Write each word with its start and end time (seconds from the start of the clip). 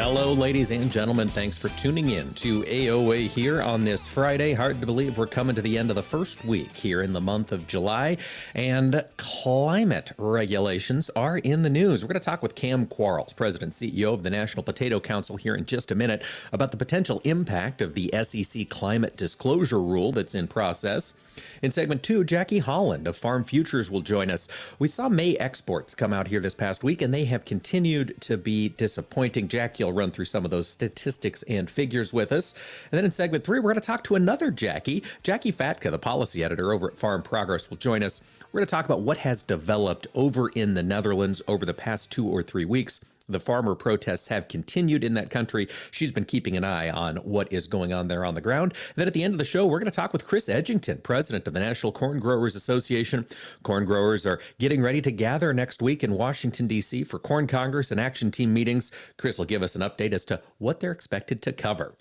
Hello, 0.00 0.32
ladies 0.32 0.70
and 0.70 0.92
gentlemen. 0.92 1.28
Thanks 1.28 1.58
for 1.58 1.70
tuning 1.70 2.10
in 2.10 2.32
to 2.34 2.62
AOA 2.62 3.26
here 3.26 3.60
on 3.60 3.84
this 3.84 4.06
Friday. 4.06 4.52
Hard 4.52 4.80
to 4.80 4.86
believe 4.86 5.18
we're 5.18 5.26
coming 5.26 5.56
to 5.56 5.60
the 5.60 5.76
end 5.76 5.90
of 5.90 5.96
the 5.96 6.04
first 6.04 6.44
week 6.44 6.76
here 6.76 7.02
in 7.02 7.12
the 7.12 7.20
month 7.20 7.50
of 7.50 7.66
July, 7.66 8.16
and 8.54 9.04
climate 9.16 10.12
regulations 10.16 11.10
are 11.16 11.38
in 11.38 11.62
the 11.62 11.68
news. 11.68 12.04
We're 12.04 12.12
going 12.12 12.20
to 12.20 12.24
talk 12.24 12.42
with 12.42 12.54
Kam 12.54 12.86
Quarles, 12.86 13.32
President 13.32 13.72
CEO 13.72 14.14
of 14.14 14.22
the 14.22 14.30
National 14.30 14.62
Potato 14.62 15.00
Council, 15.00 15.36
here 15.36 15.56
in 15.56 15.64
just 15.64 15.90
a 15.90 15.96
minute 15.96 16.22
about 16.52 16.70
the 16.70 16.76
potential 16.76 17.20
impact 17.24 17.82
of 17.82 17.94
the 17.94 18.08
SEC 18.22 18.68
climate 18.68 19.16
disclosure 19.16 19.82
rule 19.82 20.12
that's 20.12 20.34
in 20.34 20.46
process. 20.46 21.12
In 21.60 21.72
segment 21.72 22.04
two, 22.04 22.22
Jacquie 22.22 22.62
Holland 22.62 23.08
of 23.08 23.16
Farm 23.16 23.42
Futures 23.42 23.90
will 23.90 24.02
join 24.02 24.30
us. 24.30 24.48
We 24.78 24.86
saw 24.86 25.08
May 25.08 25.34
exports 25.36 25.96
come 25.96 26.12
out 26.12 26.28
here 26.28 26.40
this 26.40 26.54
past 26.54 26.84
week, 26.84 27.02
and 27.02 27.12
they 27.12 27.24
have 27.24 27.44
continued 27.44 28.14
to 28.20 28.36
be 28.36 28.68
disappointing. 28.68 29.48
Jacquie 29.48 29.87
will 29.88 29.94
run 29.94 30.10
through 30.10 30.26
some 30.26 30.44
of 30.44 30.50
those 30.50 30.68
statistics 30.68 31.42
and 31.44 31.70
figures 31.70 32.12
with 32.12 32.30
us. 32.30 32.54
And 32.92 32.98
then 32.98 33.04
in 33.04 33.10
segment 33.10 33.44
three, 33.44 33.58
we're 33.58 33.72
going 33.72 33.80
to 33.80 33.86
talk 33.86 34.04
to 34.04 34.14
another 34.14 34.52
Jacquie. 34.52 35.04
Jacqui 35.24 35.54
Fatka, 35.54 35.90
the 35.90 35.98
policy 35.98 36.44
editor 36.44 36.72
over 36.72 36.90
at 36.90 36.98
Farm 36.98 37.22
Progress, 37.22 37.70
will 37.70 37.78
join 37.78 38.02
us. 38.02 38.20
We're 38.52 38.60
going 38.60 38.66
to 38.66 38.70
talk 38.70 38.84
about 38.84 39.00
what 39.00 39.18
has 39.18 39.42
developed 39.42 40.06
over 40.14 40.48
in 40.50 40.74
the 40.74 40.82
Netherlands 40.82 41.42
over 41.48 41.64
the 41.64 41.74
past 41.74 42.12
two 42.12 42.26
or 42.26 42.42
three 42.42 42.64
weeks 42.64 43.00
the 43.28 43.40
farmer 43.40 43.74
protests 43.74 44.28
have 44.28 44.48
continued 44.48 45.04
in 45.04 45.14
that 45.14 45.30
country. 45.30 45.68
She's 45.90 46.12
been 46.12 46.24
keeping 46.24 46.56
an 46.56 46.64
eye 46.64 46.90
on 46.90 47.16
what 47.16 47.52
is 47.52 47.66
going 47.66 47.92
on 47.92 48.08
there 48.08 48.24
on 48.24 48.34
the 48.34 48.40
ground. 48.40 48.72
And 48.72 48.96
then 48.96 49.06
at 49.06 49.14
the 49.14 49.22
end 49.22 49.34
of 49.34 49.38
the 49.38 49.44
show, 49.44 49.66
we're 49.66 49.78
going 49.78 49.90
to 49.90 49.96
talk 49.96 50.12
with 50.12 50.26
Chris 50.26 50.48
Edgington, 50.48 51.02
president 51.02 51.46
of 51.46 51.54
the 51.54 51.60
National 51.60 51.92
Corn 51.92 52.18
Growers 52.18 52.56
Association. 52.56 53.26
Corn 53.62 53.84
growers 53.84 54.26
are 54.26 54.40
getting 54.58 54.82
ready 54.82 55.00
to 55.02 55.10
gather 55.10 55.52
next 55.52 55.82
week 55.82 56.02
in 56.02 56.12
Washington, 56.12 56.66
D.C. 56.66 57.04
for 57.04 57.18
Corn 57.18 57.46
Congress 57.46 57.90
and 57.90 58.00
Action 58.00 58.30
Team 58.30 58.52
meetings. 58.52 58.90
Chris 59.16 59.38
will 59.38 59.44
give 59.44 59.62
us 59.62 59.74
an 59.74 59.82
update 59.82 60.12
as 60.12 60.24
to 60.26 60.40
what 60.58 60.80
they're 60.80 60.92
expected 60.92 61.42
to 61.42 61.52
cover. 61.52 61.94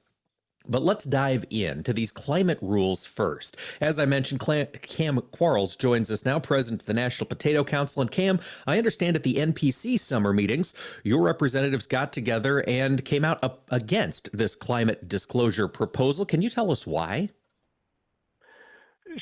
But 0.69 0.83
let's 0.83 1.05
dive 1.05 1.45
into 1.49 1.93
these 1.93 2.11
climate 2.11 2.59
rules 2.61 3.05
first. 3.05 3.57
As 3.81 3.99
I 3.99 4.05
mentioned, 4.05 4.41
Kam 4.81 5.19
Quarles 5.31 5.75
joins 5.75 6.11
us 6.11 6.25
now, 6.25 6.39
president 6.39 6.81
of 6.81 6.85
the 6.87 6.93
National 6.93 7.27
Potato 7.27 7.63
Council. 7.63 8.01
And 8.01 8.11
Kam, 8.11 8.39
I 8.65 8.77
understand 8.77 9.15
at 9.15 9.23
the 9.23 9.35
NPC 9.35 9.99
summer 9.99 10.33
meetings, 10.33 10.73
your 11.03 11.23
representatives 11.23 11.87
got 11.87 12.13
together 12.13 12.63
and 12.67 13.03
came 13.05 13.25
out 13.25 13.43
up 13.43 13.63
against 13.71 14.29
this 14.33 14.55
climate 14.55 15.07
disclosure 15.07 15.67
proposal. 15.67 16.25
Can 16.25 16.41
you 16.41 16.49
tell 16.49 16.71
us 16.71 16.85
why? 16.85 17.29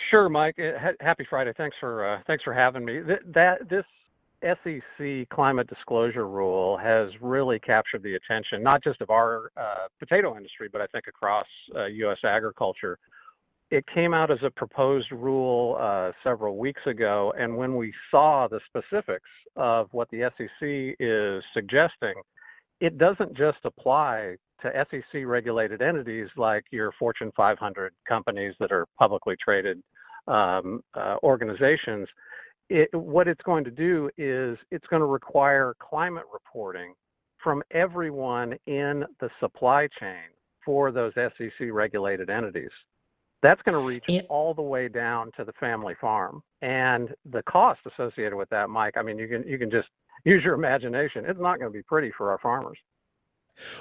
Sure, 0.09 0.30
Mike. 0.30 0.59
Happy 0.99 1.25
Friday. 1.30 1.53
Thanks 1.55 1.77
for 1.80 2.05
uh, 2.05 2.21
thanks 2.27 2.43
for 2.43 2.53
having 2.53 2.83
me. 2.83 3.02
that 3.02 3.69
this 3.69 3.85
SEC 4.45 5.27
climate 5.29 5.67
disclosure 5.67 6.27
rule 6.27 6.77
has 6.77 7.09
really 7.21 7.59
captured 7.59 8.03
the 8.03 8.15
attention, 8.15 8.61
not 8.61 8.83
just 8.83 9.02
of 9.02 9.09
our 9.09 9.52
uh, 9.57 9.87
potato 9.99 10.37
industry, 10.37 10.69
but 10.71 10.81
I 10.81 10.87
think 10.87 11.07
across 11.07 11.47
uh, 11.75 11.85
U.S. 11.85 12.19
agriculture. 12.23 12.99
It 13.71 13.85
came 13.87 14.13
out 14.13 14.29
as 14.29 14.37
a 14.43 14.52
proposed 14.52 15.11
rule 15.11 15.75
uh, 15.79 16.11
several 16.23 16.57
weeks 16.57 16.81
ago, 16.85 17.33
and 17.37 17.57
when 17.57 17.75
we 17.75 17.92
saw 18.11 18.47
the 18.47 18.59
specifics 18.67 19.30
of 19.55 19.87
what 19.92 20.08
the 20.11 20.31
SEC 20.37 20.95
is 20.99 21.43
suggesting, 21.52 22.14
it 22.80 22.97
doesn't 22.99 23.33
just 23.33 23.58
apply 23.64 24.36
to 24.61 24.86
SEC 24.91 25.25
regulated 25.25 25.81
entities 25.81 26.30
like 26.37 26.64
your 26.71 26.91
Fortune 26.99 27.31
500 27.36 27.93
companies 28.08 28.53
that 28.59 28.71
are 28.71 28.86
publicly 28.99 29.36
traded 29.43 29.81
um, 30.27 30.83
uh, 30.93 31.17
organizations 31.23 32.08
it, 32.70 32.93
what 32.93 33.27
it's 33.27 33.42
going 33.43 33.64
to 33.64 33.71
do 33.71 34.09
is 34.17 34.58
it's 34.71 34.87
going 34.87 35.02
to 35.02 35.05
require 35.05 35.76
climate 35.80 36.26
reporting 36.31 36.93
from 37.43 37.61
everyone 37.71 38.55
in 38.65 39.05
the 39.20 39.30
supply 39.39 39.87
chain 39.99 40.23
for 40.65 40.92
those 40.92 41.14
SEC 41.15 41.67
regulated 41.71 42.30
entities. 42.30 42.71
That's 43.43 43.61
going 43.61 43.80
to 43.80 43.87
reach 43.87 44.26
all 44.30 44.55
the 44.55 44.64
way 44.64 44.87
down 44.87 45.31
to 45.37 45.43
the 45.43 45.53
family 45.53 45.93
farm. 46.02 46.42
And 46.64 47.14
the 47.31 47.43
cost 47.43 47.81
associated 47.86 48.36
with 48.36 48.49
that, 48.49 48.71
Mike, 48.71 48.95
I 48.97 49.03
mean, 49.03 49.20
you 49.20 49.27
can 49.27 49.43
you 49.47 49.59
can 49.59 49.70
just 49.70 49.89
use 50.23 50.43
your 50.43 50.55
imagination. 50.55 51.26
It's 51.27 51.39
not 51.39 51.59
going 51.59 51.71
to 51.71 51.77
be 51.77 51.83
pretty 51.83 52.11
for 52.17 52.32
our 52.32 52.39
farmers. 52.39 52.80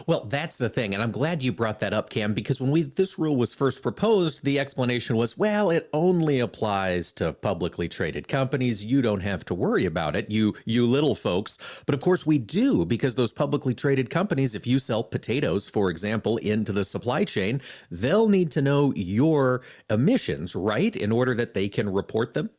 Well, 0.06 0.24
that's 0.24 0.56
the 0.56 0.68
thing, 0.68 0.94
and 0.94 1.02
I'm 1.02 1.10
glad 1.10 1.42
you 1.42 1.52
brought 1.52 1.80
that 1.80 1.92
up, 1.92 2.10
Kam, 2.10 2.32
because 2.34 2.60
when 2.60 2.70
we 2.70 2.82
this 2.82 3.18
rule 3.18 3.36
was 3.36 3.54
first 3.54 3.82
proposed, 3.82 4.44
the 4.44 4.58
explanation 4.58 5.16
was, 5.16 5.36
well, 5.36 5.70
it 5.70 5.88
only 5.92 6.40
applies 6.40 7.12
to 7.12 7.32
publicly 7.32 7.88
traded 7.88 8.28
companies. 8.28 8.84
You 8.84 9.02
don't 9.02 9.20
have 9.20 9.44
to 9.46 9.54
worry 9.54 9.84
about 9.84 10.16
it, 10.16 10.30
you 10.30 10.54
you 10.64 10.86
little 10.86 11.14
folks. 11.14 11.82
But 11.86 11.94
of 11.94 12.00
course, 12.00 12.24
we 12.24 12.38
do 12.38 12.84
because 12.84 13.14
those 13.14 13.32
publicly 13.32 13.74
traded 13.74 14.10
companies, 14.10 14.54
if 14.54 14.66
you 14.66 14.78
sell 14.78 15.02
potatoes, 15.02 15.68
for 15.68 15.90
example, 15.90 16.36
into 16.38 16.72
the 16.72 16.84
supply 16.84 17.24
chain, 17.24 17.60
they'll 17.90 18.28
need 18.28 18.50
to 18.52 18.62
know 18.62 18.92
your 18.94 19.62
emissions, 19.90 20.54
right, 20.54 20.94
in 20.94 21.10
order 21.12 21.34
that 21.34 21.54
they 21.54 21.68
can 21.68 21.92
report 21.92 22.34
them. 22.34 22.50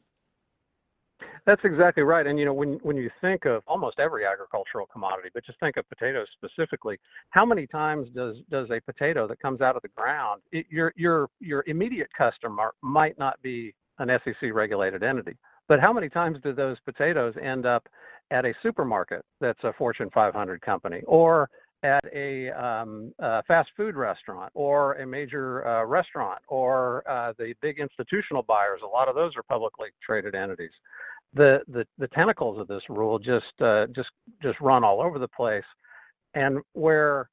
That's 1.45 1.63
exactly 1.63 2.01
right. 2.01 2.25
And 2.25 2.39
you 2.39 2.45
know, 2.45 2.53
when 2.53 2.79
when 2.81 2.97
you 2.97 3.09
think 3.21 3.45
of 3.45 3.61
almost 3.67 3.99
every 3.99 4.25
agricultural 4.25 4.87
commodity, 4.87 5.29
but 5.33 5.45
just 5.45 5.59
think 5.59 5.77
of 5.77 5.87
potatoes 5.87 6.27
specifically, 6.33 6.97
how 7.29 7.45
many 7.45 7.67
times 7.67 8.09
does 8.15 8.37
does 8.49 8.69
a 8.71 8.79
potato 8.81 9.27
that 9.27 9.39
comes 9.39 9.61
out 9.61 9.75
of 9.75 9.83
the 9.83 9.89
ground, 9.89 10.41
it, 10.51 10.65
your 10.69 10.91
your 10.95 11.29
your 11.39 11.63
immediate 11.67 12.09
customer 12.17 12.73
might 12.81 13.17
not 13.19 13.39
be 13.43 13.75
an 13.99 14.09
SEC 14.23 14.53
regulated 14.53 15.03
entity, 15.03 15.37
but 15.67 15.79
how 15.79 15.93
many 15.93 16.09
times 16.09 16.39
do 16.43 16.51
those 16.51 16.77
potatoes 16.83 17.35
end 17.41 17.67
up 17.67 17.87
at 18.31 18.43
a 18.43 18.53
supermarket 18.63 19.23
that's 19.39 19.63
a 19.63 19.73
Fortune 19.73 20.09
500 20.13 20.61
company, 20.61 21.01
or 21.05 21.47
at 21.83 22.03
a 22.13 22.49
um, 22.51 23.13
uh, 23.21 23.43
fast 23.47 23.69
food 23.77 23.95
restaurant 23.95 24.51
or 24.55 24.93
a 24.93 25.05
major 25.05 25.67
uh, 25.67 25.85
restaurant 25.85 26.39
or 26.47 27.07
uh, 27.07 27.33
the 27.37 27.53
big 27.61 27.79
institutional 27.79 28.41
buyers. 28.41 28.81
A 28.83 28.87
lot 28.87 29.07
of 29.07 29.13
those 29.13 29.35
are 29.35 29.43
publicly 29.43 29.89
traded 30.01 30.33
entities 30.33 30.71
the 31.35 31.61
the, 31.67 31.85
the 31.97 32.07
tentacles 32.09 32.59
of 32.59 32.67
this 32.67 32.83
rule 32.89 33.19
just 33.19 33.61
uh, 33.61 33.87
just 33.87 34.09
just 34.41 34.59
run 34.59 34.83
all 34.83 35.01
over 35.01 35.19
the 35.19 35.27
place, 35.27 35.63
and 36.33 36.59
where 36.73 37.29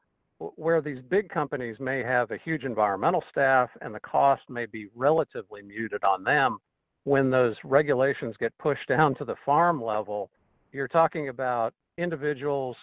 where 0.57 0.81
these 0.81 0.99
big 1.09 1.29
companies 1.29 1.77
may 1.79 2.03
have 2.03 2.31
a 2.31 2.39
huge 2.39 2.65
environmental 2.65 3.23
staff 3.31 3.71
and 3.81 3.95
the 3.95 4.01
cost 4.01 4.43
may 4.49 4.67
be 4.67 4.89
relatively 4.95 5.63
muted 5.63 6.03
on 6.03 6.25
them, 6.25 6.59
when 7.05 7.31
those 7.31 7.57
regulations 7.65 8.35
get 8.39 8.57
pushed 8.59 8.89
down 8.89 9.15
to 9.15 9.25
the 9.25 9.37
farm 9.45 9.83
level, 9.83 10.31
you're 10.73 10.89
talking 10.89 11.29
about 11.29 11.73
individuals 11.99 12.77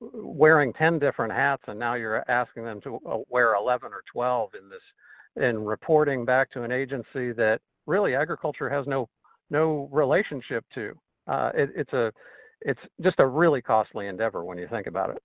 wearing 0.00 0.74
10 0.74 0.98
different 0.98 1.32
hats 1.32 1.62
and 1.68 1.78
now 1.78 1.94
you're 1.94 2.22
asking 2.30 2.64
them 2.64 2.80
to 2.82 3.00
uh, 3.08 3.16
wear 3.30 3.54
11 3.54 3.92
or 3.92 4.02
12 4.12 4.50
in 4.60 4.68
this 4.68 5.42
in 5.42 5.64
reporting 5.64 6.24
back 6.24 6.50
to 6.50 6.64
an 6.64 6.72
agency 6.72 7.32
that 7.32 7.60
really 7.86 8.14
agriculture 8.14 8.68
has 8.68 8.86
no 8.86 9.08
no 9.50 9.88
relationship 9.92 10.64
to. 10.74 10.92
Uh, 11.26 11.50
it, 11.54 11.70
it's 11.74 11.92
a 11.92 12.12
it's 12.62 12.80
just 13.02 13.20
a 13.20 13.26
really 13.26 13.62
costly 13.62 14.06
endeavor 14.06 14.44
when 14.44 14.58
you 14.58 14.66
think 14.68 14.86
about 14.86 15.10
it. 15.10 15.22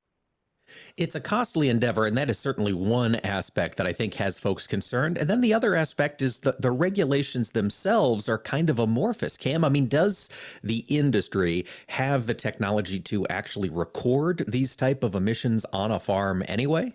It's 0.95 1.15
a 1.15 1.19
costly 1.19 1.69
endeavor, 1.69 2.05
and 2.05 2.15
that 2.17 2.29
is 2.29 2.37
certainly 2.39 2.71
one 2.71 3.15
aspect 3.15 3.77
that 3.77 3.87
I 3.87 3.93
think 3.93 4.13
has 4.15 4.37
folks 4.37 4.67
concerned. 4.67 5.17
And 5.17 5.29
then 5.29 5.41
the 5.41 5.53
other 5.53 5.75
aspect 5.75 6.21
is 6.21 6.39
that 6.41 6.61
the 6.61 6.71
regulations 6.71 7.51
themselves 7.51 8.29
are 8.29 8.37
kind 8.37 8.69
of 8.69 8.79
amorphous. 8.79 9.37
Kam, 9.37 9.65
I 9.65 9.69
mean, 9.69 9.87
does 9.87 10.29
the 10.63 10.85
industry 10.87 11.65
have 11.87 12.27
the 12.27 12.33
technology 12.33 12.99
to 13.01 13.27
actually 13.27 13.69
record 13.69 14.45
these 14.47 14.75
type 14.75 15.03
of 15.03 15.15
emissions 15.15 15.65
on 15.73 15.91
a 15.91 15.99
farm 15.99 16.43
anyway? 16.47 16.93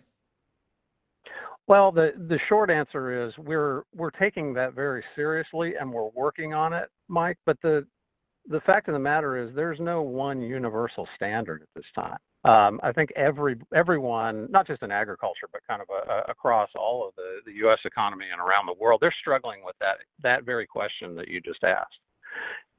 Well, 1.69 1.91
the 1.91 2.13
the 2.29 2.39
short 2.49 2.71
answer 2.71 3.27
is 3.27 3.37
we're 3.39 3.83
we're 3.95 4.11
taking 4.11 4.55
that 4.55 4.75
very 4.75 5.03
seriously 5.15 5.75
and 5.75 5.93
we're 5.93 6.11
working 6.15 6.55
on 6.55 6.73
it, 6.73 6.89
Mike. 7.09 7.39
But 7.45 7.61
the 7.63 7.87
the 8.49 8.61
fact 8.61 8.89
of 8.89 8.95
the 8.95 9.01
matter 9.01 9.37
is 9.37 9.55
there's 9.55 9.81
no 9.81 10.03
one 10.03 10.41
universal 10.41 11.09
standard 11.17 11.63
at 11.63 11.69
this 11.75 11.87
time. 11.95 12.19
Um, 12.45 12.79
I 12.85 12.93
think 12.93 13.11
every 13.17 13.57
everyone, 13.75 14.47
not 14.51 14.69
just 14.69 14.83
in 14.83 14.93
agriculture, 14.93 15.49
but 15.53 15.63
kind 15.69 15.83
of 15.83 15.89
a, 15.91 16.13
a, 16.13 16.31
across 16.31 16.71
all 16.77 17.09
of 17.09 17.15
the, 17.17 17.41
the 17.45 17.57
U.S. 17.59 17.81
economy 17.85 18.27
and 18.31 18.41
around 18.41 18.67
the 18.67 18.75
world, 18.75 19.01
they're 19.01 19.15
struggling 19.21 19.65
with 19.65 19.75
that 19.81 19.97
that 20.23 20.45
very 20.45 20.67
question 20.67 21.17
that 21.17 21.27
you 21.27 21.41
just 21.41 21.65
asked. 21.65 21.99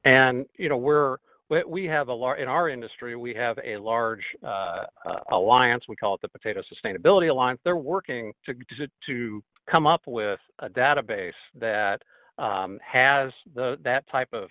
And 0.04 0.46
you 0.56 0.70
know 0.70 0.78
we're 0.78 1.18
we 1.66 1.84
have 1.86 2.08
a 2.08 2.12
large 2.12 2.40
in 2.40 2.48
our 2.48 2.68
industry. 2.68 3.16
We 3.16 3.34
have 3.34 3.58
a 3.64 3.76
large 3.78 4.24
uh, 4.42 4.84
uh, 5.06 5.20
alliance. 5.30 5.84
We 5.88 5.96
call 5.96 6.14
it 6.14 6.20
the 6.20 6.28
Potato 6.28 6.62
Sustainability 6.62 7.30
Alliance. 7.30 7.60
They're 7.64 7.76
working 7.76 8.32
to 8.46 8.54
to, 8.76 8.88
to 9.06 9.42
come 9.70 9.86
up 9.86 10.02
with 10.06 10.40
a 10.58 10.68
database 10.68 11.32
that 11.54 12.02
um, 12.38 12.78
has 12.84 13.32
the 13.54 13.78
that 13.82 14.08
type 14.08 14.32
of 14.32 14.50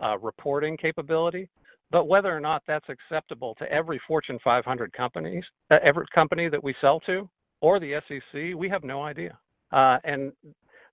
uh, 0.00 0.18
reporting 0.18 0.76
capability. 0.76 1.48
But 1.90 2.08
whether 2.08 2.36
or 2.36 2.40
not 2.40 2.62
that's 2.66 2.88
acceptable 2.88 3.54
to 3.56 3.70
every 3.72 4.00
Fortune 4.08 4.40
500 4.42 4.92
companies, 4.92 5.44
uh, 5.70 5.78
every 5.82 6.04
company 6.12 6.48
that 6.48 6.62
we 6.62 6.74
sell 6.80 6.98
to, 7.00 7.28
or 7.60 7.78
the 7.78 8.00
SEC, 8.08 8.56
we 8.56 8.68
have 8.68 8.82
no 8.82 9.02
idea. 9.02 9.38
Uh, 9.70 9.98
and 10.04 10.32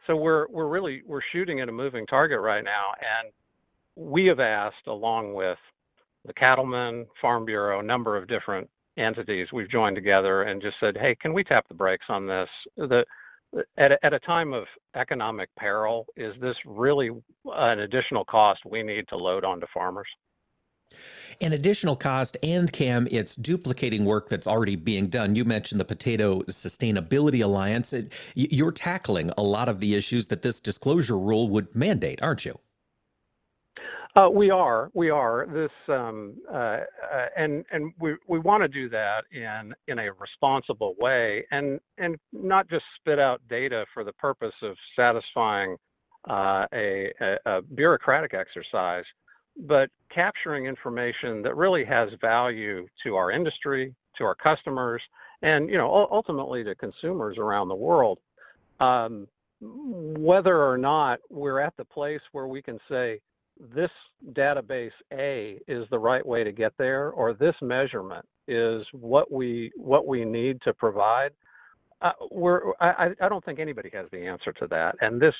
so 0.07 0.15
we're 0.15 0.47
we're 0.49 0.67
really 0.67 1.01
we're 1.05 1.21
shooting 1.31 1.59
at 1.61 1.69
a 1.69 1.71
moving 1.71 2.05
target 2.05 2.39
right 2.39 2.63
now, 2.63 2.93
and 2.99 3.31
we 3.95 4.25
have 4.25 4.39
asked, 4.39 4.87
along 4.87 5.33
with 5.33 5.57
the 6.25 6.33
Cattlemen, 6.33 7.05
Farm 7.21 7.45
Bureau, 7.45 7.79
a 7.79 7.83
number 7.83 8.17
of 8.17 8.27
different 8.27 8.69
entities, 8.97 9.47
we've 9.51 9.69
joined 9.69 9.95
together 9.95 10.43
and 10.43 10.61
just 10.61 10.79
said, 10.79 10.97
hey, 10.97 11.15
can 11.15 11.33
we 11.33 11.43
tap 11.43 11.67
the 11.67 11.73
brakes 11.73 12.05
on 12.09 12.27
this? 12.27 12.49
The, 12.77 13.05
at, 13.77 13.99
at 14.03 14.13
a 14.13 14.19
time 14.19 14.53
of 14.53 14.65
economic 14.95 15.49
peril, 15.57 16.07
is 16.15 16.33
this 16.39 16.57
really 16.65 17.09
an 17.45 17.79
additional 17.79 18.25
cost 18.25 18.61
we 18.65 18.83
need 18.83 19.07
to 19.09 19.17
load 19.17 19.43
onto 19.43 19.67
farmers? 19.73 20.07
An 21.41 21.53
additional 21.53 21.95
cost, 21.95 22.37
and 22.43 22.71
Kam, 22.71 23.07
it's 23.09 23.35
duplicating 23.35 24.05
work 24.05 24.29
that's 24.29 24.45
already 24.45 24.75
being 24.75 25.07
done. 25.07 25.35
You 25.35 25.43
mentioned 25.43 25.81
the 25.81 25.85
Potato 25.85 26.41
Sustainability 26.41 27.43
Alliance. 27.43 27.93
You're 28.35 28.71
tackling 28.71 29.31
a 29.37 29.41
lot 29.41 29.69
of 29.69 29.79
the 29.79 29.95
issues 29.95 30.27
that 30.27 30.43
this 30.43 30.59
disclosure 30.59 31.17
rule 31.17 31.49
would 31.49 31.75
mandate, 31.75 32.21
aren't 32.21 32.45
you? 32.45 32.59
Uh, 34.15 34.29
we 34.31 34.51
are, 34.51 34.91
we 34.93 35.09
are 35.09 35.47
this, 35.51 35.71
um, 35.87 36.35
uh, 36.51 36.55
uh, 36.55 37.25
and 37.35 37.65
and 37.71 37.91
we 37.99 38.15
we 38.27 38.37
want 38.37 38.61
to 38.61 38.67
do 38.67 38.87
that 38.87 39.25
in 39.31 39.73
in 39.87 39.97
a 39.97 40.13
responsible 40.13 40.93
way, 40.99 41.43
and 41.49 41.79
and 41.97 42.15
not 42.31 42.69
just 42.69 42.85
spit 42.95 43.17
out 43.17 43.41
data 43.49 43.87
for 43.91 44.03
the 44.03 44.13
purpose 44.13 44.53
of 44.61 44.75
satisfying 44.95 45.75
uh, 46.29 46.67
a, 46.73 47.11
a, 47.21 47.37
a, 47.47 47.61
bureaucratic 47.63 48.35
exercise, 48.35 49.03
but 49.65 49.89
capturing 50.13 50.67
information 50.67 51.41
that 51.41 51.57
really 51.57 51.83
has 51.83 52.09
value 52.21 52.87
to 53.01 53.15
our 53.15 53.31
industry, 53.31 53.95
to 54.15 54.23
our 54.23 54.35
customers, 54.35 55.01
and 55.41 55.71
you 55.71 55.77
know 55.77 56.07
ultimately 56.11 56.63
to 56.63 56.75
consumers 56.75 57.39
around 57.39 57.67
the 57.67 57.75
world. 57.75 58.19
Um, 58.79 59.27
whether 59.59 60.63
or 60.63 60.77
not 60.77 61.19
we're 61.31 61.59
at 61.59 61.75
the 61.77 61.85
place 61.85 62.21
where 62.31 62.47
we 62.47 62.61
can 62.61 62.79
say 62.87 63.19
this 63.59 63.91
database 64.33 64.91
A 65.11 65.59
is 65.67 65.87
the 65.89 65.99
right 65.99 66.25
way 66.25 66.43
to 66.43 66.51
get 66.51 66.73
there, 66.77 67.11
or 67.11 67.33
this 67.33 67.55
measurement 67.61 68.25
is 68.47 68.85
what 68.91 69.31
we 69.31 69.71
what 69.75 70.07
we 70.07 70.25
need 70.25 70.61
to 70.61 70.73
provide. 70.73 71.31
Uh, 72.01 72.11
we're 72.31 72.73
I, 72.81 73.11
I 73.21 73.29
don't 73.29 73.43
think 73.43 73.59
anybody 73.59 73.89
has 73.93 74.07
the 74.11 74.25
answer 74.25 74.51
to 74.53 74.67
that, 74.67 74.95
and 75.01 75.21
this 75.21 75.35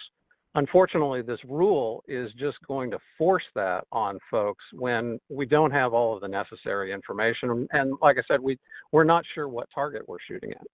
unfortunately 0.56 1.22
this 1.22 1.44
rule 1.46 2.04
is 2.08 2.32
just 2.34 2.58
going 2.68 2.92
to 2.92 3.00
force 3.18 3.44
that 3.56 3.86
on 3.92 4.20
folks 4.30 4.64
when 4.74 5.20
we 5.30 5.46
don't 5.46 5.72
have 5.72 5.94
all 5.94 6.16
of 6.16 6.22
the 6.22 6.28
necessary 6.28 6.92
information. 6.92 7.68
And 7.72 7.94
like 8.02 8.18
I 8.18 8.24
said, 8.28 8.40
we 8.40 8.58
we're 8.92 9.04
not 9.04 9.26
sure 9.34 9.50
what 9.50 9.68
target 9.74 10.04
we're 10.08 10.20
shooting 10.26 10.52
at. 10.52 10.66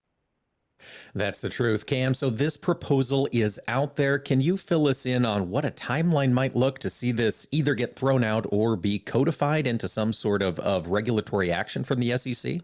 That's 1.14 1.40
the 1.40 1.50
truth, 1.50 1.86
Kam. 1.86 2.14
So 2.14 2.30
this 2.30 2.58
proposal 2.58 3.28
is 3.32 3.60
out 3.68 3.96
there. 3.96 4.20
Can 4.20 4.42
you 4.42 4.58
fill 4.58 4.88
us 4.88 5.06
in 5.06 5.26
on 5.26 5.50
what 5.50 5.66
a 5.66 5.70
timeline 5.70 6.32
might 6.32 6.56
look 6.56 6.80
to 6.80 6.90
see 6.90 7.12
this 7.12 7.48
either 7.52 7.76
get 7.76 7.96
thrown 7.96 8.24
out 8.24 8.46
or 8.52 8.76
be 8.76 9.00
codified 9.00 9.68
into 9.68 9.88
some 9.88 10.14
sort 10.14 10.42
of, 10.42 10.60
of 10.60 10.92
regulatory 10.92 11.52
action 11.52 11.84
from 11.84 12.00
the 12.00 12.18
SEC? 12.18 12.62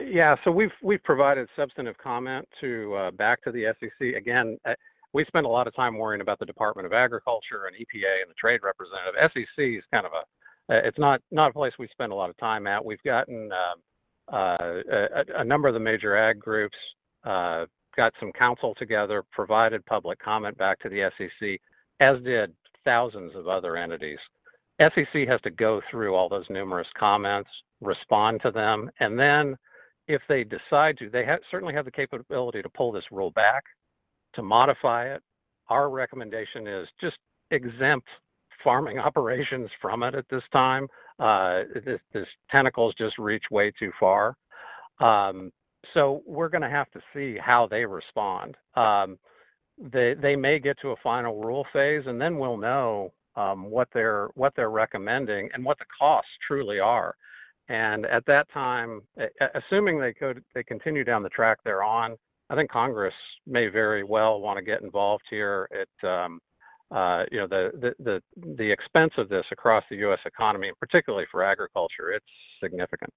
Yeah, 0.00 0.34
so 0.44 0.50
we've 0.50 0.72
we've 0.82 1.02
provided 1.02 1.48
substantive 1.54 1.98
comment 1.98 2.48
to 2.60 2.94
uh, 2.94 3.10
back 3.10 3.42
to 3.42 3.52
the 3.52 3.74
SEC. 3.78 4.14
Again, 4.16 4.58
uh, 4.64 4.74
we 5.12 5.24
spend 5.26 5.44
a 5.44 5.48
lot 5.48 5.66
of 5.66 5.74
time 5.74 5.98
worrying 5.98 6.20
about 6.20 6.38
the 6.38 6.46
Department 6.46 6.86
of 6.86 6.92
Agriculture 6.92 7.66
and 7.66 7.76
EPA 7.76 8.22
and 8.22 8.30
the 8.30 8.34
trade 8.34 8.60
representative. 8.62 9.30
SEC 9.32 9.58
is 9.58 9.84
kind 9.92 10.06
of 10.06 10.12
a 10.12 10.74
uh, 10.74 10.80
it's 10.84 10.98
not 10.98 11.20
not 11.30 11.50
a 11.50 11.52
place 11.52 11.74
we 11.78 11.88
spend 11.88 12.12
a 12.12 12.14
lot 12.14 12.30
of 12.30 12.36
time 12.38 12.66
at. 12.66 12.84
We've 12.84 13.02
gotten 13.02 13.52
um, 13.52 13.80
a, 14.30 15.44
number 15.44 15.68
of 15.68 15.74
the 15.74 15.80
major 15.80 16.16
ag 16.16 16.38
groups 16.38 16.76
uh, 17.24 17.66
got 17.96 18.12
some 18.20 18.32
counsel 18.32 18.74
together, 18.74 19.24
provided 19.32 19.84
public 19.86 20.18
comment 20.18 20.56
back 20.56 20.78
to 20.80 20.88
the 20.88 21.10
SEC, 21.18 21.60
as 22.00 22.20
did 22.22 22.52
thousands 22.84 23.34
of 23.34 23.48
other 23.48 23.76
entities. 23.76 24.18
SEC 24.80 25.28
has 25.28 25.40
to 25.42 25.50
go 25.50 25.82
through 25.90 26.14
all 26.14 26.28
those 26.28 26.48
numerous 26.48 26.88
comments, 26.96 27.50
respond 27.80 28.40
to 28.42 28.50
them, 28.50 28.90
and 29.00 29.18
then 29.18 29.56
if 30.08 30.22
they 30.28 30.42
decide 30.42 30.96
to, 30.98 31.10
they 31.10 31.24
have, 31.24 31.40
certainly 31.50 31.74
have 31.74 31.84
the 31.84 31.90
capability 31.90 32.62
to 32.62 32.68
pull 32.70 32.90
this 32.90 33.04
rule 33.12 33.30
back, 33.30 33.62
to 34.32 34.42
modify 34.42 35.06
it. 35.06 35.22
Our 35.68 35.90
recommendation 35.90 36.66
is 36.66 36.88
just 37.00 37.18
exempt 37.50 38.08
farming 38.62 38.98
operations 38.98 39.70
from 39.80 40.02
it 40.02 40.14
at 40.14 40.28
this 40.28 40.42
time. 40.52 40.88
Uh, 41.18 41.62
this, 42.12 42.26
tentacles 42.50 42.94
just 42.96 43.18
reach 43.18 43.44
way 43.50 43.70
too 43.70 43.92
far. 43.98 44.36
Um, 45.00 45.52
so 45.94 46.22
we're 46.26 46.48
going 46.48 46.62
to 46.62 46.68
have 46.68 46.90
to 46.92 47.00
see 47.14 47.38
how 47.38 47.66
they 47.66 47.84
respond. 47.84 48.56
Um, 48.74 49.18
they 49.92 50.36
may 50.36 50.58
get 50.58 50.78
to 50.80 50.90
a 50.90 50.96
final 51.02 51.42
rule 51.42 51.66
phase, 51.72 52.06
and 52.06 52.20
then 52.20 52.38
we'll 52.38 52.58
know 52.58 53.12
um, 53.36 53.70
what 53.70 53.88
they're 53.94 54.28
what 54.34 54.54
they're 54.54 54.70
recommending 54.70 55.48
and 55.54 55.64
what 55.64 55.78
the 55.78 55.86
costs 55.98 56.30
truly 56.46 56.80
are. 56.80 57.14
And 57.68 58.04
at 58.06 58.26
that 58.26 58.50
time, 58.52 59.00
assuming 59.54 59.98
they 59.98 60.12
could 60.12 60.42
they 60.54 60.62
continue 60.62 61.04
down 61.04 61.22
the 61.22 61.30
track 61.30 61.58
they're 61.64 61.82
on, 61.84 62.16
I 62.50 62.56
think 62.56 62.70
Congress 62.70 63.14
may 63.46 63.68
very 63.68 64.02
well 64.02 64.40
want 64.40 64.58
to 64.58 64.64
get 64.64 64.82
involved 64.82 65.24
here. 65.30 65.68
Uh, 66.90 67.24
you 67.30 67.38
know, 67.38 67.46
the, 67.46 67.70
the, 67.80 67.94
the, 68.02 68.22
the 68.56 68.70
expense 68.70 69.12
of 69.16 69.28
this 69.28 69.46
across 69.52 69.84
the 69.90 69.96
U.S. 69.96 70.18
economy, 70.26 70.68
and 70.68 70.78
particularly 70.78 71.26
for 71.30 71.42
agriculture, 71.42 72.10
it's 72.10 72.26
significant. 72.60 73.12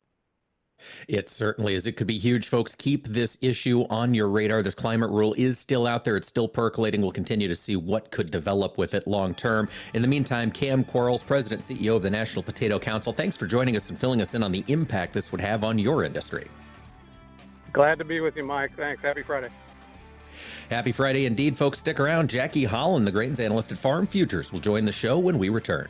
It 1.07 1.29
certainly 1.29 1.75
is. 1.75 1.87
It 1.87 1.93
could 1.93 2.07
be 2.07 2.17
huge, 2.17 2.47
folks. 2.47 2.75
Keep 2.75 3.07
this 3.07 3.37
issue 3.41 3.85
on 3.89 4.13
your 4.13 4.27
radar. 4.27 4.61
This 4.61 4.75
climate 4.75 5.09
rule 5.11 5.33
is 5.37 5.57
still 5.57 5.87
out 5.87 6.03
there. 6.03 6.17
It's 6.17 6.27
still 6.27 6.47
percolating. 6.47 7.01
We'll 7.01 7.11
continue 7.11 7.47
to 7.47 7.55
see 7.55 7.75
what 7.75 8.11
could 8.11 8.31
develop 8.31 8.77
with 8.77 8.93
it 8.93 9.07
long 9.07 9.33
term. 9.33 9.69
In 9.93 10.01
the 10.01 10.07
meantime, 10.07 10.51
Kam 10.51 10.83
Quarles, 10.83 11.23
President 11.23 11.61
CEO 11.61 11.95
of 11.95 12.03
the 12.03 12.09
National 12.09 12.43
Potato 12.43 12.79
Council, 12.79 13.13
thanks 13.13 13.37
for 13.37 13.45
joining 13.45 13.75
us 13.75 13.89
and 13.89 13.97
filling 13.97 14.21
us 14.21 14.33
in 14.33 14.43
on 14.43 14.51
the 14.51 14.63
impact 14.67 15.13
this 15.13 15.31
would 15.31 15.41
have 15.41 15.63
on 15.63 15.79
your 15.79 16.03
industry. 16.03 16.47
Glad 17.71 17.97
to 17.99 18.05
be 18.05 18.19
with 18.19 18.35
you, 18.35 18.45
Mike. 18.45 18.75
Thanks. 18.75 19.01
Happy 19.01 19.23
Friday. 19.23 19.49
Happy 20.69 20.91
Friday 20.91 21.25
indeed, 21.25 21.57
folks. 21.57 21.79
Stick 21.79 21.99
around. 21.99 22.29
Jacquie 22.29 22.65
Holland, 22.65 23.07
the 23.07 23.11
grains 23.11 23.39
analyst 23.39 23.71
at 23.71 23.77
Farm 23.77 24.07
Futures, 24.07 24.51
will 24.51 24.59
join 24.59 24.85
the 24.85 24.91
show 24.91 25.19
when 25.19 25.37
we 25.37 25.49
return. 25.49 25.87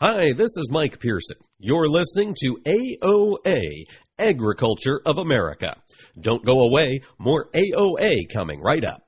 Hi, 0.00 0.32
this 0.32 0.56
is 0.56 0.70
Mike 0.70 1.00
Pearson. 1.00 1.38
You're 1.58 1.88
listening 1.88 2.36
to 2.42 2.58
AOA, 2.64 3.82
Agriculture 4.16 5.00
of 5.04 5.18
America. 5.18 5.76
Don't 6.20 6.44
go 6.44 6.60
away, 6.60 7.00
more 7.18 7.48
AOA 7.52 8.28
coming 8.32 8.60
right 8.60 8.84
up. 8.84 9.07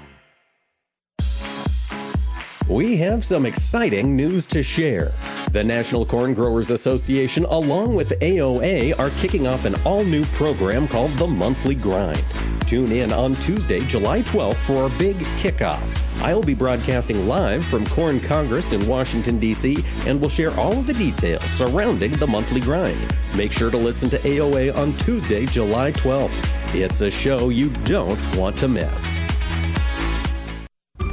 We 2.71 2.95
have 2.99 3.25
some 3.25 3.45
exciting 3.45 4.15
news 4.15 4.45
to 4.45 4.63
share. 4.63 5.11
The 5.51 5.61
National 5.61 6.05
Corn 6.05 6.33
Growers 6.33 6.71
Association, 6.71 7.43
along 7.43 7.95
with 7.95 8.17
AOA, 8.21 8.97
are 8.97 9.09
kicking 9.19 9.45
off 9.45 9.65
an 9.65 9.75
all 9.83 10.05
new 10.05 10.23
program 10.27 10.87
called 10.87 11.11
the 11.17 11.27
Monthly 11.27 11.75
Grind. 11.75 12.23
Tune 12.67 12.93
in 12.93 13.11
on 13.11 13.35
Tuesday, 13.35 13.81
July 13.81 14.21
12th 14.21 14.55
for 14.55 14.83
our 14.83 14.89
big 14.97 15.17
kickoff. 15.35 15.83
I'll 16.21 16.41
be 16.41 16.53
broadcasting 16.53 17.27
live 17.27 17.65
from 17.65 17.85
Corn 17.87 18.21
Congress 18.21 18.71
in 18.71 18.87
Washington, 18.87 19.37
D.C., 19.37 19.83
and 20.07 20.21
will 20.21 20.29
share 20.29 20.57
all 20.57 20.79
of 20.79 20.87
the 20.87 20.93
details 20.93 21.43
surrounding 21.49 22.13
the 22.13 22.27
monthly 22.27 22.61
grind. 22.61 23.13
Make 23.35 23.51
sure 23.51 23.69
to 23.69 23.77
listen 23.77 24.09
to 24.11 24.17
AOA 24.19 24.73
on 24.77 24.93
Tuesday, 24.93 25.45
July 25.45 25.91
12th. 25.91 26.73
It's 26.73 27.01
a 27.01 27.11
show 27.11 27.49
you 27.49 27.69
don't 27.83 28.37
want 28.37 28.55
to 28.59 28.69
miss. 28.69 29.19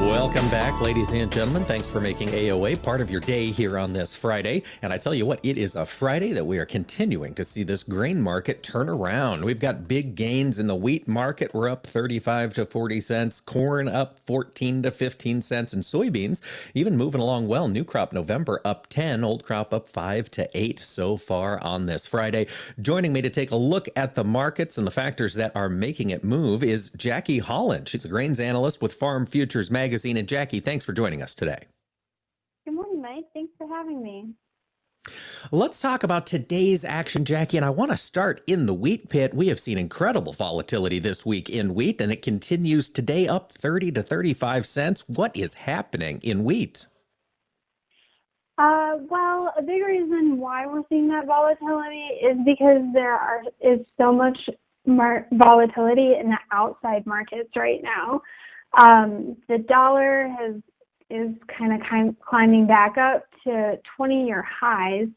Welcome 0.00 0.48
back, 0.48 0.80
ladies 0.80 1.12
and 1.12 1.30
gentlemen. 1.30 1.66
Thanks 1.66 1.86
for 1.86 2.00
making 2.00 2.28
AOA 2.28 2.82
part 2.82 3.02
of 3.02 3.10
your 3.10 3.20
day 3.20 3.50
here 3.50 3.76
on 3.76 3.92
this 3.92 4.14
Friday. 4.16 4.62
And 4.80 4.94
I 4.94 4.98
tell 4.98 5.12
you 5.14 5.26
what, 5.26 5.40
it 5.42 5.58
is 5.58 5.76
a 5.76 5.84
Friday 5.84 6.32
that 6.32 6.46
we 6.46 6.58
are 6.58 6.64
continuing 6.64 7.34
to 7.34 7.44
see 7.44 7.64
this 7.64 7.82
grain 7.82 8.22
market 8.22 8.62
turn 8.62 8.88
around. 8.88 9.44
We've 9.44 9.60
got 9.60 9.86
big 9.86 10.14
gains 10.14 10.58
in 10.58 10.68
the 10.68 10.74
wheat 10.74 11.06
market. 11.06 11.52
We're 11.52 11.68
up 11.68 11.86
35 11.86 12.54
to 12.54 12.64
40 12.64 13.00
cents, 13.02 13.40
corn 13.40 13.88
up 13.88 14.18
14 14.20 14.84
to 14.84 14.90
15 14.90 15.42
cents, 15.42 15.74
and 15.74 15.82
soybeans 15.82 16.40
even 16.72 16.96
moving 16.96 17.20
along 17.20 17.48
well. 17.48 17.68
New 17.68 17.84
crop 17.84 18.14
November 18.14 18.62
up 18.64 18.86
10, 18.86 19.22
old 19.22 19.44
crop 19.44 19.74
up 19.74 19.86
5 19.86 20.30
to 20.30 20.48
8 20.54 20.78
so 20.78 21.18
far 21.18 21.62
on 21.62 21.84
this 21.84 22.06
Friday. 22.06 22.46
Joining 22.80 23.12
me 23.12 23.20
to 23.20 23.30
take 23.30 23.50
a 23.50 23.56
look 23.56 23.86
at 23.96 24.14
the 24.14 24.24
markets 24.24 24.78
and 24.78 24.86
the 24.86 24.92
factors 24.92 25.34
that 25.34 25.54
are 25.54 25.68
making 25.68 26.08
it 26.08 26.24
move 26.24 26.62
is 26.62 26.90
Jacquie 26.92 27.42
Holland. 27.42 27.86
She's 27.86 28.06
a 28.06 28.08
grains 28.08 28.40
analyst 28.40 28.80
with 28.80 28.94
Farm 28.94 29.26
Futures 29.26 29.70
Magazine. 29.70 29.89
And 29.92 30.28
Jacquie, 30.28 30.62
thanks 30.62 30.84
for 30.84 30.92
joining 30.92 31.20
us 31.20 31.34
today. 31.34 31.66
Good 32.64 32.74
morning, 32.74 33.02
Mike. 33.02 33.24
Thanks 33.34 33.52
for 33.58 33.66
having 33.66 34.00
me. 34.02 34.34
Let's 35.50 35.80
talk 35.80 36.04
about 36.04 36.26
today's 36.26 36.84
action, 36.84 37.24
Jacquie. 37.24 37.56
And 37.56 37.64
I 37.64 37.70
want 37.70 37.90
to 37.90 37.96
start 37.96 38.40
in 38.46 38.66
the 38.66 38.74
wheat 38.74 39.08
pit. 39.08 39.34
We 39.34 39.48
have 39.48 39.58
seen 39.58 39.78
incredible 39.78 40.32
volatility 40.32 41.00
this 41.00 41.26
week 41.26 41.50
in 41.50 41.74
wheat, 41.74 42.00
and 42.00 42.12
it 42.12 42.22
continues 42.22 42.88
today 42.88 43.26
up 43.26 43.50
30 43.50 43.90
to 43.92 44.02
35 44.02 44.64
cents. 44.64 45.02
What 45.08 45.34
is 45.36 45.54
happening 45.54 46.20
in 46.22 46.44
wheat? 46.44 46.86
Uh, 48.58 48.98
well, 49.08 49.52
a 49.58 49.62
big 49.62 49.82
reason 49.82 50.38
why 50.38 50.66
we're 50.66 50.82
seeing 50.88 51.08
that 51.08 51.26
volatility 51.26 52.06
is 52.22 52.36
because 52.44 52.82
there 52.92 53.14
are 53.14 53.42
is 53.60 53.80
so 53.98 54.12
much 54.12 54.50
mar- 54.86 55.26
volatility 55.32 56.14
in 56.14 56.30
the 56.30 56.38
outside 56.52 57.06
markets 57.06 57.56
right 57.56 57.82
now. 57.82 58.20
Um, 58.78 59.36
the 59.48 59.58
dollar 59.58 60.28
has 60.28 60.54
is 61.10 61.34
kind 61.48 61.72
of 61.72 62.16
climbing 62.24 62.66
back 62.66 62.96
up 62.96 63.24
to 63.42 63.78
20-year 63.98 64.42
highs, 64.42 65.08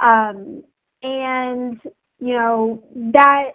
um, 0.00 0.62
and 1.02 1.78
you 2.18 2.32
know 2.32 2.82
that 3.12 3.52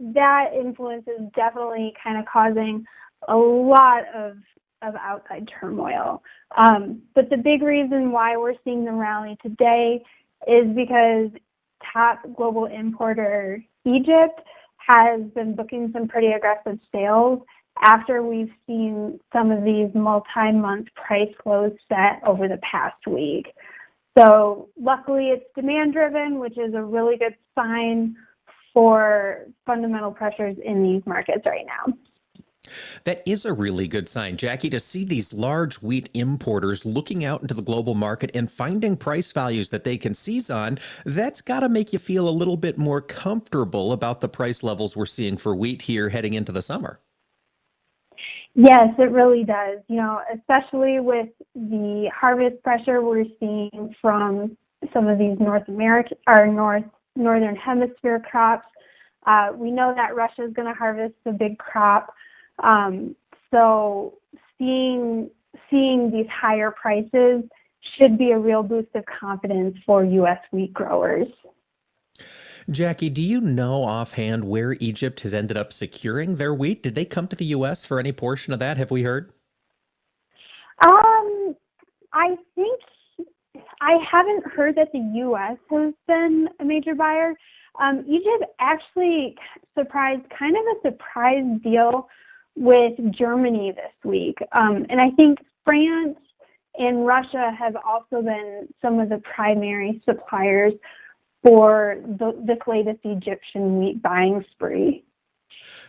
that 0.00 0.52
influence 0.54 1.06
is 1.06 1.28
definitely 1.36 1.94
kind 2.02 2.18
of 2.18 2.24
causing 2.26 2.84
a 3.28 3.36
lot 3.36 4.04
of 4.14 4.36
of 4.82 4.94
outside 4.96 5.46
turmoil. 5.60 6.22
Um, 6.56 7.02
but 7.14 7.28
the 7.30 7.36
big 7.36 7.62
reason 7.62 8.10
why 8.10 8.36
we're 8.36 8.54
seeing 8.64 8.84
the 8.84 8.92
rally 8.92 9.36
today 9.42 10.02
is 10.48 10.66
because 10.74 11.30
top 11.92 12.22
global 12.34 12.66
importer 12.66 13.62
Egypt 13.84 14.40
has 14.78 15.20
been 15.34 15.54
booking 15.54 15.90
some 15.92 16.08
pretty 16.08 16.28
aggressive 16.28 16.78
sales 16.92 17.40
after 17.80 18.22
we've 18.22 18.52
seen 18.66 19.20
some 19.32 19.50
of 19.50 19.64
these 19.64 19.88
multi-month 19.94 20.88
price 20.94 21.34
lows 21.44 21.72
set 21.88 22.20
over 22.24 22.48
the 22.48 22.58
past 22.58 23.06
week. 23.06 23.54
So 24.18 24.68
luckily 24.78 25.28
it's 25.28 25.44
demand 25.54 25.92
driven, 25.92 26.38
which 26.38 26.58
is 26.58 26.74
a 26.74 26.82
really 26.82 27.16
good 27.16 27.36
sign 27.54 28.16
for 28.72 29.46
fundamental 29.66 30.12
pressures 30.12 30.56
in 30.64 30.82
these 30.82 31.02
markets 31.06 31.46
right 31.46 31.66
now. 31.66 31.94
That 33.04 33.22
is 33.26 33.44
a 33.44 33.52
really 33.52 33.88
good 33.88 34.08
sign, 34.08 34.36
Jacquie, 34.36 34.70
to 34.70 34.80
see 34.80 35.04
these 35.04 35.32
large 35.32 35.76
wheat 35.76 36.08
importers 36.14 36.84
looking 36.84 37.24
out 37.24 37.42
into 37.42 37.54
the 37.54 37.62
global 37.62 37.94
market 37.94 38.30
and 38.34 38.50
finding 38.50 38.96
price 38.96 39.32
values 39.32 39.70
that 39.70 39.84
they 39.84 39.96
can 39.96 40.14
seize 40.14 40.50
on. 40.50 40.78
That's 41.04 41.40
got 41.40 41.60
to 41.60 41.68
make 41.68 41.92
you 41.92 41.98
feel 41.98 42.28
a 42.28 42.30
little 42.30 42.56
bit 42.56 42.78
more 42.78 43.00
comfortable 43.00 43.92
about 43.92 44.20
the 44.20 44.28
price 44.28 44.62
levels 44.62 44.96
we're 44.96 45.06
seeing 45.06 45.36
for 45.36 45.56
wheat 45.56 45.82
here 45.82 46.10
heading 46.10 46.34
into 46.34 46.52
the 46.52 46.62
summer. 46.62 47.00
Yes, 48.54 48.88
it 48.98 49.10
really 49.10 49.44
does. 49.44 49.78
You 49.88 49.96
know, 49.96 50.20
especially 50.34 51.00
with 51.00 51.28
the 51.54 52.10
harvest 52.14 52.62
pressure 52.62 53.02
we're 53.02 53.24
seeing 53.38 53.94
from 54.00 54.56
some 54.92 55.06
of 55.06 55.18
these 55.18 55.38
North 55.38 55.68
American 55.68 56.16
or 56.26 56.46
North 56.46 56.84
Northern 57.16 57.56
Hemisphere 57.56 58.20
crops. 58.20 58.66
Uh, 59.26 59.50
we 59.54 59.70
know 59.70 59.94
that 59.94 60.16
Russia 60.16 60.44
is 60.44 60.52
going 60.52 60.66
to 60.66 60.74
harvest 60.74 61.14
a 61.26 61.32
big 61.32 61.58
crop, 61.58 62.12
um, 62.62 63.14
so 63.50 64.14
seeing 64.58 65.30
seeing 65.68 66.10
these 66.10 66.26
higher 66.28 66.70
prices 66.70 67.44
should 67.96 68.18
be 68.18 68.32
a 68.32 68.38
real 68.38 68.62
boost 68.62 68.88
of 68.94 69.04
confidence 69.06 69.76
for 69.86 70.04
U.S. 70.04 70.38
wheat 70.52 70.72
growers. 70.72 71.28
Jacquie, 72.70 73.12
do 73.12 73.20
you 73.20 73.40
know 73.40 73.82
offhand 73.82 74.44
where 74.44 74.74
Egypt 74.74 75.20
has 75.20 75.34
ended 75.34 75.56
up 75.56 75.72
securing 75.72 76.36
their 76.36 76.54
wheat? 76.54 76.82
Did 76.82 76.94
they 76.94 77.04
come 77.04 77.26
to 77.28 77.36
the 77.36 77.46
U.S. 77.46 77.84
for 77.84 77.98
any 77.98 78.12
portion 78.12 78.52
of 78.52 78.60
that? 78.60 78.76
Have 78.76 78.92
we 78.92 79.02
heard? 79.02 79.32
Um, 80.86 81.56
I 82.12 82.36
think 82.54 82.80
I 83.80 83.94
haven't 84.08 84.46
heard 84.46 84.76
that 84.76 84.92
the 84.92 85.10
U.S. 85.14 85.58
has 85.70 85.94
been 86.06 86.48
a 86.60 86.64
major 86.64 86.94
buyer. 86.94 87.34
Um, 87.80 88.04
Egypt 88.08 88.44
actually 88.60 89.36
surprised, 89.76 90.22
kind 90.30 90.56
of 90.56 90.62
a 90.62 90.90
surprise 90.90 91.44
deal 91.62 92.08
with 92.56 92.94
Germany 93.10 93.72
this 93.72 93.92
week. 94.04 94.38
Um, 94.52 94.86
and 94.90 95.00
I 95.00 95.10
think 95.10 95.38
France 95.64 96.18
and 96.78 97.04
Russia 97.06 97.54
have 97.58 97.76
also 97.76 98.22
been 98.22 98.68
some 98.80 99.00
of 99.00 99.08
the 99.08 99.18
primary 99.18 100.00
suppliers 100.04 100.74
for 101.42 101.96
the, 102.02 102.32
this 102.44 102.58
latest 102.66 103.00
Egyptian 103.04 103.78
wheat 103.78 104.02
buying 104.02 104.44
spree. 104.52 105.04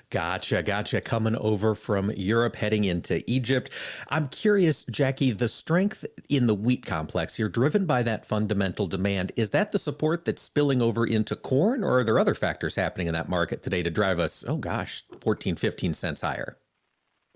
Gotcha, 0.09 0.61
gotcha. 0.61 0.99
Coming 0.99 1.35
over 1.37 1.73
from 1.73 2.11
Europe, 2.11 2.57
heading 2.57 2.83
into 2.83 3.23
Egypt. 3.31 3.69
I'm 4.09 4.27
curious, 4.27 4.83
Jacquie, 4.85 5.37
the 5.37 5.47
strength 5.47 6.05
in 6.29 6.47
the 6.47 6.53
wheat 6.53 6.85
complex, 6.85 7.39
you're 7.39 7.49
driven 7.49 7.85
by 7.85 8.03
that 8.03 8.25
fundamental 8.25 8.87
demand. 8.87 9.31
Is 9.37 9.51
that 9.51 9.71
the 9.71 9.79
support 9.79 10.25
that's 10.25 10.41
spilling 10.41 10.81
over 10.81 11.05
into 11.05 11.35
corn, 11.35 11.83
or 11.83 11.99
are 11.99 12.03
there 12.03 12.19
other 12.19 12.33
factors 12.33 12.75
happening 12.75 13.07
in 13.07 13.13
that 13.13 13.29
market 13.29 13.63
today 13.63 13.83
to 13.83 13.89
drive 13.89 14.19
us, 14.19 14.43
oh 14.47 14.57
gosh, 14.57 15.03
14, 15.21 15.55
15 15.55 15.93
cents 15.93 16.21
higher? 16.21 16.57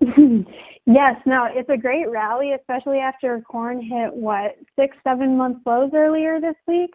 yes, 0.00 1.16
no, 1.24 1.48
it's 1.50 1.70
a 1.70 1.78
great 1.78 2.10
rally, 2.10 2.52
especially 2.52 2.98
after 2.98 3.40
corn 3.40 3.80
hit 3.80 4.12
what 4.12 4.56
six, 4.78 4.96
seven 5.02 5.36
month 5.36 5.58
lows 5.64 5.92
earlier 5.94 6.40
this 6.40 6.56
week. 6.66 6.94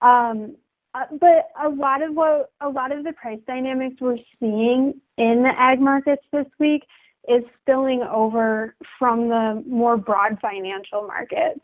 Um, 0.00 0.56
uh, 0.94 1.04
but 1.20 1.50
a 1.62 1.68
lot 1.68 2.02
of 2.02 2.14
what 2.14 2.50
a 2.60 2.68
lot 2.68 2.92
of 2.92 3.04
the 3.04 3.12
price 3.12 3.40
dynamics 3.46 3.96
we're 4.00 4.18
seeing 4.40 5.00
in 5.16 5.42
the 5.42 5.60
ag 5.60 5.80
markets 5.80 6.22
this 6.32 6.46
week 6.58 6.86
is 7.28 7.44
spilling 7.60 8.02
over 8.02 8.74
from 8.98 9.28
the 9.28 9.62
more 9.66 9.96
broad 9.96 10.38
financial 10.40 11.06
markets. 11.06 11.60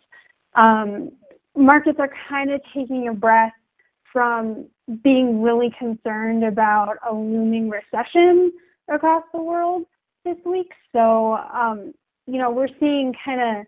Um, 0.55 1.13
markets 1.57 1.99
are 1.99 2.11
kind 2.29 2.51
of 2.51 2.61
taking 2.75 3.09
a 3.09 3.15
breath 3.15 3.53
from 4.13 4.67
being 5.03 5.41
really 5.41 5.75
concerned 5.79 6.45
about 6.45 6.99
a 7.09 7.13
looming 7.13 7.71
recession 7.71 8.53
across 8.89 9.25
the 9.33 9.41
world 9.41 9.87
this 10.25 10.37
week. 10.45 10.73
So, 10.93 11.39
um, 11.53 11.95
you 12.27 12.39
know, 12.39 12.51
we're 12.51 12.69
seeing 12.79 13.15
kind 13.25 13.41
of 13.41 13.67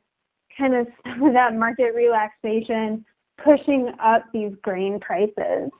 kind 0.57 0.75
of 0.75 0.87
some 1.07 1.23
of 1.23 1.33
that 1.33 1.55
market 1.55 1.95
relaxation 1.95 3.05
pushing 3.43 3.93
up 4.01 4.25
these 4.33 4.53
grain 4.63 5.01
prices, 5.01 5.71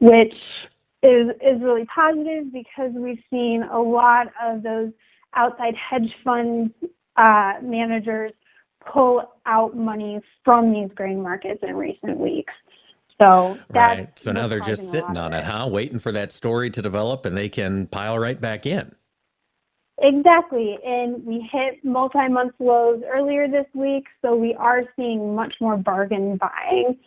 which 0.00 0.68
is 1.02 1.28
is 1.42 1.60
really 1.60 1.84
positive 1.86 2.52
because 2.52 2.92
we've 2.94 3.22
seen 3.30 3.62
a 3.62 3.78
lot 3.78 4.28
of 4.42 4.62
those 4.62 4.90
outside 5.34 5.74
hedge 5.76 6.14
fund 6.24 6.72
uh, 7.16 7.54
managers 7.62 8.32
pull 8.92 9.32
out 9.46 9.76
money 9.76 10.20
from 10.44 10.72
these 10.72 10.90
grain 10.94 11.22
markets 11.22 11.60
in 11.62 11.76
recent 11.76 12.18
weeks. 12.18 12.52
So 13.20 13.58
right. 13.70 14.08
So 14.18 14.32
now 14.32 14.48
they're 14.48 14.60
just 14.60 14.90
sitting 14.90 15.16
on 15.16 15.32
it, 15.32 15.38
it, 15.38 15.44
huh? 15.44 15.68
Waiting 15.70 15.98
for 15.98 16.12
that 16.12 16.32
story 16.32 16.70
to 16.70 16.82
develop, 16.82 17.26
and 17.26 17.36
they 17.36 17.48
can 17.48 17.86
pile 17.86 18.18
right 18.18 18.40
back 18.40 18.66
in. 18.66 18.94
Exactly. 19.98 20.78
And 20.84 21.24
we 21.24 21.40
hit 21.40 21.84
multi 21.84 22.28
month 22.28 22.54
lows 22.58 23.02
earlier 23.08 23.48
this 23.48 23.66
week, 23.74 24.06
so 24.22 24.34
we 24.34 24.54
are 24.54 24.82
seeing 24.96 25.34
much 25.34 25.54
more 25.60 25.76
bargain 25.76 26.36
buying 26.36 26.98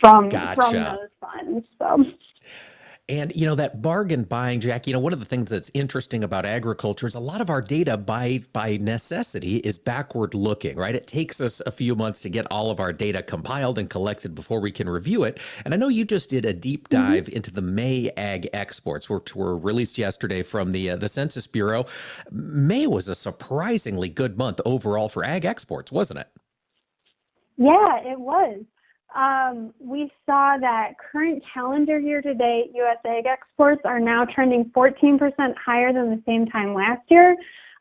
from, 0.00 0.28
gotcha. 0.28 0.60
from 0.60 0.72
those 0.72 1.08
funds. 1.20 1.66
So 1.78 2.04
and 3.10 3.32
you 3.34 3.44
know 3.44 3.56
that 3.56 3.82
bargain 3.82 4.22
buying, 4.22 4.60
Jack. 4.60 4.86
You 4.86 4.92
know 4.92 5.00
one 5.00 5.12
of 5.12 5.18
the 5.18 5.24
things 5.24 5.50
that's 5.50 5.70
interesting 5.74 6.22
about 6.22 6.46
agriculture 6.46 7.06
is 7.06 7.16
a 7.16 7.20
lot 7.20 7.40
of 7.40 7.50
our 7.50 7.60
data 7.60 7.96
by 7.96 8.42
by 8.52 8.76
necessity 8.76 9.56
is 9.56 9.78
backward 9.78 10.32
looking, 10.32 10.76
right? 10.76 10.94
It 10.94 11.08
takes 11.08 11.40
us 11.40 11.60
a 11.66 11.72
few 11.72 11.96
months 11.96 12.20
to 12.20 12.30
get 12.30 12.46
all 12.50 12.70
of 12.70 12.78
our 12.78 12.92
data 12.92 13.22
compiled 13.22 13.78
and 13.78 13.90
collected 13.90 14.34
before 14.34 14.60
we 14.60 14.70
can 14.70 14.88
review 14.88 15.24
it. 15.24 15.40
And 15.64 15.74
I 15.74 15.76
know 15.76 15.88
you 15.88 16.04
just 16.04 16.30
did 16.30 16.46
a 16.46 16.52
deep 16.52 16.88
mm-hmm. 16.88 17.02
dive 17.02 17.24
mm-hmm. 17.24 17.36
into 17.36 17.50
the 17.50 17.62
May 17.62 18.10
ag 18.16 18.48
exports, 18.52 19.10
which 19.10 19.34
were 19.34 19.58
released 19.58 19.98
yesterday 19.98 20.42
from 20.42 20.70
the 20.70 20.90
uh, 20.90 20.96
the 20.96 21.08
Census 21.08 21.48
Bureau. 21.48 21.86
May 22.30 22.86
was 22.86 23.08
a 23.08 23.14
surprisingly 23.14 24.08
good 24.08 24.38
month 24.38 24.60
overall 24.64 25.08
for 25.08 25.24
ag 25.24 25.44
exports, 25.44 25.90
wasn't 25.90 26.20
it? 26.20 26.28
Yeah, 27.56 27.98
it 28.04 28.20
was 28.20 28.64
um, 29.14 29.74
we 29.80 30.10
saw 30.26 30.56
that 30.58 30.92
current 31.12 31.42
calendar 31.52 31.98
year 31.98 32.22
to 32.22 32.34
date, 32.34 32.70
U.S. 32.74 32.98
egg 33.04 33.26
exports 33.26 33.82
are 33.84 34.00
now 34.00 34.24
trending 34.24 34.70
14% 34.76 35.18
higher 35.56 35.92
than 35.92 36.10
the 36.10 36.22
same 36.26 36.46
time 36.46 36.74
last 36.74 37.02
year. 37.08 37.36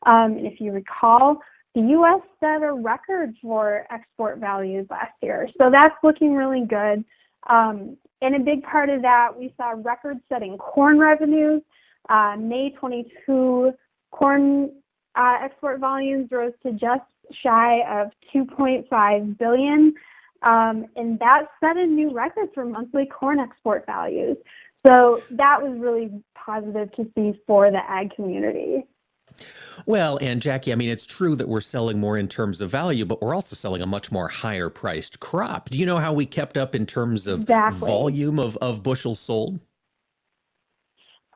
Um, 0.05 0.37
and 0.37 0.47
if 0.47 0.59
you 0.59 0.71
recall, 0.71 1.39
the 1.75 1.81
U.S. 1.81 2.21
set 2.39 2.63
a 2.63 2.73
record 2.73 3.35
for 3.41 3.85
export 3.91 4.39
values 4.39 4.87
last 4.89 5.13
year. 5.21 5.47
So 5.57 5.69
that's 5.71 5.95
looking 6.03 6.33
really 6.33 6.65
good. 6.65 7.03
Um, 7.49 7.95
and 8.21 8.35
a 8.35 8.39
big 8.39 8.63
part 8.63 8.89
of 8.89 9.01
that, 9.03 9.29
we 9.37 9.53
saw 9.55 9.73
record 9.77 10.17
setting 10.27 10.57
corn 10.57 10.99
revenues. 10.99 11.61
Uh, 12.09 12.35
May 12.37 12.71
22 12.71 13.71
corn 14.11 14.71
uh, 15.15 15.37
export 15.41 15.79
volumes 15.79 16.29
rose 16.31 16.53
to 16.63 16.71
just 16.71 17.03
shy 17.43 17.81
of 17.87 18.09
2.5 18.33 19.37
billion. 19.37 19.93
Um, 20.41 20.85
and 20.95 21.19
that 21.19 21.47
set 21.59 21.77
a 21.77 21.85
new 21.85 22.11
record 22.11 22.49
for 22.53 22.65
monthly 22.65 23.05
corn 23.05 23.39
export 23.39 23.85
values. 23.85 24.37
So 24.85 25.21
that 25.31 25.61
was 25.61 25.77
really 25.77 26.09
positive 26.35 26.91
to 26.93 27.11
see 27.15 27.39
for 27.45 27.69
the 27.69 27.89
ag 27.89 28.15
community. 28.15 28.85
Well, 29.85 30.17
and 30.21 30.41
Jacquie, 30.41 30.71
I 30.71 30.75
mean, 30.75 30.89
it's 30.89 31.05
true 31.05 31.35
that 31.35 31.47
we're 31.47 31.61
selling 31.61 31.99
more 31.99 32.17
in 32.17 32.27
terms 32.27 32.61
of 32.61 32.69
value, 32.69 33.05
but 33.05 33.21
we're 33.21 33.35
also 33.35 33.55
selling 33.55 33.81
a 33.81 33.85
much 33.85 34.11
more 34.11 34.27
higher 34.27 34.69
priced 34.69 35.19
crop. 35.19 35.69
Do 35.69 35.77
you 35.77 35.85
know 35.85 35.97
how 35.97 36.13
we 36.13 36.25
kept 36.25 36.57
up 36.57 36.75
in 36.75 36.85
terms 36.85 37.27
of 37.27 37.41
exactly. 37.41 37.87
volume 37.87 38.39
of, 38.39 38.57
of 38.57 38.83
bushels 38.83 39.19
sold? 39.19 39.59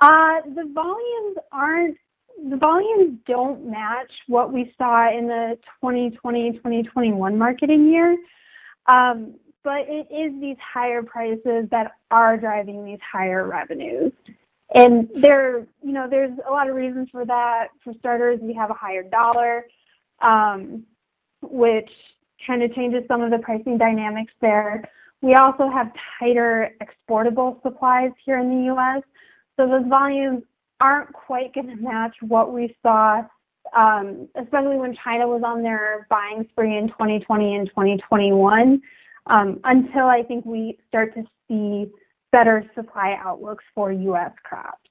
Uh, 0.01 0.41
the 0.55 0.69
volumes 0.73 1.37
aren't, 1.51 1.97
the 2.49 2.57
volumes 2.57 3.19
don't 3.25 3.65
match 3.65 4.11
what 4.27 4.51
we 4.51 4.73
saw 4.77 5.09
in 5.09 5.27
the 5.27 5.57
2020 5.81 6.53
2021 6.53 7.37
marketing 7.37 7.87
year. 7.87 8.17
Um, 8.85 9.35
but 9.63 9.85
it 9.87 10.07
is 10.11 10.39
these 10.41 10.57
higher 10.59 11.01
prices 11.01 11.67
that 11.71 11.93
are 12.11 12.37
driving 12.37 12.83
these 12.83 12.99
higher 13.09 13.47
revenues. 13.47 14.11
And 14.75 15.09
there, 15.13 15.65
you 15.81 15.91
know, 15.91 16.07
there's 16.09 16.37
a 16.47 16.51
lot 16.51 16.67
of 16.67 16.75
reasons 16.75 17.09
for 17.11 17.25
that. 17.25 17.67
For 17.83 17.93
starters, 17.99 18.39
we 18.41 18.53
have 18.53 18.71
a 18.71 18.73
higher 18.73 19.03
dollar, 19.03 19.67
um, 20.21 20.83
which 21.41 21.91
kind 22.45 22.63
of 22.63 22.73
changes 22.73 23.03
some 23.07 23.21
of 23.21 23.31
the 23.31 23.37
pricing 23.37 23.77
dynamics 23.77 24.33
there. 24.41 24.89
We 25.21 25.35
also 25.35 25.69
have 25.69 25.91
tighter 26.19 26.75
exportable 26.81 27.59
supplies 27.63 28.11
here 28.25 28.39
in 28.39 28.49
the 28.49 28.65
U.S., 28.65 29.03
so 29.55 29.67
those 29.67 29.87
volumes 29.87 30.43
aren't 30.81 31.13
quite 31.13 31.53
going 31.53 31.67
to 31.67 31.75
match 31.75 32.15
what 32.21 32.51
we 32.51 32.75
saw 32.81 33.23
um, 33.75 34.27
especially 34.36 34.77
when 34.77 34.95
China 34.95 35.27
was 35.27 35.41
on 35.43 35.63
their 35.63 36.07
buying 36.09 36.45
spree 36.49 36.77
in 36.77 36.88
2020 36.89 37.55
and 37.55 37.67
2021, 37.67 38.81
um, 39.27 39.59
until 39.63 40.07
I 40.07 40.23
think 40.23 40.45
we 40.45 40.77
start 40.88 41.13
to 41.15 41.23
see 41.47 41.91
better 42.31 42.69
supply 42.75 43.17
outlooks 43.19 43.63
for 43.73 43.91
U.S. 43.91 44.31
crops. 44.43 44.89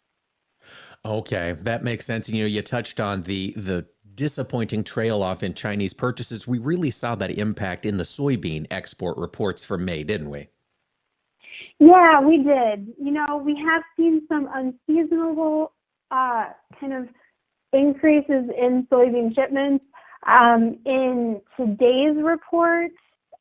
Okay, 1.05 1.53
that 1.53 1.83
makes 1.83 2.07
sense. 2.07 2.29
You 2.29 2.43
know, 2.43 2.49
you 2.49 2.63
touched 2.63 3.01
on 3.01 3.23
the 3.23 3.53
the 3.57 3.87
disappointing 4.15 4.85
trail 4.85 5.23
off 5.23 5.43
in 5.43 5.55
Chinese 5.55 5.95
purchases. 5.95 6.47
We 6.47 6.59
really 6.59 6.91
saw 6.91 7.15
that 7.17 7.31
impact 7.31 7.87
in 7.87 7.97
the 7.97 8.05
soybean 8.05 8.67
export 8.71 9.17
reports 9.17 9.65
for 9.65 9.79
May, 9.79 10.05
didn't 10.05 10.31
we? 10.31 10.49
Yeah, 11.79 12.21
we 12.21 12.39
did. 12.39 12.93
You 13.01 13.11
know, 13.11 13.43
we 13.45 13.57
have 13.57 13.83
seen 13.97 14.23
some 14.29 14.49
unseasonable 14.53 15.73
uh, 16.11 16.51
kind 16.79 16.93
of 16.93 17.09
increases 17.73 18.51
in 18.57 18.87
soybean 18.91 19.35
shipments. 19.35 19.85
Um, 20.27 20.79
in 20.85 21.41
today's 21.57 22.17
report, 22.17 22.93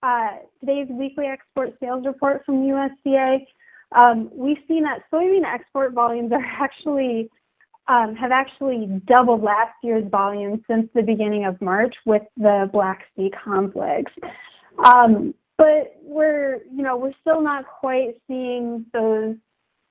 uh, 0.02 0.38
today's 0.60 0.88
weekly 0.90 1.26
export 1.26 1.76
sales 1.80 2.06
report 2.06 2.44
from 2.46 2.64
USDA, 2.64 3.46
um, 3.94 4.30
we've 4.34 4.58
seen 4.68 4.84
that 4.84 5.04
soybean 5.12 5.44
export 5.44 5.94
volumes 5.94 6.32
are 6.32 6.44
actually 6.44 7.30
um, 7.88 8.16
have 8.16 8.32
actually 8.32 8.88
doubled 9.06 9.42
last 9.44 9.74
year's 9.84 10.08
volume 10.10 10.64
since 10.70 10.88
the 10.94 11.02
beginning 11.02 11.46
of 11.46 11.60
March 11.62 11.96
with 12.06 12.22
the 12.38 12.70
Black 12.72 13.06
Sea 13.16 13.32
conflicts. 13.44 14.14
Um, 14.86 15.34
but 15.58 15.96
we're, 16.02 16.60
you 16.72 16.84
know, 16.84 16.96
we're 16.96 17.14
still 17.22 17.42
not 17.42 17.66
quite 17.68 18.16
seeing 18.28 18.86
those 18.94 19.36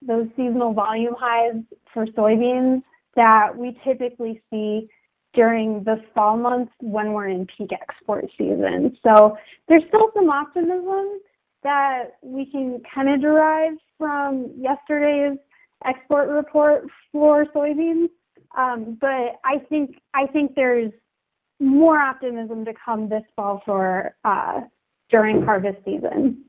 those 0.03 0.29
seasonal 0.35 0.73
volume 0.73 1.15
highs 1.19 1.63
for 1.93 2.07
soybeans 2.07 2.83
that 3.17 3.57
we 3.57 3.79
typically 3.85 4.43
see 4.51 4.89
during 5.33 5.85
the 5.85 6.03
fall 6.15 6.37
months 6.37 6.73
when 6.81 7.13
we're 7.13 7.29
in 7.29 7.47
peak 7.47 7.73
export 7.73 8.27
season. 8.37 8.97
So 9.03 9.37
there's 9.69 9.85
still 9.87 10.11
some 10.15 10.29
optimism 10.29 11.21
that 11.63 12.17
we 12.23 12.47
can 12.47 12.83
kind 12.93 13.09
of 13.09 13.21
derive 13.21 13.75
from 13.99 14.51
yesterday's 14.57 15.39
export 15.85 16.29
report 16.29 16.87
for 17.13 17.45
soybeans. 17.47 18.09
Um, 18.57 18.99
but 19.01 19.39
I 19.45 19.59
think 19.69 20.01
I 20.15 20.27
think 20.27 20.55
there's 20.57 20.93
more 21.61 21.99
optimism 21.99 22.65
to 22.65 22.73
come 22.85 23.09
this 23.09 23.23
fall 23.37 23.63
for 23.65 24.17
uh, 24.25 24.63
during 25.11 25.43
harvest 25.43 25.79
season. 25.85 26.45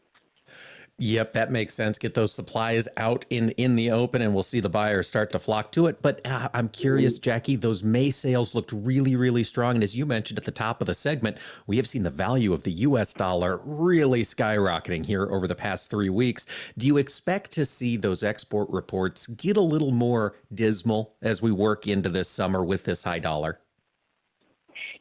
Yep, 1.04 1.32
that 1.32 1.52
makes 1.52 1.74
sense. 1.74 1.98
Get 1.98 2.14
those 2.14 2.32
supplies 2.32 2.88
out 2.96 3.26
in 3.32 3.50
in 3.52 3.76
the 3.76 3.90
open, 3.90 4.22
and 4.22 4.36
we'll 4.36 4.44
see 4.44 4.60
the 4.60 4.70
buyers 4.70 5.08
start 5.08 5.32
to 5.32 5.40
flock 5.40 5.72
to 5.72 5.88
it. 5.88 6.00
But 6.00 6.22
uh, 6.28 6.50
I'm 6.54 6.70
curious, 6.70 7.18
Jacquie. 7.18 7.60
Those 7.60 7.84
May 7.84 8.12
sales 8.12 8.54
looked 8.54 8.72
really, 8.72 9.16
really 9.16 9.44
strong, 9.44 9.74
and 9.74 9.84
as 9.84 9.96
you 9.96 10.06
mentioned 10.06 10.38
at 10.38 10.46
the 10.46 10.52
top 10.52 10.80
of 10.80 10.86
the 10.86 10.94
segment, 10.94 11.40
we 11.66 11.78
have 11.78 11.88
seen 11.88 12.04
the 12.04 12.12
value 12.12 12.54
of 12.54 12.66
the 12.66 12.72
U.S. 12.72 13.16
dollar 13.16 13.62
really 13.64 14.22
skyrocketing 14.22 15.04
here 15.04 15.24
over 15.24 15.48
the 15.48 15.56
past 15.56 15.90
three 15.90 16.10
weeks. 16.10 16.46
Do 16.78 16.86
you 16.86 16.98
expect 16.98 17.50
to 17.54 17.66
see 17.66 17.98
those 17.98 18.22
export 18.22 18.70
reports 18.70 19.26
get 19.26 19.58
a 19.58 19.62
little 19.62 19.92
more 19.92 20.36
dismal 20.54 21.16
as 21.20 21.42
we 21.42 21.52
work 21.52 21.88
into 21.88 22.10
this 22.10 22.30
summer 22.30 22.64
with 22.64 22.86
this 22.86 23.02
high 23.02 23.18
dollar? 23.18 23.60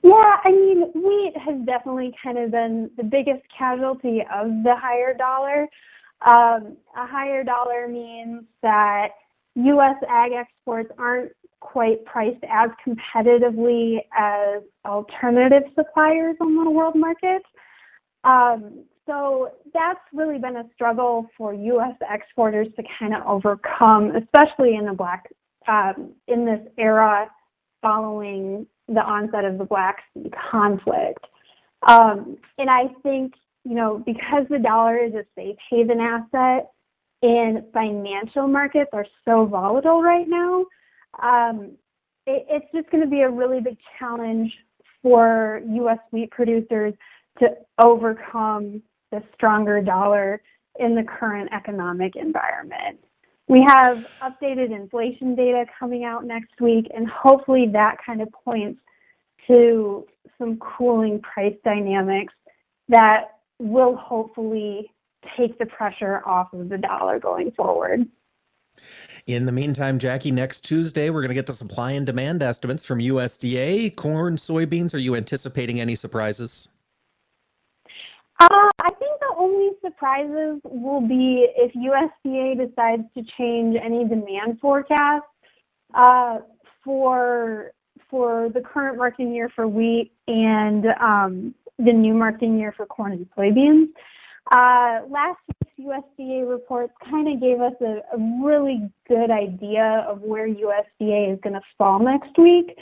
Yeah, 0.02 0.36
I 0.44 0.50
mean, 0.50 0.90
wheat 0.94 1.34
has 1.36 1.60
definitely 1.66 2.14
kind 2.22 2.38
of 2.38 2.52
been 2.52 2.90
the 2.96 3.04
biggest 3.04 3.42
casualty 3.56 4.22
of 4.32 4.46
the 4.64 4.74
higher 4.74 5.12
dollar. 5.12 5.68
Um, 6.22 6.76
a 6.96 7.06
higher 7.06 7.42
dollar 7.42 7.88
means 7.88 8.44
that 8.62 9.08
U.S. 9.54 9.96
ag 10.08 10.32
exports 10.32 10.90
aren't 10.98 11.32
quite 11.60 12.04
priced 12.04 12.42
as 12.48 12.70
competitively 12.86 13.98
as 14.16 14.62
alternative 14.84 15.64
suppliers 15.74 16.36
on 16.40 16.64
the 16.64 16.70
world 16.70 16.94
market. 16.94 17.42
Um, 18.24 18.84
so 19.06 19.50
that's 19.72 20.00
really 20.12 20.38
been 20.38 20.56
a 20.56 20.64
struggle 20.74 21.26
for 21.36 21.52
U.S. 21.52 21.96
exporters 22.10 22.68
to 22.76 22.82
kind 22.98 23.14
of 23.14 23.22
overcome, 23.26 24.14
especially 24.14 24.76
in 24.76 24.86
the 24.86 24.92
black 24.92 25.28
um, 25.68 26.12
in 26.28 26.44
this 26.44 26.60
era 26.78 27.30
following 27.82 28.66
the 28.88 29.00
onset 29.00 29.44
of 29.44 29.58
the 29.58 29.64
Black 29.64 30.02
Sea 30.14 30.30
conflict. 30.50 31.24
Um, 31.86 32.36
and 32.58 32.68
I 32.68 32.88
think, 33.02 33.34
you 33.64 33.74
know, 33.74 34.02
because 34.04 34.46
the 34.48 34.58
dollar 34.58 34.98
is 34.98 35.14
a 35.14 35.24
safe 35.36 35.56
haven 35.68 36.00
asset 36.00 36.70
and 37.22 37.64
financial 37.72 38.48
markets 38.48 38.90
are 38.92 39.06
so 39.24 39.44
volatile 39.44 40.02
right 40.02 40.26
now, 40.28 40.64
um, 41.22 41.72
it, 42.26 42.46
it's 42.48 42.72
just 42.72 42.90
going 42.90 43.04
to 43.04 43.10
be 43.10 43.20
a 43.20 43.30
really 43.30 43.60
big 43.60 43.76
challenge 43.98 44.52
for 45.02 45.62
U.S. 45.66 45.98
wheat 46.10 46.30
producers 46.30 46.94
to 47.38 47.48
overcome 47.78 48.82
the 49.10 49.22
stronger 49.34 49.80
dollar 49.80 50.40
in 50.78 50.94
the 50.94 51.02
current 51.02 51.50
economic 51.52 52.16
environment. 52.16 52.98
We 53.48 53.62
have 53.66 54.08
updated 54.20 54.74
inflation 54.74 55.34
data 55.34 55.64
coming 55.78 56.04
out 56.04 56.24
next 56.24 56.60
week, 56.60 56.86
and 56.94 57.08
hopefully 57.08 57.66
that 57.72 57.96
kind 58.04 58.22
of 58.22 58.28
points 58.32 58.80
to 59.48 60.06
some 60.38 60.58
cooling 60.58 61.20
price 61.20 61.56
dynamics 61.64 62.32
that 62.88 63.39
will 63.60 63.96
hopefully 63.96 64.90
take 65.36 65.58
the 65.58 65.66
pressure 65.66 66.22
off 66.26 66.52
of 66.52 66.68
the 66.68 66.78
dollar 66.78 67.18
going 67.18 67.52
forward. 67.52 68.06
In 69.26 69.46
the 69.46 69.52
meantime, 69.52 69.98
Jacquie, 69.98 70.32
next 70.32 70.62
Tuesday, 70.62 71.10
we're 71.10 71.20
going 71.20 71.28
to 71.28 71.34
get 71.34 71.46
the 71.46 71.52
supply 71.52 71.92
and 71.92 72.06
demand 72.06 72.42
estimates 72.42 72.84
from 72.84 72.98
USDA. 72.98 73.94
Corn, 73.94 74.36
soybeans, 74.36 74.94
are 74.94 74.98
you 74.98 75.14
anticipating 75.14 75.80
any 75.80 75.94
surprises? 75.94 76.68
Uh, 78.40 78.70
I 78.80 78.88
think 78.98 79.20
the 79.20 79.34
only 79.36 79.70
surprises 79.84 80.60
will 80.64 81.06
be 81.06 81.46
if 81.56 81.72
USDA 81.74 82.66
decides 82.66 83.02
to 83.14 83.22
change 83.36 83.76
any 83.76 84.08
demand 84.08 84.58
forecast 84.60 85.26
uh, 85.94 86.38
for 86.82 87.72
for 88.08 88.48
the 88.48 88.60
current 88.60 88.98
marketing 88.98 89.32
year 89.32 89.48
for 89.54 89.68
wheat 89.68 90.10
and 90.26 90.86
um, 91.00 91.54
the 91.84 91.92
new 91.92 92.14
marketing 92.14 92.58
year 92.58 92.72
for 92.76 92.86
corn 92.86 93.12
and 93.12 93.26
soybeans. 93.36 93.88
Uh, 94.52 95.02
last 95.08 95.38
week's 95.48 96.02
USDA 96.18 96.48
reports 96.48 96.92
kind 97.08 97.28
of 97.28 97.40
gave 97.40 97.60
us 97.60 97.74
a, 97.80 98.02
a 98.12 98.42
really 98.42 98.90
good 99.06 99.30
idea 99.30 100.04
of 100.08 100.22
where 100.22 100.48
USDA 100.48 101.32
is 101.32 101.38
going 101.42 101.54
to 101.54 101.62
fall 101.78 101.98
next 101.98 102.36
week. 102.36 102.76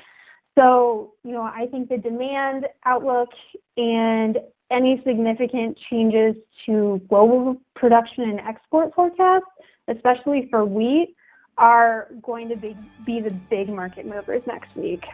So, 0.56 1.14
you 1.22 1.32
know, 1.32 1.42
I 1.42 1.68
think 1.70 1.88
the 1.88 1.98
demand 1.98 2.66
outlook 2.84 3.28
and 3.76 4.38
any 4.70 5.02
significant 5.06 5.78
changes 5.88 6.34
to 6.66 7.00
global 7.08 7.56
production 7.74 8.24
and 8.24 8.40
export 8.40 8.94
forecasts, 8.94 9.46
especially 9.88 10.48
for 10.50 10.64
wheat, 10.64 11.14
are 11.58 12.08
going 12.22 12.48
to 12.48 12.56
be, 12.56 12.76
be 13.04 13.20
the 13.20 13.30
big 13.50 13.68
market 13.68 14.06
movers 14.06 14.42
next 14.46 14.74
week. 14.76 15.04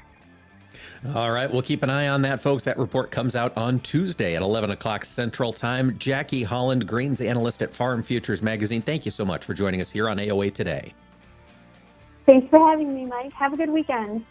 All 1.14 1.30
right, 1.30 1.50
we'll 1.50 1.62
keep 1.62 1.82
an 1.82 1.90
eye 1.90 2.08
on 2.08 2.22
that, 2.22 2.40
folks. 2.40 2.64
That 2.64 2.78
report 2.78 3.10
comes 3.10 3.36
out 3.36 3.56
on 3.56 3.80
Tuesday 3.80 4.36
at 4.36 4.42
11 4.42 4.70
o'clock 4.70 5.04
Central 5.04 5.52
Time. 5.52 5.92
Jacquie 5.98 6.44
Holland, 6.44 6.86
grains 6.86 7.20
analyst 7.20 7.62
at 7.62 7.74
Farm 7.74 8.02
Futures 8.02 8.42
Magazine, 8.42 8.82
thank 8.82 9.04
you 9.04 9.10
so 9.10 9.24
much 9.24 9.44
for 9.44 9.54
joining 9.54 9.80
us 9.80 9.90
here 9.90 10.08
on 10.08 10.16
AOA 10.18 10.52
today. 10.54 10.94
Thanks 12.26 12.48
for 12.48 12.58
having 12.58 12.94
me, 12.94 13.04
Mike. 13.04 13.32
Have 13.34 13.52
a 13.52 13.56
good 13.56 13.70
weekend. 13.70 14.24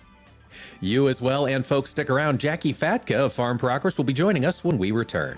You 0.81 1.09
as 1.09 1.21
well. 1.21 1.47
And 1.47 1.65
folks, 1.65 1.91
stick 1.91 2.09
around. 2.09 2.39
Jacqui 2.39 2.71
Fatka 2.75 3.25
of 3.25 3.33
Farm 3.33 3.57
Progress 3.57 3.97
will 3.97 4.05
be 4.05 4.13
joining 4.13 4.45
us 4.45 4.63
when 4.63 4.77
we 4.77 4.91
return. 4.91 5.37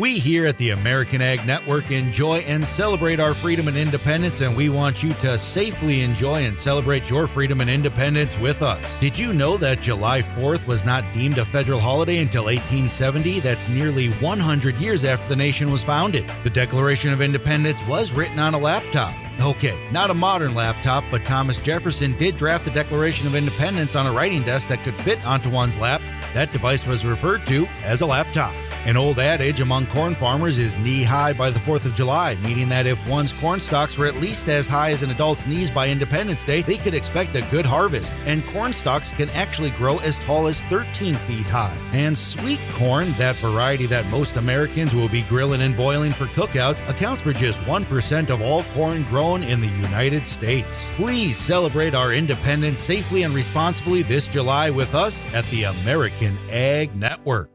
We 0.00 0.18
here 0.18 0.46
at 0.46 0.56
the 0.56 0.70
American 0.70 1.20
Ag 1.20 1.46
Network 1.46 1.90
enjoy 1.90 2.38
and 2.38 2.66
celebrate 2.66 3.20
our 3.20 3.34
freedom 3.34 3.68
and 3.68 3.76
independence, 3.76 4.40
and 4.40 4.56
we 4.56 4.70
want 4.70 5.02
you 5.02 5.12
to 5.12 5.36
safely 5.36 6.00
enjoy 6.00 6.44
and 6.44 6.58
celebrate 6.58 7.10
your 7.10 7.26
freedom 7.26 7.60
and 7.60 7.68
independence 7.68 8.38
with 8.38 8.62
us. 8.62 8.98
Did 8.98 9.18
you 9.18 9.34
know 9.34 9.58
that 9.58 9.82
July 9.82 10.22
4th 10.22 10.66
was 10.66 10.86
not 10.86 11.12
deemed 11.12 11.36
a 11.36 11.44
federal 11.44 11.78
holiday 11.78 12.16
until 12.16 12.44
1870? 12.44 13.40
That's 13.40 13.68
nearly 13.68 14.08
100 14.08 14.76
years 14.76 15.04
after 15.04 15.28
the 15.28 15.36
nation 15.36 15.70
was 15.70 15.84
founded. 15.84 16.26
The 16.44 16.48
Declaration 16.48 17.12
of 17.12 17.20
Independence 17.20 17.86
was 17.86 18.10
written 18.10 18.38
on 18.38 18.54
a 18.54 18.58
laptop. 18.58 19.14
Okay, 19.38 19.78
not 19.92 20.08
a 20.08 20.14
modern 20.14 20.54
laptop, 20.54 21.04
but 21.10 21.26
Thomas 21.26 21.58
Jefferson 21.58 22.16
did 22.16 22.38
draft 22.38 22.64
the 22.64 22.70
Declaration 22.70 23.26
of 23.26 23.34
Independence 23.34 23.94
on 23.94 24.06
a 24.06 24.12
writing 24.12 24.44
desk 24.44 24.68
that 24.68 24.82
could 24.82 24.96
fit 24.96 25.22
onto 25.26 25.50
one's 25.50 25.76
lap. 25.76 26.00
That 26.32 26.52
device 26.52 26.86
was 26.86 27.04
referred 27.04 27.46
to 27.48 27.66
as 27.82 28.00
a 28.00 28.06
laptop. 28.06 28.54
An 28.86 28.96
old 28.96 29.18
adage 29.18 29.60
among 29.60 29.86
corn 29.88 30.14
farmers 30.14 30.56
is 30.56 30.78
knee 30.78 31.02
high 31.02 31.34
by 31.34 31.50
the 31.50 31.58
4th 31.60 31.84
of 31.84 31.94
July, 31.94 32.36
meaning 32.36 32.66
that 32.70 32.86
if 32.86 33.06
one's 33.06 33.30
corn 33.30 33.60
stalks 33.60 33.98
were 33.98 34.06
at 34.06 34.16
least 34.16 34.48
as 34.48 34.66
high 34.66 34.90
as 34.90 35.02
an 35.02 35.10
adult's 35.10 35.46
knees 35.46 35.70
by 35.70 35.88
Independence 35.88 36.44
Day, 36.44 36.62
they 36.62 36.78
could 36.78 36.94
expect 36.94 37.36
a 37.36 37.42
good 37.50 37.66
harvest. 37.66 38.14
And 38.24 38.44
corn 38.46 38.72
stalks 38.72 39.12
can 39.12 39.28
actually 39.30 39.70
grow 39.72 39.98
as 39.98 40.16
tall 40.18 40.46
as 40.46 40.62
13 40.62 41.14
feet 41.14 41.46
high. 41.46 41.76
And 41.92 42.16
sweet 42.16 42.60
corn, 42.70 43.08
that 43.18 43.36
variety 43.36 43.84
that 43.86 44.06
most 44.06 44.36
Americans 44.36 44.94
will 44.94 45.10
be 45.10 45.22
grilling 45.22 45.60
and 45.60 45.76
boiling 45.76 46.12
for 46.12 46.26
cookouts, 46.26 46.88
accounts 46.88 47.20
for 47.20 47.34
just 47.34 47.58
1% 47.60 48.30
of 48.30 48.40
all 48.40 48.62
corn 48.74 49.02
grown 49.04 49.42
in 49.42 49.60
the 49.60 49.68
United 49.68 50.26
States. 50.26 50.90
Please 50.94 51.36
celebrate 51.36 51.94
our 51.94 52.14
independence 52.14 52.80
safely 52.80 53.24
and 53.24 53.34
responsibly 53.34 54.00
this 54.02 54.26
July 54.26 54.70
with 54.70 54.94
us 54.94 55.26
at 55.34 55.44
the 55.46 55.64
American 55.64 56.34
Ag 56.50 56.96
Network. 56.96 57.50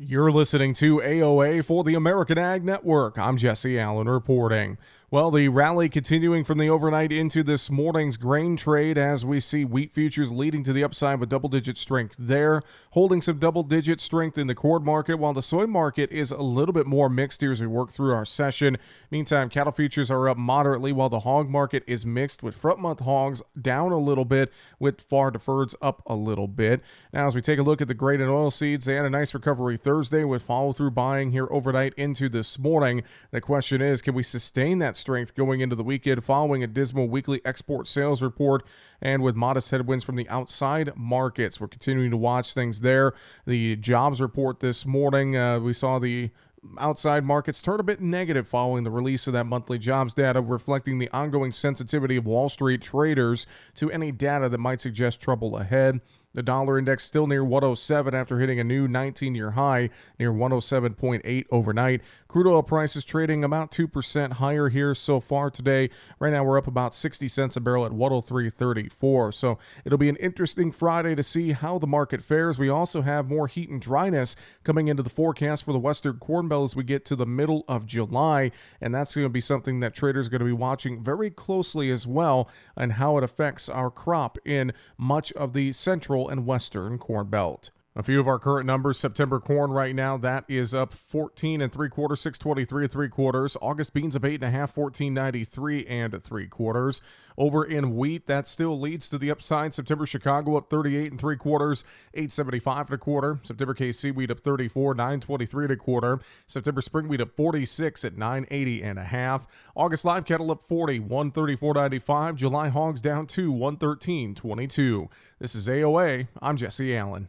You're 0.00 0.30
listening 0.30 0.74
to 0.74 0.98
AOA 0.98 1.64
for 1.64 1.82
the 1.82 1.94
American 1.94 2.38
Ag 2.38 2.64
Network. 2.64 3.18
I'm 3.18 3.36
Jesse 3.36 3.80
Allen 3.80 4.08
reporting. 4.08 4.78
Well, 5.10 5.30
the 5.30 5.48
rally 5.48 5.88
continuing 5.88 6.44
from 6.44 6.58
the 6.58 6.68
overnight 6.68 7.12
into 7.12 7.42
this 7.42 7.70
morning's 7.70 8.18
grain 8.18 8.58
trade 8.58 8.98
as 8.98 9.24
we 9.24 9.40
see 9.40 9.64
wheat 9.64 9.90
futures 9.90 10.30
leading 10.30 10.62
to 10.64 10.72
the 10.74 10.84
upside 10.84 11.18
with 11.18 11.30
double 11.30 11.48
digit 11.48 11.78
strength 11.78 12.14
there, 12.18 12.60
holding 12.90 13.22
some 13.22 13.38
double 13.38 13.62
digit 13.62 14.02
strength 14.02 14.36
in 14.36 14.48
the 14.48 14.54
corn 14.54 14.84
market, 14.84 15.14
while 15.14 15.32
the 15.32 15.40
soy 15.40 15.66
market 15.66 16.12
is 16.12 16.30
a 16.30 16.42
little 16.42 16.74
bit 16.74 16.86
more 16.86 17.08
mixed 17.08 17.40
here 17.40 17.52
as 17.52 17.60
we 17.62 17.66
work 17.66 17.90
through 17.90 18.12
our 18.12 18.26
session. 18.26 18.76
Meantime, 19.10 19.48
cattle 19.48 19.72
futures 19.72 20.10
are 20.10 20.28
up 20.28 20.36
moderately 20.36 20.92
while 20.92 21.08
the 21.08 21.20
hog 21.20 21.48
market 21.48 21.84
is 21.86 22.04
mixed 22.04 22.42
with 22.42 22.54
front 22.54 22.78
month 22.78 23.00
hogs 23.00 23.40
down 23.58 23.92
a 23.92 23.98
little 23.98 24.26
bit, 24.26 24.52
with 24.78 25.00
far 25.00 25.32
deferreds 25.32 25.74
up 25.80 26.02
a 26.04 26.14
little 26.14 26.48
bit. 26.48 26.82
Now, 27.14 27.28
as 27.28 27.34
we 27.34 27.40
take 27.40 27.58
a 27.58 27.62
look 27.62 27.80
at 27.80 27.88
the 27.88 27.94
grain 27.94 28.20
and 28.20 28.28
oil 28.28 28.50
seeds, 28.50 28.84
they 28.84 28.96
had 28.96 29.06
a 29.06 29.10
nice 29.10 29.32
recovery 29.32 29.78
Thursday 29.78 30.24
with 30.24 30.42
follow 30.42 30.74
through 30.74 30.90
buying 30.90 31.30
here 31.30 31.48
overnight 31.50 31.94
into 31.94 32.28
this 32.28 32.58
morning. 32.58 33.04
The 33.30 33.40
question 33.40 33.80
is, 33.80 34.02
can 34.02 34.12
we 34.12 34.22
sustain 34.22 34.80
that 34.80 34.97
strength 34.98 35.34
going 35.34 35.60
into 35.60 35.76
the 35.76 35.84
weekend 35.84 36.24
following 36.24 36.62
a 36.62 36.66
dismal 36.66 37.08
weekly 37.08 37.40
export 37.44 37.88
sales 37.88 38.20
report 38.20 38.64
and 39.00 39.22
with 39.22 39.36
modest 39.36 39.70
headwinds 39.70 40.04
from 40.04 40.16
the 40.16 40.28
outside 40.28 40.92
markets. 40.96 41.60
We're 41.60 41.68
continuing 41.68 42.10
to 42.10 42.16
watch 42.16 42.52
things 42.52 42.80
there. 42.80 43.14
The 43.46 43.76
jobs 43.76 44.20
report 44.20 44.60
this 44.60 44.84
morning, 44.84 45.36
uh, 45.36 45.60
we 45.60 45.72
saw 45.72 45.98
the 45.98 46.30
outside 46.78 47.24
markets 47.24 47.62
turn 47.62 47.80
a 47.80 47.84
bit 47.84 48.00
negative 48.00 48.46
following 48.48 48.84
the 48.84 48.90
release 48.90 49.26
of 49.26 49.32
that 49.32 49.44
monthly 49.44 49.78
jobs 49.78 50.14
data, 50.14 50.40
reflecting 50.40 50.98
the 50.98 51.08
ongoing 51.10 51.52
sensitivity 51.52 52.16
of 52.16 52.26
Wall 52.26 52.48
Street 52.48 52.82
traders 52.82 53.46
to 53.74 53.90
any 53.90 54.12
data 54.12 54.48
that 54.48 54.58
might 54.58 54.80
suggest 54.80 55.20
trouble 55.20 55.56
ahead. 55.56 56.00
The 56.38 56.42
dollar 56.44 56.78
index 56.78 57.02
still 57.02 57.26
near 57.26 57.42
107 57.42 58.14
after 58.14 58.38
hitting 58.38 58.60
a 58.60 58.64
new 58.64 58.86
19 58.86 59.34
year 59.34 59.50
high 59.50 59.90
near 60.20 60.32
107.8 60.32 61.46
overnight. 61.50 62.00
Crude 62.28 62.46
oil 62.46 62.62
prices 62.62 63.04
trading 63.04 63.42
about 63.42 63.72
2% 63.72 64.34
higher 64.34 64.68
here 64.68 64.94
so 64.94 65.18
far 65.18 65.50
today. 65.50 65.90
Right 66.20 66.30
now, 66.30 66.44
we're 66.44 66.58
up 66.58 66.68
about 66.68 66.94
60 66.94 67.26
cents 67.26 67.56
a 67.56 67.60
barrel 67.60 67.84
at 67.84 67.90
103.34. 67.90 69.34
So 69.34 69.58
it'll 69.84 69.98
be 69.98 70.10
an 70.10 70.16
interesting 70.16 70.70
Friday 70.70 71.16
to 71.16 71.24
see 71.24 71.52
how 71.52 71.78
the 71.78 71.88
market 71.88 72.22
fares. 72.22 72.56
We 72.56 72.68
also 72.68 73.02
have 73.02 73.28
more 73.28 73.48
heat 73.48 73.68
and 73.68 73.80
dryness 73.80 74.36
coming 74.62 74.86
into 74.86 75.02
the 75.02 75.10
forecast 75.10 75.64
for 75.64 75.72
the 75.72 75.78
Western 75.80 76.18
Corn 76.18 76.46
Belt 76.46 76.70
as 76.70 76.76
we 76.76 76.84
get 76.84 77.04
to 77.06 77.16
the 77.16 77.26
middle 77.26 77.64
of 77.66 77.84
July. 77.84 78.52
And 78.80 78.94
that's 78.94 79.14
going 79.16 79.24
to 79.24 79.30
be 79.30 79.40
something 79.40 79.80
that 79.80 79.92
traders 79.92 80.28
are 80.28 80.30
going 80.30 80.40
to 80.40 80.44
be 80.44 80.52
watching 80.52 81.02
very 81.02 81.30
closely 81.30 81.90
as 81.90 82.06
well 82.06 82.48
and 82.76 82.92
how 82.92 83.16
it 83.18 83.24
affects 83.24 83.68
our 83.68 83.90
crop 83.90 84.38
in 84.44 84.72
much 84.98 85.32
of 85.32 85.52
the 85.52 85.72
central 85.72 86.27
and 86.28 86.46
western 86.46 86.98
Corn 86.98 87.28
Belt. 87.28 87.70
A 87.98 88.02
few 88.04 88.20
of 88.20 88.28
our 88.28 88.38
current 88.38 88.64
numbers. 88.64 88.96
September 88.96 89.40
corn 89.40 89.72
right 89.72 89.92
now, 89.92 90.16
that 90.18 90.44
is 90.46 90.72
up 90.72 90.92
14 90.92 91.60
and 91.60 91.72
three 91.72 91.88
quarters, 91.88 92.20
623 92.20 92.84
and 92.84 92.92
three 92.92 93.08
quarters. 93.08 93.56
August 93.60 93.92
beans 93.92 94.14
up 94.14 94.24
eight 94.24 94.34
and 94.34 94.44
a 94.44 94.50
half, 94.52 94.76
1493 94.76 95.84
and 95.84 96.22
three 96.22 96.46
quarters. 96.46 97.02
Over 97.36 97.64
in 97.64 97.96
wheat, 97.96 98.28
that 98.28 98.46
still 98.46 98.78
leads 98.78 99.10
to 99.10 99.18
the 99.18 99.32
upside. 99.32 99.74
September 99.74 100.06
Chicago 100.06 100.56
up 100.56 100.70
38 100.70 101.10
and 101.10 101.20
three 101.20 101.36
quarters, 101.36 101.82
875 102.14 102.86
and 102.86 102.94
a 102.94 102.98
quarter. 102.98 103.40
September 103.42 103.74
KC 103.74 104.14
wheat 104.14 104.30
up 104.30 104.38
34, 104.38 104.94
923 104.94 105.64
and 105.64 105.72
a 105.72 105.76
quarter. 105.76 106.20
September 106.46 106.80
spring 106.80 107.08
wheat 107.08 107.20
up 107.20 107.34
46 107.36 108.04
at 108.04 108.16
980 108.16 108.80
and 108.84 109.00
a 109.00 109.04
half. 109.04 109.48
August 109.74 110.04
live 110.04 110.24
cattle 110.24 110.52
up 110.52 110.62
40, 110.62 111.00
134.95. 111.00 112.36
July 112.36 112.68
hogs 112.68 113.02
down 113.02 113.26
to 113.26 113.52
113.22. 113.52 115.08
This 115.40 115.56
is 115.56 115.66
AOA. 115.66 116.28
I'm 116.40 116.56
Jesse 116.56 116.96
Allen. 116.96 117.28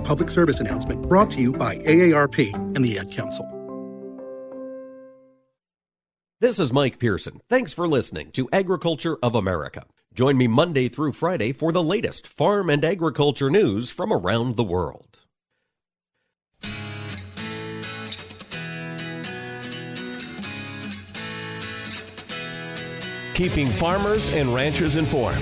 a 0.00 0.06
public 0.06 0.30
service 0.30 0.60
announcement 0.60 1.02
brought 1.02 1.30
to 1.32 1.40
you 1.40 1.52
by 1.52 1.76
AARP 1.78 2.54
and 2.54 2.84
the 2.84 2.98
Ad 2.98 3.10
Council. 3.10 3.46
This 6.40 6.58
is 6.58 6.72
Mike 6.72 6.98
Pearson. 6.98 7.42
Thanks 7.50 7.74
for 7.74 7.86
listening 7.86 8.32
to 8.32 8.48
Agriculture 8.50 9.18
of 9.22 9.34
America. 9.34 9.84
Join 10.14 10.38
me 10.38 10.46
Monday 10.46 10.88
through 10.88 11.12
Friday 11.12 11.52
for 11.52 11.70
the 11.70 11.82
latest 11.82 12.26
farm 12.26 12.70
and 12.70 12.82
agriculture 12.82 13.50
news 13.50 13.90
from 13.90 14.10
around 14.10 14.56
the 14.56 14.64
world. 14.64 15.18
Keeping 23.34 23.68
farmers 23.68 24.32
and 24.34 24.54
ranchers 24.54 24.96
informed. 24.96 25.36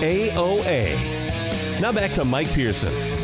AOA. 0.00 1.80
Now 1.80 1.92
back 1.92 2.12
to 2.12 2.24
Mike 2.24 2.48
Pearson. 2.48 3.17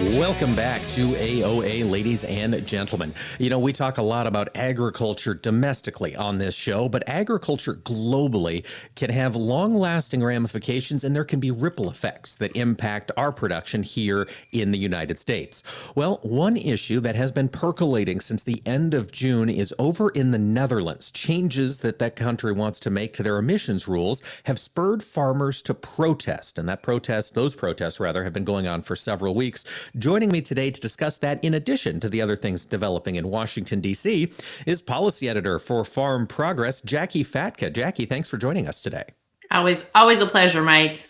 Welcome 0.00 0.56
back 0.56 0.80
to 0.92 1.08
AOA, 1.08 1.88
ladies 1.90 2.24
and 2.24 2.66
gentlemen. 2.66 3.12
You 3.38 3.50
know, 3.50 3.58
we 3.58 3.74
talk 3.74 3.98
a 3.98 4.02
lot 4.02 4.26
about 4.26 4.48
agriculture 4.54 5.34
domestically 5.34 6.16
on 6.16 6.38
this 6.38 6.54
show, 6.54 6.88
but 6.88 7.06
agriculture 7.06 7.74
globally 7.74 8.66
can 8.94 9.10
have 9.10 9.36
long 9.36 9.74
lasting 9.74 10.24
ramifications 10.24 11.04
and 11.04 11.14
there 11.14 11.24
can 11.24 11.38
be 11.38 11.50
ripple 11.50 11.90
effects 11.90 12.36
that 12.36 12.56
impact 12.56 13.12
our 13.18 13.30
production 13.30 13.82
here 13.82 14.26
in 14.52 14.70
the 14.70 14.78
United 14.78 15.18
States. 15.18 15.62
Well, 15.94 16.18
one 16.22 16.56
issue 16.56 17.00
that 17.00 17.14
has 17.16 17.30
been 17.30 17.50
percolating 17.50 18.22
since 18.22 18.42
the 18.42 18.62
end 18.64 18.94
of 18.94 19.12
June 19.12 19.50
is 19.50 19.74
over 19.78 20.08
in 20.08 20.30
the 20.30 20.38
Netherlands. 20.38 21.10
Changes 21.10 21.80
that 21.80 21.98
that 21.98 22.16
country 22.16 22.52
wants 22.52 22.80
to 22.80 22.90
make 22.90 23.12
to 23.14 23.22
their 23.22 23.36
emissions 23.36 23.86
rules 23.86 24.22
have 24.44 24.58
spurred 24.58 25.02
farmers 25.02 25.60
to 25.60 25.74
protest, 25.74 26.58
and 26.58 26.66
that 26.70 26.82
protest, 26.82 27.34
those 27.34 27.54
protests 27.54 28.00
rather, 28.00 28.24
have 28.24 28.32
been 28.32 28.44
going 28.44 28.66
on 28.66 28.80
for 28.80 28.96
several 28.96 29.34
weeks. 29.34 29.62
Joining 29.98 30.30
me 30.30 30.40
today 30.40 30.70
to 30.70 30.80
discuss 30.80 31.18
that, 31.18 31.42
in 31.42 31.54
addition 31.54 31.98
to 32.00 32.08
the 32.08 32.22
other 32.22 32.36
things 32.36 32.64
developing 32.64 33.16
in 33.16 33.28
Washington, 33.28 33.80
D.C., 33.80 34.32
is 34.66 34.82
policy 34.82 35.28
editor 35.28 35.58
for 35.58 35.84
Farm 35.84 36.26
Progress, 36.26 36.80
Jacqui 36.82 37.22
Fatka. 37.22 37.72
Jacqui, 37.72 38.08
thanks 38.08 38.30
for 38.30 38.36
joining 38.36 38.68
us 38.68 38.80
today. 38.80 39.04
Always, 39.50 39.84
always 39.94 40.20
a 40.20 40.26
pleasure, 40.26 40.62
Mike. 40.62 41.02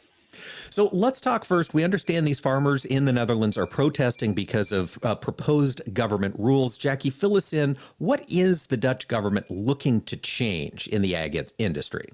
So 0.70 0.88
let's 0.92 1.20
talk 1.20 1.44
first. 1.44 1.74
We 1.74 1.84
understand 1.84 2.26
these 2.26 2.40
farmers 2.40 2.84
in 2.84 3.04
the 3.04 3.12
Netherlands 3.12 3.58
are 3.58 3.66
protesting 3.66 4.32
because 4.32 4.72
of 4.72 4.98
uh, 5.02 5.16
proposed 5.16 5.82
government 5.92 6.36
rules. 6.38 6.78
Jacqui, 6.78 7.12
fill 7.12 7.36
us 7.36 7.52
in. 7.52 7.76
What 7.98 8.24
is 8.28 8.68
the 8.68 8.76
Dutch 8.76 9.08
government 9.08 9.50
looking 9.50 10.00
to 10.02 10.16
change 10.16 10.86
in 10.86 11.02
the 11.02 11.16
ag 11.16 11.50
industry? 11.58 12.08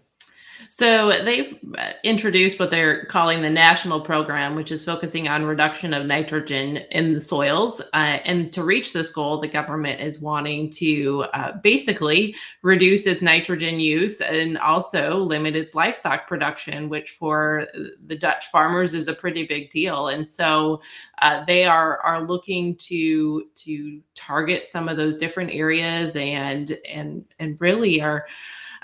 So 0.79 1.23
they've 1.25 1.59
uh, 1.79 1.93
introduced 2.05 2.61
what 2.61 2.71
they're 2.71 3.07
calling 3.07 3.41
the 3.41 3.49
national 3.49 3.99
program, 3.99 4.55
which 4.55 4.71
is 4.71 4.85
focusing 4.85 5.27
on 5.27 5.47
reduction 5.47 5.95
of 5.95 6.05
nitrogen 6.05 6.77
in 6.91 7.15
the 7.15 7.21
soils. 7.21 7.81
Uh, 7.95 8.19
and 8.27 8.53
to 8.53 8.63
reach 8.63 8.93
this 8.93 9.11
goal, 9.11 9.41
the 9.41 9.49
government 9.49 10.03
is 10.03 10.21
wanting 10.21 10.69
to 10.73 11.25
uh, 11.33 11.53
basically 11.63 12.37
reduce 12.61 13.07
its 13.07 13.23
nitrogen 13.23 13.81
use 13.81 14.21
and 14.21 14.59
also 14.59 15.17
limit 15.17 15.57
its 15.57 15.75
livestock 15.75 16.29
production, 16.29 16.91
which 16.91 17.13
for 17.13 17.67
the 18.05 18.19
Dutch 18.19 18.45
farmers 18.49 18.93
is 18.93 19.09
a 19.09 19.15
pretty 19.15 19.47
big 19.47 19.71
deal. 19.71 20.09
And 20.09 20.29
so 20.29 20.83
uh, 21.23 21.43
they 21.47 21.65
are 21.65 22.01
are 22.01 22.27
looking 22.27 22.77
to 22.77 23.47
to 23.55 24.03
target 24.15 24.67
some 24.67 24.91
of 24.91 24.99
those 24.99 25.17
different 25.17 25.55
areas 25.55 26.17
and 26.17 26.77
and 26.87 27.25
and 27.39 27.59
really 27.63 28.03
are 28.03 28.27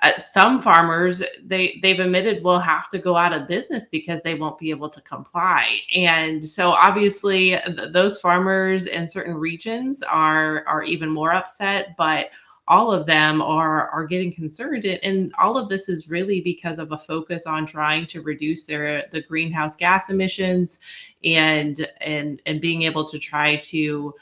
uh, 0.02 0.18
some 0.18 0.60
farmers 0.60 1.22
they 1.44 1.78
they've 1.80 2.00
admitted 2.00 2.42
will 2.42 2.58
have 2.58 2.88
to 2.88 2.98
go 2.98 3.16
out 3.16 3.32
of 3.32 3.48
business 3.48 3.88
because 3.88 4.20
they 4.22 4.34
won't 4.34 4.58
be 4.58 4.70
able 4.70 4.88
to 4.90 5.00
comply. 5.02 5.78
And 5.94 6.44
so 6.44 6.72
obviously 6.72 7.50
th- 7.50 7.92
those 7.92 8.20
farmers 8.20 8.86
in 8.86 9.08
certain 9.08 9.34
regions 9.34 10.02
are 10.02 10.64
are 10.66 10.82
even 10.82 11.08
more 11.08 11.32
upset 11.32 11.94
but 11.96 12.30
all 12.68 12.92
of 12.92 13.06
them 13.06 13.42
are 13.42 13.88
are 13.90 14.06
getting 14.06 14.32
concerned. 14.32 14.84
And, 14.84 14.98
and 15.02 15.34
all 15.38 15.58
of 15.58 15.68
this 15.68 15.88
is 15.88 16.08
really 16.08 16.40
because 16.40 16.78
of 16.78 16.92
a 16.92 16.98
focus 16.98 17.46
on 17.46 17.66
trying 17.66 18.06
to 18.06 18.22
reduce 18.22 18.64
their 18.64 19.08
the 19.10 19.22
greenhouse 19.22 19.76
gas 19.76 20.10
emissions 20.10 20.80
and 21.24 21.86
and 22.00 22.40
and 22.46 22.60
being 22.60 22.82
able 22.82 23.04
to 23.06 23.18
try 23.18 23.56
to 23.56 24.14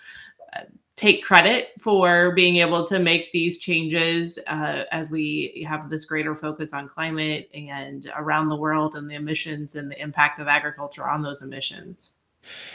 uh, 0.55 0.63
take 1.01 1.25
credit 1.25 1.71
for 1.79 2.35
being 2.35 2.57
able 2.57 2.87
to 2.87 2.99
make 2.99 3.33
these 3.33 3.59
changes 3.59 4.39
uh, 4.47 4.85
as 4.93 5.09
we 5.09 5.67
have 5.67 5.89
this 5.89 6.05
greater 6.05 6.35
focus 6.35 6.75
on 6.75 6.87
climate 6.87 7.49
and 7.55 8.13
around 8.17 8.49
the 8.49 8.57
world 8.57 8.95
and 8.95 9.09
the 9.09 9.15
emissions 9.15 9.77
and 9.77 9.91
the 9.91 10.01
impact 10.01 10.39
of 10.39 10.47
agriculture 10.47 11.09
on 11.09 11.23
those 11.23 11.41
emissions. 11.41 12.17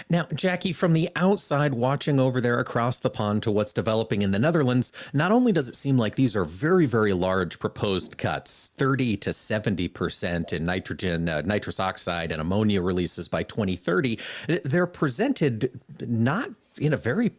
Now, 0.09 0.23
Jacqui, 0.23 0.75
from 0.75 0.93
the 0.93 1.09
outside 1.15 1.73
watching 1.75 2.19
over 2.19 2.41
there 2.41 2.59
across 2.59 2.99
the 2.99 3.09
pond 3.09 3.43
to 3.43 3.51
what's 3.51 3.73
developing 3.73 4.21
in 4.23 4.31
the 4.31 4.39
Netherlands, 4.39 4.91
not 5.13 5.31
only 5.31 5.51
does 5.51 5.67
it 5.67 5.75
seem 5.75 5.97
like 5.97 6.15
these 6.15 6.35
are 6.35 6.45
very, 6.45 6.85
very 6.85 7.13
large 7.13 7.59
proposed 7.59 8.17
cuts 8.17 8.71
30 8.75 9.17
to 9.17 9.29
70% 9.31 10.53
in 10.53 10.65
nitrogen, 10.65 11.29
uh, 11.29 11.41
nitrous 11.45 11.79
oxide, 11.79 12.31
and 12.31 12.41
ammonia 12.41 12.81
releases 12.81 13.27
by 13.27 13.43
2030, 13.43 14.19
they're 14.63 14.87
presented 14.87 15.79
not 16.07 16.49
in 16.79 16.93
a 16.93 16.97
very 16.97 17.31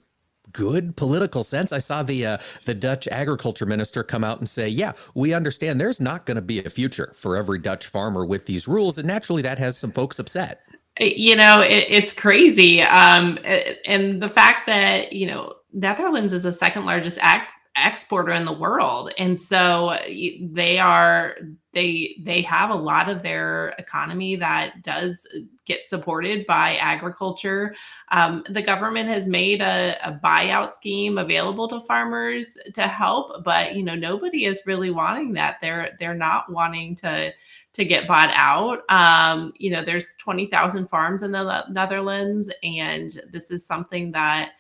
good 0.57 0.97
political 0.97 1.45
sense. 1.45 1.71
I 1.71 1.79
saw 1.79 2.03
the 2.03 2.25
uh, 2.25 2.39
the 2.65 2.75
Dutch 2.75 3.07
agriculture 3.09 3.67
minister 3.67 4.03
come 4.03 4.25
out 4.25 4.39
and 4.39 4.49
say, 4.49 4.69
"Yeah, 4.69 4.93
we 5.15 5.35
understand 5.35 5.81
there's 5.81 6.01
not 6.01 6.25
going 6.25 6.37
to 6.37 6.43
be 6.43 6.65
a 6.65 6.71
future 6.71 7.13
for 7.15 7.37
every 7.37 7.59
Dutch 7.59 7.87
farmer 7.87 8.25
with 8.25 8.47
these 8.47 8.67
rules," 8.67 8.99
and 8.99 9.07
naturally 9.07 9.43
that 9.43 9.59
has 9.59 9.77
some 9.77 9.93
folks 9.93 10.19
upset. 10.19 10.63
You 10.99 11.37
know 11.37 11.61
it, 11.61 11.85
it's 11.89 12.13
crazy. 12.13 12.81
Um, 12.83 13.39
and 13.85 14.23
the 14.23 14.31
fact 14.31 14.67
that 14.67 15.13
you 15.13 15.27
know 15.27 15.55
netherlands 15.73 16.33
is 16.33 16.45
the 16.45 16.53
second 16.53 16.87
largest 16.87 17.19
ag- 17.21 17.47
exporter 17.77 18.33
in 18.33 18.47
the 18.47 18.53
world. 18.53 19.13
And 19.19 19.39
so 19.39 19.99
they 20.41 20.79
are 20.79 21.37
they 21.75 22.17
they 22.23 22.41
have 22.43 22.71
a 22.71 22.75
lot 22.75 23.09
of 23.09 23.23
their 23.23 23.75
economy 23.79 24.37
that 24.37 24.83
does 24.83 25.29
get 25.67 25.85
supported 25.85 26.47
by 26.47 26.77
agriculture 26.77 27.75
um, 28.13 28.45
the 28.51 28.63
government 28.63 29.09
has 29.09 29.27
made 29.27 29.61
a, 29.61 29.97
a 30.09 30.19
buyout 30.25 30.73
scheme 30.73 31.19
available 31.19 31.69
to 31.69 31.81
farmers 31.81 32.57
to 32.73 32.87
help 32.87 33.45
but 33.45 33.75
you 33.75 33.83
know 33.83 33.95
nobody 33.95 34.47
is 34.47 34.63
really 34.65 34.91
wanting 34.91 35.33
that 35.33 35.57
they're 35.61 35.91
they're 35.99 36.15
not 36.15 36.51
wanting 36.51 36.97
to 36.97 37.33
to 37.77 37.85
get 37.85 38.09
bought 38.09 38.31
out. 38.33 38.91
Um, 38.91 39.53
you 39.59 39.71
know, 39.71 39.83
there's 39.83 40.15
20,000 40.15 40.89
farms 40.89 41.23
in 41.23 41.31
the 41.31 41.67
Netherlands, 41.71 42.51
and 42.63 43.21
this 43.31 43.51
is 43.51 43.67
something 43.67 44.11
that 44.13 44.53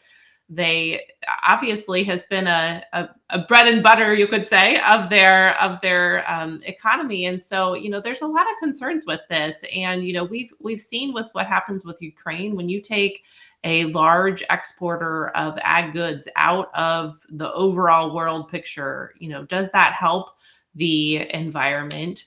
they 0.48 1.02
obviously 1.46 2.04
has 2.04 2.22
been 2.24 2.46
a, 2.46 2.84
a, 2.92 3.08
a, 3.30 3.38
bread 3.46 3.66
and 3.66 3.82
butter 3.82 4.14
you 4.14 4.28
could 4.28 4.46
say 4.46 4.80
of 4.88 5.10
their 5.10 5.60
of 5.60 5.80
their 5.80 6.28
um, 6.30 6.60
economy. 6.64 7.26
And 7.26 7.42
so 7.42 7.74
you 7.74 7.90
know 7.90 8.00
there's 8.00 8.22
a 8.22 8.26
lot 8.26 8.46
of 8.50 8.56
concerns 8.60 9.04
with 9.06 9.20
this. 9.28 9.64
And 9.74 10.04
you 10.04 10.12
know 10.12 10.24
we've 10.24 10.52
we've 10.60 10.80
seen 10.80 11.12
with 11.12 11.26
what 11.32 11.46
happens 11.46 11.84
with 11.84 12.00
ukraine 12.00 12.54
when 12.54 12.68
you 12.68 12.80
take 12.80 13.24
a 13.64 13.86
large 13.86 14.44
exporter 14.48 15.28
of 15.30 15.58
ag 15.62 15.92
goods 15.92 16.28
out 16.36 16.72
of 16.74 17.18
the 17.30 17.52
overall 17.52 18.14
world 18.14 18.48
picture 18.48 19.12
you 19.18 19.28
know 19.28 19.44
does 19.46 19.72
that 19.72 19.92
help 19.92 20.36
the 20.76 21.26
environment 21.34 22.26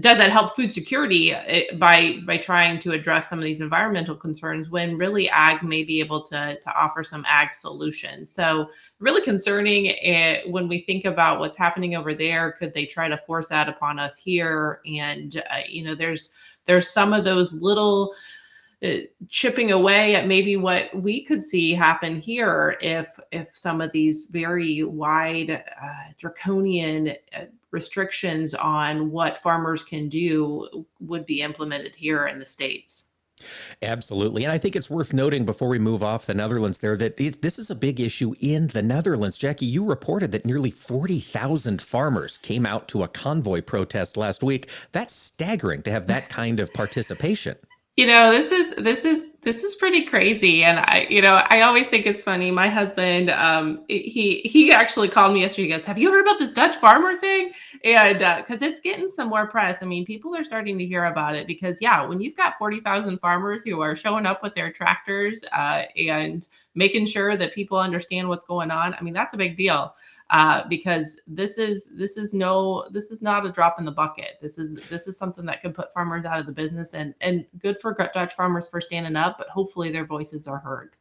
does 0.00 0.18
that 0.18 0.32
help 0.32 0.56
food 0.56 0.72
security 0.72 1.32
eh, 1.32 1.64
by 1.76 2.18
by 2.26 2.36
trying 2.36 2.80
to 2.80 2.92
address 2.92 3.28
some 3.30 3.38
of 3.38 3.44
these 3.44 3.60
environmental 3.60 4.16
concerns 4.16 4.70
when 4.70 4.98
really 4.98 5.28
ag 5.30 5.62
may 5.62 5.84
be 5.84 6.00
able 6.00 6.20
to 6.20 6.58
to 6.60 6.74
offer 6.74 7.04
some 7.04 7.24
ag 7.28 7.54
solutions? 7.54 8.28
So 8.30 8.70
really 8.98 9.22
concerning 9.22 9.86
it, 9.86 10.50
when 10.50 10.66
we 10.66 10.80
think 10.80 11.04
about 11.04 11.38
what's 11.38 11.56
happening 11.56 11.94
over 11.94 12.12
there 12.12 12.52
could 12.52 12.74
they 12.74 12.86
try 12.86 13.08
to 13.08 13.16
force 13.16 13.48
that 13.48 13.68
upon 13.68 14.00
us 14.00 14.18
here? 14.18 14.80
And 14.84 15.40
uh, 15.50 15.60
you 15.68 15.84
know 15.84 15.94
there's 15.94 16.32
there's 16.64 16.90
some 16.90 17.12
of 17.12 17.24
those 17.24 17.52
little 17.52 18.14
uh, 18.82 18.94
chipping 19.28 19.70
away 19.70 20.16
at 20.16 20.26
maybe 20.26 20.56
what 20.56 20.94
we 20.94 21.22
could 21.24 21.42
see 21.42 21.72
happen 21.72 22.18
here 22.18 22.76
if 22.80 23.18
if 23.30 23.56
some 23.56 23.80
of 23.80 23.92
these 23.92 24.26
very 24.26 24.82
wide 24.82 25.50
uh, 25.50 26.12
draconian 26.16 27.14
restrictions 27.70 28.54
on 28.54 29.10
what 29.10 29.38
farmers 29.38 29.82
can 29.82 30.08
do 30.08 30.86
would 31.00 31.26
be 31.26 31.42
implemented 31.42 31.94
here 31.94 32.26
in 32.26 32.38
the 32.38 32.46
states. 32.46 33.04
Absolutely. 33.82 34.42
And 34.42 34.50
I 34.50 34.58
think 34.58 34.74
it's 34.74 34.90
worth 34.90 35.12
noting 35.12 35.44
before 35.44 35.68
we 35.68 35.78
move 35.78 36.02
off 36.02 36.26
the 36.26 36.34
Netherlands 36.34 36.78
there 36.78 36.96
that 36.96 37.18
this 37.18 37.60
is 37.60 37.70
a 37.70 37.76
big 37.76 38.00
issue 38.00 38.34
in 38.40 38.66
the 38.66 38.82
Netherlands. 38.82 39.38
Jacqui, 39.38 39.70
you 39.70 39.84
reported 39.84 40.32
that 40.32 40.44
nearly 40.44 40.72
40,000 40.72 41.80
farmers 41.80 42.38
came 42.38 42.66
out 42.66 42.88
to 42.88 43.04
a 43.04 43.08
convoy 43.08 43.60
protest 43.60 44.16
last 44.16 44.42
week. 44.42 44.68
That's 44.90 45.14
staggering 45.14 45.82
to 45.82 45.92
have 45.92 46.08
that 46.08 46.30
kind 46.30 46.58
of 46.58 46.74
participation 46.74 47.56
you 47.98 48.06
know 48.06 48.30
this 48.30 48.52
is 48.52 48.76
this 48.76 49.04
is 49.04 49.32
this 49.42 49.64
is 49.64 49.74
pretty 49.74 50.04
crazy. 50.04 50.62
And 50.62 50.78
i 50.78 51.08
you 51.10 51.20
know 51.20 51.42
i 51.50 51.62
always 51.62 51.88
think 51.88 52.06
it's 52.06 52.22
funny. 52.22 52.52
My 52.52 52.68
husband 52.68 53.28
um 53.30 53.84
he 53.88 54.40
he 54.44 54.70
actually 54.70 55.08
called 55.08 55.34
me 55.34 55.40
yesterday. 55.40 55.62
He 55.66 55.74
goes 55.74 55.84
have 55.84 55.98
you 55.98 56.12
heard 56.12 56.22
about 56.22 56.38
this 56.38 56.52
dutch 56.52 56.76
farmer 56.76 57.16
thing? 57.16 57.50
And 57.82 58.18
because 58.18 58.62
uh, 58.62 58.66
it's 58.66 58.80
getting 58.80 59.10
some 59.10 59.28
more 59.28 59.48
press. 59.48 59.82
I 59.82 59.86
mean 59.86 60.04
people 60.06 60.36
are 60.36 60.44
starting 60.44 60.78
to 60.78 60.86
hear 60.86 61.06
about 61.06 61.34
it 61.34 61.48
because 61.48 61.82
yeah 61.82 62.06
when 62.06 62.20
you've 62.20 62.36
got 62.36 62.56
40000 62.56 63.18
farmers 63.18 63.64
who 63.64 63.80
are 63.80 63.96
showing 63.96 64.26
up 64.26 64.44
with 64.44 64.54
their 64.54 64.70
tractors 64.70 65.44
uh, 65.52 65.82
and 65.96 66.46
making 66.76 67.04
sure 67.04 67.36
that 67.36 67.52
people 67.52 67.76
understand 67.76 68.28
what's 68.28 68.44
going 68.44 68.70
on 68.70 68.94
i 68.94 69.00
mean 69.00 69.12
that's 69.12 69.34
a 69.34 69.36
big 69.36 69.56
deal 69.56 69.92
uh, 70.30 70.62
because 70.68 71.20
this 71.26 71.56
is 71.56 71.92
this 71.96 72.16
is 72.16 72.34
no 72.34 72.86
this 72.90 73.10
is 73.10 73.22
not 73.22 73.46
a 73.46 73.52
drop 73.52 73.78
in 73.78 73.84
the 73.84 73.90
bucket. 73.90 74.38
This 74.42 74.58
is 74.58 74.76
this 74.88 75.06
is 75.06 75.16
something 75.16 75.46
that 75.46 75.62
can 75.62 75.72
put 75.72 75.92
farmers 75.92 76.24
out 76.24 76.38
of 76.38 76.46
the 76.46 76.52
business 76.52 76.94
and 76.94 77.14
and 77.20 77.46
good 77.58 77.80
for 77.80 77.94
Dutch 78.12 78.34
farmers 78.34 78.68
for 78.68 78.80
standing 78.80 79.16
up, 79.16 79.38
but 79.38 79.48
hopefully 79.48 79.90
their 79.90 80.04
voices 80.04 80.46
are 80.46 80.58
heard. 80.58 80.96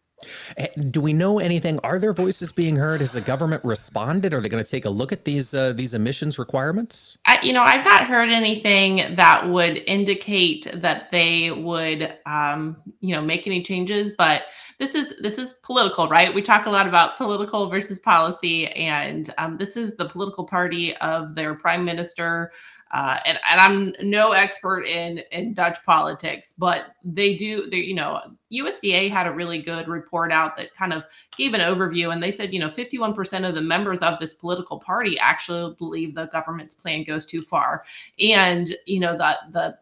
Eh, 0.57 0.67
do 0.89 0.99
we 0.99 1.13
know 1.13 1.39
anything? 1.39 1.79
Are 1.83 1.99
their 1.99 2.13
voices 2.13 2.51
being 2.51 2.75
heard? 2.75 3.01
Has 3.01 3.11
the 3.11 3.21
government 3.21 3.63
responded? 3.63 4.33
Are 4.33 4.41
they 4.41 4.49
going 4.49 4.63
to 4.63 4.69
take 4.69 4.85
a 4.85 4.89
look 4.89 5.11
at 5.11 5.25
these 5.25 5.53
uh, 5.53 5.73
these 5.73 5.93
emissions 5.93 6.39
requirements? 6.39 7.17
I, 7.25 7.39
you 7.43 7.53
know, 7.53 7.63
I've 7.63 7.85
not 7.85 8.07
heard 8.07 8.29
anything 8.29 9.15
that 9.15 9.47
would 9.47 9.77
indicate 9.85 10.67
that 10.73 11.11
they 11.11 11.51
would, 11.51 12.17
um, 12.25 12.77
you 12.99 13.15
know, 13.15 13.21
make 13.21 13.45
any 13.45 13.61
changes. 13.61 14.13
But 14.17 14.43
this 14.79 14.95
is 14.95 15.15
this 15.21 15.37
is 15.37 15.59
political, 15.63 16.07
right? 16.07 16.33
We 16.33 16.41
talk 16.41 16.65
a 16.65 16.71
lot 16.71 16.87
about 16.87 17.17
political 17.17 17.69
versus 17.69 17.99
policy, 17.99 18.67
and 18.67 19.31
um, 19.37 19.55
this 19.55 19.77
is 19.77 19.97
the 19.97 20.09
political 20.09 20.45
party 20.45 20.95
of 20.97 21.35
their 21.35 21.53
prime 21.53 21.85
minister. 21.85 22.51
Uh, 22.91 23.19
and, 23.25 23.37
and 23.49 23.59
I'm 23.59 23.93
no 24.07 24.31
expert 24.31 24.85
in 24.85 25.19
in 25.31 25.53
Dutch 25.53 25.77
politics, 25.85 26.53
but 26.57 26.85
they 27.03 27.35
do. 27.35 27.69
They, 27.69 27.77
you 27.77 27.95
know, 27.95 28.21
USDA 28.51 29.09
had 29.09 29.27
a 29.27 29.31
really 29.31 29.61
good 29.61 29.87
report 29.87 30.31
out 30.31 30.55
that 30.57 30.73
kind 30.73 30.93
of 30.93 31.03
gave 31.35 31.53
an 31.53 31.61
overview, 31.61 32.13
and 32.13 32.23
they 32.23 32.31
said, 32.31 32.53
you 32.53 32.59
know, 32.59 32.67
51% 32.67 33.47
of 33.47 33.55
the 33.55 33.61
members 33.61 33.99
of 33.99 34.19
this 34.19 34.35
political 34.35 34.79
party 34.79 35.19
actually 35.19 35.75
believe 35.77 36.15
the 36.15 36.27
government's 36.27 36.75
plan 36.75 37.03
goes 37.03 37.25
too 37.25 37.41
far, 37.41 37.83
and 38.19 38.73
you 38.85 38.99
know 38.99 39.17
that 39.17 39.51
the 39.51 39.77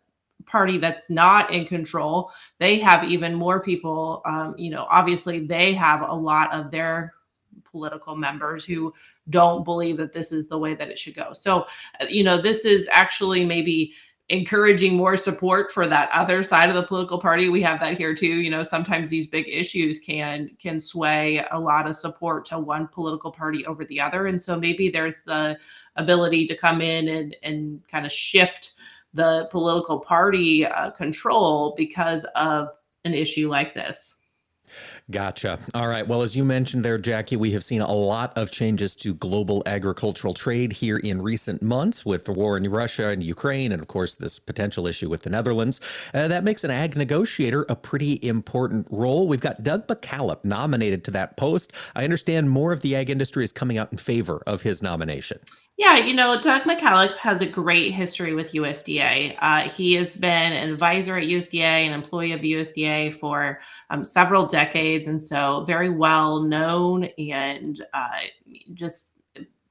party 0.46 0.78
that's 0.78 1.10
not 1.10 1.52
in 1.52 1.66
control, 1.66 2.32
they 2.60 2.80
have 2.80 3.04
even 3.04 3.36
more 3.36 3.60
people. 3.62 4.22
Um, 4.26 4.56
you 4.58 4.72
know, 4.72 4.88
obviously 4.90 5.46
they 5.46 5.74
have 5.74 6.02
a 6.02 6.14
lot 6.14 6.54
of 6.54 6.72
their 6.72 7.14
political 7.70 8.16
members 8.16 8.66
who 8.66 8.94
don't 9.30 9.64
believe 9.64 9.98
that 9.98 10.14
this 10.14 10.32
is 10.32 10.50
the 10.50 10.58
way 10.58 10.76
that 10.76 10.90
it 10.90 11.00
should 11.00 11.16
go. 11.16 11.34
So, 11.34 11.66
uh, 12.00 12.06
you 12.10 12.24
know, 12.24 12.42
this 12.42 12.66
is 12.66 12.88
actually 12.92 13.46
maybe 13.46 13.94
encouraging 14.30 14.96
more 14.96 15.16
support 15.16 15.72
for 15.72 15.86
that 15.86 16.10
other 16.12 16.42
side 16.42 16.70
of 16.70 16.76
the 16.76 16.84
political 16.84 17.20
party. 17.20 17.50
We 17.50 17.62
have 17.62 17.80
that 17.80 17.98
here 17.98 18.16
too. 18.16 18.26
You 18.26 18.50
know 18.50 18.64
sometimes 18.64 19.10
these 19.10 19.28
big 19.28 19.48
issues 19.48 20.00
can 20.00 20.50
can 20.58 20.82
sway 20.82 21.46
a 21.52 21.60
lot 21.60 21.88
of 21.88 21.96
support 21.96 22.46
to 22.46 22.58
one 22.58 22.88
political 22.88 23.32
party 23.32 23.66
over 23.68 23.86
the 23.86 24.02
other. 24.02 24.26
And 24.28 24.42
so 24.42 24.60
maybe 24.60 24.90
there's 24.90 25.22
the 25.24 25.60
ability 25.96 26.48
to 26.48 26.58
come 26.58 26.82
in 26.82 27.08
and 27.08 27.36
and 27.44 27.82
kind 27.88 28.06
of 28.06 28.12
shift 28.12 28.74
the 29.14 29.48
political 29.52 30.00
party 30.00 30.66
uh, 30.66 30.90
control 30.92 31.76
because 31.78 32.26
of 32.36 32.70
an 33.06 33.14
issue 33.14 33.48
like 33.48 33.76
this 33.76 34.15
Gotcha. 35.12 35.60
All 35.74 35.88
right. 35.88 36.08
Well, 36.08 36.22
as 36.22 36.36
you 36.36 36.44
mentioned 36.44 36.84
there, 36.84 36.98
Jacqui, 36.98 37.38
we 37.38 37.52
have 37.52 37.64
seen 37.64 37.82
a 37.82 37.94
lot 37.94 38.36
of 38.38 38.52
changes 38.52 38.96
to 38.98 39.14
global 39.14 39.62
agricultural 39.66 40.34
trade 40.34 40.74
here 40.74 40.98
in 40.98 41.22
recent 41.22 41.62
months 41.62 42.06
with 42.06 42.26
the 42.26 42.32
war 42.32 42.58
in 42.58 42.70
Russia 42.70 43.10
and 43.10 43.24
Ukraine, 43.24 43.72
and 43.72 43.82
of 43.82 43.88
course, 43.88 44.16
this 44.16 44.40
potential 44.40 44.88
issue 44.88 45.10
with 45.10 45.24
the 45.24 45.30
Netherlands. 45.30 45.80
Uh, 46.14 46.28
that 46.28 46.44
makes 46.44 46.64
an 46.64 46.72
ag 46.72 46.96
negotiator 46.96 47.66
a 47.70 47.76
pretty 47.76 48.20
important 48.24 48.88
role. 48.90 49.28
We've 49.28 49.40
got 49.40 49.64
Doug 49.64 49.88
McKalip 49.88 50.44
nominated 50.44 51.04
to 51.06 51.12
that 51.12 51.38
post. 51.38 51.72
I 51.96 52.04
understand 52.04 52.50
more 52.50 52.72
of 52.72 52.82
the 52.82 52.96
ag 52.96 53.10
industry 53.10 53.44
is 53.44 53.52
coming 53.52 53.78
out 53.78 53.92
in 53.92 53.98
favor 53.98 54.42
of 54.48 54.64
his 54.64 54.82
nomination. 54.82 55.40
Yeah, 55.78 55.98
you 55.98 56.14
know, 56.14 56.40
Doug 56.40 56.62
McKalip 56.62 57.18
has 57.18 57.42
a 57.42 57.46
great 57.46 57.92
history 57.92 58.34
with 58.34 58.54
USDA. 58.54 59.36
Uh, 59.40 59.68
he 59.70 59.94
has 59.96 60.16
been 60.16 60.54
an 60.54 60.70
advisor 60.72 61.18
at 61.18 61.26
USDA, 61.26 61.60
an 61.86 61.92
employee 61.92 62.32
of 62.32 62.42
the 62.42 62.54
USDA 62.54 63.20
for 63.20 63.60
um, 63.90 64.06
several 64.06 64.46
decades, 64.46 65.10
and 65.10 65.22
so 65.22 65.66
very 65.66 65.90
well 65.90 66.42
known 66.42 67.04
and 67.18 67.86
uh, 67.94 68.08
just 68.74 69.15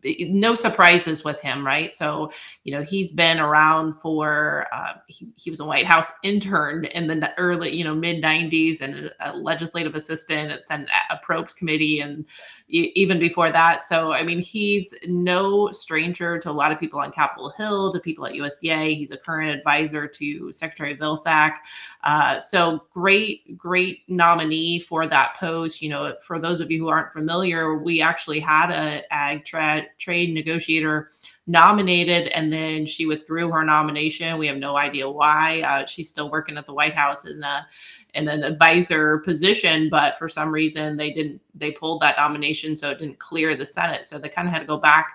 no 0.04 0.54
surprises 0.54 1.24
with 1.24 1.40
him, 1.40 1.66
right? 1.66 1.92
So, 1.94 2.30
you 2.64 2.72
know, 2.72 2.82
he's 2.82 3.12
been 3.12 3.38
around 3.38 3.94
for, 3.94 4.66
uh, 4.72 4.94
he, 5.06 5.28
he, 5.36 5.50
was 5.50 5.60
a 5.60 5.64
White 5.64 5.86
House 5.86 6.12
intern 6.22 6.84
in 6.86 7.06
the 7.06 7.32
early, 7.38 7.74
you 7.74 7.84
know, 7.84 7.94
mid 7.94 8.22
90s 8.22 8.80
and 8.80 9.10
a, 9.20 9.34
legislative 9.34 9.94
assistant 9.94 10.50
at 10.50 10.64
Senate 10.64 10.88
Probes 11.22 11.54
Committee 11.54 12.00
and 12.00 12.24
even 12.68 13.18
before 13.18 13.50
that. 13.50 13.82
So, 13.82 14.12
I 14.12 14.22
mean, 14.22 14.40
he's 14.40 14.94
no 15.06 15.70
stranger 15.70 16.38
to 16.38 16.50
a 16.50 16.52
lot 16.52 16.72
of 16.72 16.80
people 16.80 16.98
on 16.98 17.12
Capitol 17.12 17.50
Hill, 17.56 17.92
to 17.92 18.00
people 18.00 18.26
at 18.26 18.32
USDA. 18.32 18.96
He's 18.96 19.10
a 19.10 19.16
current 19.16 19.56
advisor 19.56 20.06
to 20.08 20.52
Secretary 20.52 20.96
Vilsack. 20.96 21.56
Uh, 22.04 22.40
so, 22.40 22.84
great, 22.92 23.56
great 23.56 24.00
nominee 24.08 24.80
for 24.80 25.06
that 25.06 25.36
post. 25.36 25.82
You 25.82 25.90
know, 25.90 26.14
for 26.22 26.38
those 26.38 26.60
of 26.60 26.70
you 26.70 26.78
who 26.78 26.88
aren't 26.88 27.12
familiar, 27.12 27.76
we 27.76 28.00
actually 28.00 28.40
had 28.40 28.70
a 28.70 29.02
ag 29.12 29.44
tra- 29.44 29.86
trade 29.98 30.32
negotiator 30.32 31.10
nominated 31.46 32.28
and 32.28 32.52
then 32.52 32.86
she 32.86 33.06
withdrew 33.06 33.50
her 33.50 33.64
nomination. 33.64 34.38
We 34.38 34.46
have 34.46 34.56
no 34.56 34.78
idea 34.78 35.08
why. 35.08 35.60
Uh, 35.62 35.86
she's 35.86 36.08
still 36.08 36.30
working 36.30 36.56
at 36.56 36.66
the 36.66 36.72
White 36.72 36.94
House 36.94 37.26
in, 37.26 37.42
a, 37.42 37.66
in 38.14 38.28
an 38.28 38.42
advisor 38.42 39.18
position, 39.18 39.88
but 39.90 40.18
for 40.18 40.28
some 40.28 40.50
reason 40.50 40.96
they 40.96 41.12
didn't, 41.12 41.40
they 41.54 41.72
pulled 41.72 42.00
that 42.02 42.16
nomination. 42.16 42.76
So 42.76 42.90
it 42.90 42.98
didn't 42.98 43.18
clear 43.18 43.56
the 43.56 43.66
Senate. 43.66 44.04
So 44.04 44.18
they 44.18 44.28
kind 44.28 44.48
of 44.48 44.54
had 44.54 44.60
to 44.60 44.66
go 44.66 44.78
back 44.78 45.08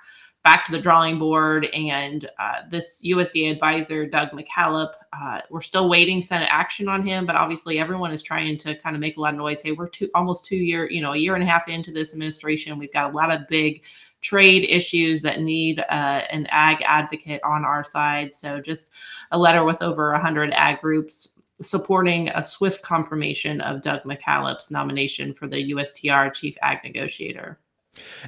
back 0.44 0.66
to 0.66 0.72
the 0.72 0.80
drawing 0.80 1.20
board. 1.20 1.66
And 1.74 2.30
uh, 2.40 2.62
this 2.70 3.04
USDA 3.06 3.52
advisor, 3.52 4.06
Doug 4.06 4.30
McKalip, 4.32 4.92
uh, 5.12 5.42
we're 5.50 5.62
still 5.62 5.90
waiting 5.90 6.22
Senate 6.22 6.48
action 6.50 6.88
on 6.88 7.06
him, 7.06 7.26
but 7.26 7.36
obviously 7.36 7.80
everyone 7.80 8.12
is 8.12 8.22
trying 8.22 8.58
to 8.58 8.76
kind 8.76 8.96
of 8.96 9.00
make 9.00 9.18
a 9.18 9.22
lot 9.22 9.34
of 9.34 9.38
noise. 9.38 9.62
Hey, 9.62 9.74
we're 9.74 9.90
two, 9.90 10.10
almost 10.16 10.46
two 10.46 10.56
year, 10.56 10.90
you 10.90 11.02
know, 11.02 11.14
a 11.14 11.18
year 11.18 11.36
and 11.36 11.44
a 11.44 11.48
half 11.48 11.68
into 11.68 11.92
this 11.92 12.14
administration. 12.14 12.80
We've 12.80 12.94
got 12.94 13.12
a 13.12 13.16
lot 13.16 13.32
of 13.32 13.48
big 13.48 13.84
trade 14.22 14.66
issues 14.70 15.22
that 15.22 15.42
need 15.42 15.80
uh, 15.80 16.22
an 16.32 16.48
ag 16.50 16.82
advocate 16.84 17.42
on 17.44 17.66
our 17.66 17.84
side. 17.84 18.34
So 18.34 18.60
just 18.60 18.92
a 19.32 19.38
letter 19.38 19.64
with 19.64 19.82
over 19.82 20.12
100 20.12 20.52
ag 20.54 20.82
groups 20.82 21.36
supporting 21.62 22.30
a 22.30 22.44
swift 22.44 22.82
confirmation 22.82 23.62
of 23.62 23.82
Doug 23.82 24.04
McKalip's 24.04 24.72
nomination 24.72 25.34
for 25.34 25.48
the 25.48 25.72
USTR 25.72 26.34
chief 26.34 26.58
ag 26.62 26.84
negotiator. 26.84 27.60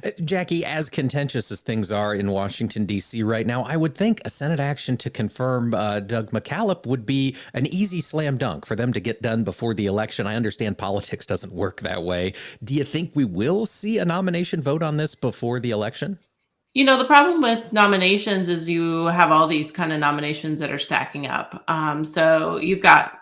Uh, 0.04 0.10
Jacqui, 0.20 0.62
as 0.62 0.90
contentious 0.90 1.50
as 1.50 1.60
things 1.60 1.92
are 1.92 2.14
in 2.14 2.30
Washington, 2.30 2.86
D.C. 2.86 3.22
right 3.22 3.46
now, 3.46 3.62
I 3.62 3.76
would 3.76 3.94
think 3.94 4.20
a 4.24 4.30
Senate 4.30 4.60
action 4.60 4.96
to 4.98 5.10
confirm 5.10 5.74
uh, 5.74 6.00
Doug 6.00 6.30
McKalip 6.30 6.86
would 6.86 7.06
be 7.06 7.36
an 7.54 7.66
easy 7.66 8.00
slam 8.00 8.38
dunk 8.38 8.66
for 8.66 8.76
them 8.76 8.92
to 8.92 9.00
get 9.00 9.22
done 9.22 9.44
before 9.44 9.74
the 9.74 9.86
election. 9.86 10.26
I 10.26 10.36
understand 10.36 10.78
politics 10.78 11.26
doesn't 11.26 11.52
work 11.52 11.80
that 11.80 12.02
way. 12.02 12.34
Do 12.62 12.74
you 12.74 12.84
think 12.84 13.12
we 13.14 13.24
will 13.24 13.66
see 13.66 13.98
a 13.98 14.04
nomination 14.04 14.62
vote 14.62 14.82
on 14.82 14.96
this 14.96 15.14
before 15.14 15.60
the 15.60 15.70
election? 15.70 16.18
You 16.74 16.84
know, 16.84 16.96
the 16.96 17.04
problem 17.04 17.42
with 17.42 17.72
nominations 17.72 18.48
is 18.48 18.68
you 18.68 19.06
have 19.06 19.30
all 19.30 19.46
these 19.46 19.70
kind 19.70 19.92
of 19.92 20.00
nominations 20.00 20.58
that 20.60 20.72
are 20.72 20.78
stacking 20.78 21.26
up. 21.26 21.62
Um, 21.68 22.04
so 22.04 22.56
you've 22.56 22.80
got 22.80 23.21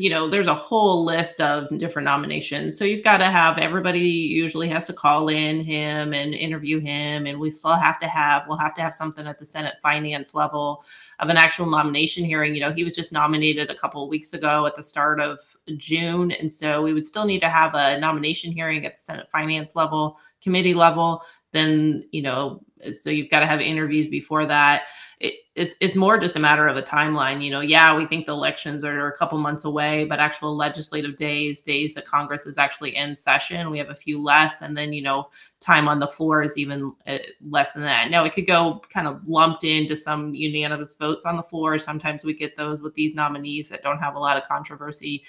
you 0.00 0.08
know, 0.08 0.30
there's 0.30 0.46
a 0.46 0.54
whole 0.54 1.04
list 1.04 1.42
of 1.42 1.68
different 1.78 2.06
nominations. 2.06 2.78
So 2.78 2.86
you've 2.86 3.04
got 3.04 3.18
to 3.18 3.26
have 3.26 3.58
everybody 3.58 4.00
usually 4.00 4.66
has 4.68 4.86
to 4.86 4.94
call 4.94 5.28
in 5.28 5.60
him 5.60 6.14
and 6.14 6.32
interview 6.32 6.80
him. 6.80 7.26
And 7.26 7.38
we 7.38 7.50
still 7.50 7.74
have 7.74 8.00
to 8.00 8.08
have, 8.08 8.44
we'll 8.48 8.56
have 8.56 8.74
to 8.76 8.80
have 8.80 8.94
something 8.94 9.26
at 9.26 9.38
the 9.38 9.44
Senate 9.44 9.74
finance 9.82 10.34
level 10.34 10.84
of 11.18 11.28
an 11.28 11.36
actual 11.36 11.66
nomination 11.66 12.24
hearing. 12.24 12.54
You 12.54 12.62
know, 12.62 12.72
he 12.72 12.82
was 12.82 12.94
just 12.94 13.12
nominated 13.12 13.68
a 13.68 13.74
couple 13.74 14.02
of 14.02 14.08
weeks 14.08 14.32
ago 14.32 14.64
at 14.64 14.74
the 14.74 14.82
start 14.82 15.20
of 15.20 15.38
June. 15.76 16.30
And 16.30 16.50
so 16.50 16.80
we 16.80 16.94
would 16.94 17.06
still 17.06 17.26
need 17.26 17.40
to 17.40 17.50
have 17.50 17.74
a 17.74 18.00
nomination 18.00 18.52
hearing 18.52 18.86
at 18.86 18.96
the 18.96 19.02
Senate 19.02 19.28
finance 19.30 19.76
level, 19.76 20.18
committee 20.40 20.72
level. 20.72 21.22
Then, 21.52 22.04
you 22.12 22.22
know, 22.22 22.62
so 22.92 23.10
you've 23.10 23.30
got 23.30 23.40
to 23.40 23.46
have 23.46 23.60
interviews 23.60 24.08
before 24.08 24.46
that 24.46 24.84
it, 25.20 25.34
it's 25.54 25.76
it's 25.80 25.94
more 25.94 26.18
just 26.18 26.36
a 26.36 26.38
matter 26.38 26.66
of 26.66 26.78
a 26.78 26.82
timeline. 26.82 27.44
You 27.44 27.50
know, 27.50 27.60
yeah, 27.60 27.94
we 27.94 28.06
think 28.06 28.24
the 28.24 28.32
elections 28.32 28.84
are 28.84 29.08
a 29.08 29.16
couple 29.16 29.36
months 29.36 29.66
away, 29.66 30.06
but 30.06 30.18
actual 30.18 30.56
legislative 30.56 31.16
days, 31.16 31.62
days 31.62 31.94
that 31.94 32.06
Congress 32.06 32.46
is 32.46 32.56
actually 32.56 32.96
in 32.96 33.14
session, 33.14 33.70
we 33.70 33.76
have 33.76 33.90
a 33.90 33.94
few 33.94 34.20
less, 34.20 34.62
and 34.62 34.74
then 34.74 34.94
you 34.94 35.02
know, 35.02 35.28
time 35.60 35.88
on 35.88 36.00
the 36.00 36.08
floor 36.08 36.42
is 36.42 36.56
even 36.56 36.92
uh, 37.06 37.18
less 37.46 37.72
than 37.72 37.82
that. 37.82 38.10
Now 38.10 38.24
it 38.24 38.32
could 38.32 38.46
go 38.46 38.80
kind 38.88 39.06
of 39.06 39.28
lumped 39.28 39.62
into 39.62 39.94
some 39.94 40.34
unanimous 40.34 40.96
votes 40.96 41.26
on 41.26 41.36
the 41.36 41.42
floor. 41.42 41.78
Sometimes 41.78 42.24
we 42.24 42.32
get 42.32 42.56
those 42.56 42.80
with 42.80 42.94
these 42.94 43.14
nominees 43.14 43.68
that 43.68 43.82
don't 43.82 43.98
have 43.98 44.14
a 44.14 44.18
lot 44.18 44.38
of 44.38 44.48
controversy 44.48 45.22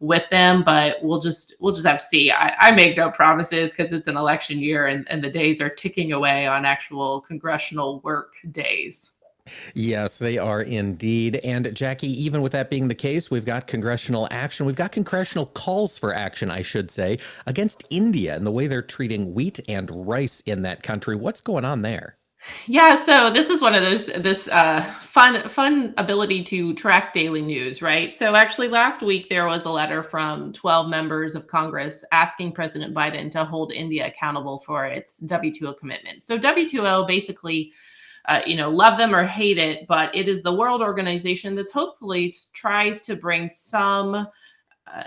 with 0.00 0.28
them 0.30 0.64
but 0.64 0.96
we'll 1.02 1.20
just 1.20 1.54
we'll 1.60 1.74
just 1.74 1.86
have 1.86 1.98
to 1.98 2.04
see 2.04 2.32
i, 2.32 2.54
I 2.58 2.72
make 2.72 2.96
no 2.96 3.10
promises 3.10 3.74
because 3.74 3.92
it's 3.92 4.08
an 4.08 4.16
election 4.16 4.58
year 4.58 4.86
and, 4.86 5.06
and 5.10 5.22
the 5.22 5.30
days 5.30 5.60
are 5.60 5.68
ticking 5.68 6.12
away 6.12 6.46
on 6.46 6.64
actual 6.64 7.20
congressional 7.20 8.00
work 8.00 8.34
days 8.50 9.12
Yes, 9.74 10.18
they 10.18 10.38
are 10.38 10.62
indeed. 10.62 11.36
And 11.42 11.66
Jacqui, 11.66 12.04
even 12.04 12.42
with 12.42 12.52
that 12.52 12.70
being 12.70 12.88
the 12.88 12.94
case, 12.94 13.30
we've 13.30 13.44
got 13.44 13.66
congressional 13.66 14.28
action. 14.30 14.66
We've 14.66 14.76
got 14.76 14.92
congressional 14.92 15.46
calls 15.46 15.98
for 15.98 16.14
action, 16.14 16.50
I 16.50 16.62
should 16.62 16.90
say, 16.90 17.18
against 17.46 17.84
India 17.90 18.36
and 18.36 18.46
the 18.46 18.50
way 18.50 18.66
they're 18.66 18.82
treating 18.82 19.34
wheat 19.34 19.60
and 19.68 20.06
rice 20.06 20.40
in 20.46 20.62
that 20.62 20.82
country. 20.82 21.16
What's 21.16 21.40
going 21.40 21.64
on 21.64 21.82
there? 21.82 22.16
Yeah, 22.66 22.96
so 22.96 23.30
this 23.30 23.50
is 23.50 23.60
one 23.60 23.74
of 23.74 23.82
those 23.82 24.06
this 24.06 24.48
uh, 24.48 24.82
fun 25.00 25.48
fun 25.48 25.92
ability 25.98 26.42
to 26.44 26.74
track 26.74 27.12
daily 27.12 27.42
news, 27.42 27.82
right? 27.82 28.14
So 28.14 28.34
actually, 28.34 28.68
last 28.68 29.02
week 29.02 29.28
there 29.28 29.46
was 29.46 29.66
a 29.66 29.70
letter 29.70 30.02
from 30.02 30.52
12 30.52 30.88
members 30.88 31.34
of 31.34 31.46
Congress 31.46 32.04
asking 32.12 32.52
President 32.52 32.94
Biden 32.94 33.30
to 33.32 33.44
hold 33.44 33.72
India 33.72 34.06
accountable 34.06 34.60
for 34.60 34.86
its 34.86 35.20
WTO 35.24 35.76
commitments. 35.76 36.24
So 36.26 36.38
WTO 36.38 37.06
basically 37.06 37.72
uh, 38.26 38.42
you 38.46 38.56
know, 38.56 38.70
love 38.70 38.98
them 38.98 39.14
or 39.14 39.24
hate 39.24 39.58
it, 39.58 39.86
but 39.88 40.14
it 40.14 40.28
is 40.28 40.42
the 40.42 40.52
world 40.52 40.82
organization 40.82 41.54
that 41.54 41.70
hopefully 41.70 42.34
tries 42.52 43.02
to 43.02 43.16
bring 43.16 43.48
some 43.48 44.14
uh, 44.86 45.02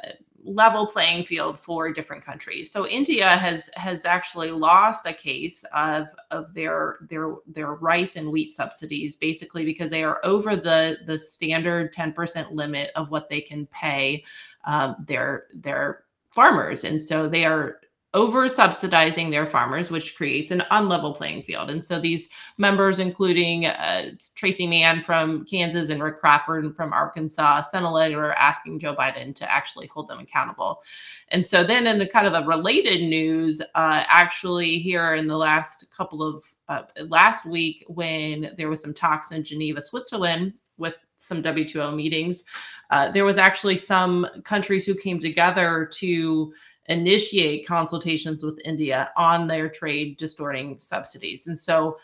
level 0.46 0.86
playing 0.86 1.26
field 1.26 1.58
for 1.58 1.92
different 1.92 2.24
countries. 2.24 2.72
So 2.72 2.88
India 2.88 3.38
has 3.38 3.70
has 3.76 4.06
actually 4.06 4.52
lost 4.52 5.06
a 5.06 5.14
case 5.14 5.64
of 5.76 6.08
of 6.32 6.54
their 6.54 6.98
their 7.10 7.36
their 7.48 7.74
rice 7.76 8.16
and 8.16 8.32
wheat 8.32 8.52
subsidies, 8.52 9.16
basically 9.16 9.66
because 9.66 9.90
they 9.90 10.04
are 10.04 10.20
over 10.24 10.56
the 10.56 11.00
the 11.06 11.18
standard 11.18 11.94
ten 11.94 12.14
percent 12.14 12.52
limit 12.52 12.92
of 12.96 13.10
what 13.10 13.30
they 13.30 13.42
can 13.42 13.66
pay 13.68 14.24
um, 14.66 14.96
their 15.08 15.48
their 15.54 16.04
farmers, 16.32 16.84
and 16.84 17.02
so 17.02 17.30
they 17.30 17.46
are 17.46 17.80
over 18.14 18.48
subsidizing 18.48 19.32
their 19.32 19.46
farmers, 19.46 19.90
which 19.90 20.16
creates 20.16 20.52
an 20.52 20.62
unlevel 20.72 21.16
playing 21.16 21.42
field. 21.42 21.70
And 21.70 21.84
so 21.84 22.00
these 22.00 22.30
members, 22.60 23.00
including 23.00 23.66
uh, 23.66 24.12
Tracey 24.36 24.68
Mann 24.68 25.02
from 25.02 25.46
Kansas 25.46 25.90
and 25.90 26.02
Rick 26.02 26.20
Crawford 26.20 26.76
from 26.76 26.94
Arkansas, 26.94 27.62
sent 27.62 27.86
a 27.86 27.90
letter 27.90 28.34
asking 28.34 28.80
Joe 28.80 28.96
Biden 28.96 29.36
to 29.36 29.52
actually 29.52 29.88
hold 29.88 30.08
them 30.08 30.20
accountable. 30.20 30.84
And 31.30 31.44
so 31.44 31.64
then, 31.64 31.88
in 31.88 32.00
a 32.02 32.08
kind 32.08 32.28
of 32.28 32.34
a 32.34 32.46
related 32.46 33.02
news, 33.02 33.62
uh, 33.62 34.04
actually 34.08 34.78
here 34.78 35.16
in 35.16 35.28
the 35.28 35.38
last 35.38 35.92
couple 35.96 36.22
of 36.22 36.44
uh, 36.70 36.84
last 37.06 37.46
week, 37.46 37.84
when 37.88 38.52
there 38.58 38.70
was 38.70 38.82
some 38.82 38.94
talks 38.94 39.32
in 39.32 39.44
Geneva, 39.44 39.82
Switzerland, 39.82 40.54
with 40.78 40.96
some 41.18 41.42
WTO 41.42 41.96
meetings, 41.96 42.44
uh, 42.90 43.12
there 43.12 43.26
was 43.26 43.38
actually 43.38 43.78
some 43.78 44.28
countries 44.44 44.86
who 44.86 44.96
came 44.96 45.20
together 45.20 45.90
to 45.94 46.54
initiate 46.88 47.68
consultations 47.68 48.44
with 48.44 48.60
India 48.66 49.12
on 49.16 49.48
their 49.48 49.70
trade 49.70 50.18
distorting 50.18 50.80
subsidies. 50.80 51.48
And 51.48 51.58
so 51.58 51.98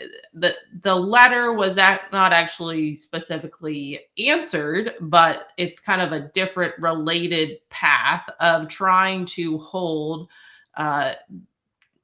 uh, 0.00 0.04
the 0.34 0.54
the 0.82 0.94
letter 0.94 1.52
was 1.52 1.74
that 1.76 2.12
not 2.12 2.32
actually 2.32 2.96
specifically 2.96 4.00
answered, 4.26 4.92
but 5.00 5.52
it's 5.56 5.80
kind 5.80 6.02
of 6.02 6.12
a 6.12 6.28
different 6.34 6.74
related 6.78 7.58
path 7.70 8.28
of 8.40 8.68
trying 8.68 9.24
to 9.26 9.58
hold 9.58 10.28
uh, 10.76 11.14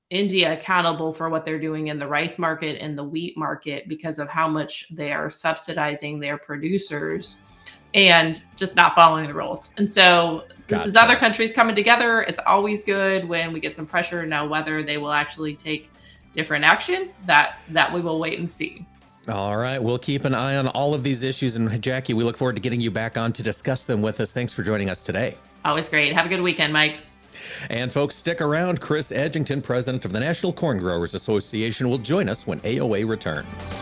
India 0.08 0.52
accountable 0.52 1.12
for 1.12 1.28
what 1.28 1.44
they're 1.44 1.58
doing 1.58 1.88
in 1.88 1.98
the 1.98 2.06
rice 2.06 2.38
market 2.38 2.78
and 2.80 2.96
the 2.96 3.04
wheat 3.04 3.36
market 3.36 3.88
because 3.88 4.18
of 4.18 4.28
how 4.28 4.46
much 4.46 4.86
they 4.90 5.12
are 5.12 5.30
subsidizing 5.30 6.18
their 6.18 6.36
producers 6.36 7.42
and 7.95 8.43
just 8.57 8.76
not 8.76 8.95
following 8.95 9.26
the 9.26 9.34
rules. 9.34 9.74
And 9.76 9.88
so 9.88 10.45
this 10.68 10.78
gotcha. 10.78 10.88
is 10.88 10.97
other 10.97 11.16
countries 11.16 11.53
coming 11.53 11.74
together. 11.74 12.22
It's 12.22 12.40
always 12.47 12.84
good 12.84 13.28
when 13.28 13.53
we 13.53 13.61
get 13.61 13.76
some 13.76 13.86
pressure. 13.86 14.24
Now 14.26 14.47
whether 14.47 14.82
they 14.82 14.99
will 14.99 15.12
actually 15.12 15.55
take 15.55 15.90
different 16.34 16.64
action, 16.64 17.11
that 17.26 17.59
that 17.68 17.93
we 17.93 18.01
will 18.01 18.18
wait 18.18 18.38
and 18.38 18.51
see. 18.51 18.86
All 19.28 19.57
right, 19.57 19.80
we'll 19.80 19.99
keep 19.99 20.24
an 20.24 20.34
eye 20.34 20.57
on 20.57 20.66
all 20.68 20.95
of 20.95 21.05
these 21.05 21.22
issues 21.22 21.55
and 21.55 21.68
Jacqui, 21.70 22.12
we 22.12 22.24
look 22.24 22.36
forward 22.36 22.57
to 22.57 22.62
getting 22.62 22.80
you 22.80 22.90
back 22.90 23.16
on 23.16 23.32
to 23.34 23.43
discuss 23.43 23.84
them 23.84 24.03
with 24.03 24.18
us. 24.20 24.32
Thanks 24.32 24.53
for 24.53 24.64
joining 24.64 24.90
us 24.90 25.03
today. 25.03 25.36
Always 25.64 25.88
great. 25.88 26.12
Have 26.12 26.26
a 26.26 26.28
good 26.28 26.40
weekend, 26.40 26.72
Mike. 26.72 26.99
And 27.70 27.93
folks, 27.93 28.16
stick 28.16 28.40
around. 28.40 28.80
Chris 28.80 29.12
Edgington, 29.12 29.62
president 29.62 30.05
of 30.05 30.12
the 30.12 30.20
National 30.20 30.53
Corn 30.53 30.78
Growers 30.78 31.14
Association, 31.14 31.88
will 31.88 31.99
join 31.99 32.28
us 32.28 32.47
when 32.47 32.61
AOA 32.61 33.09
returns. 33.09 33.80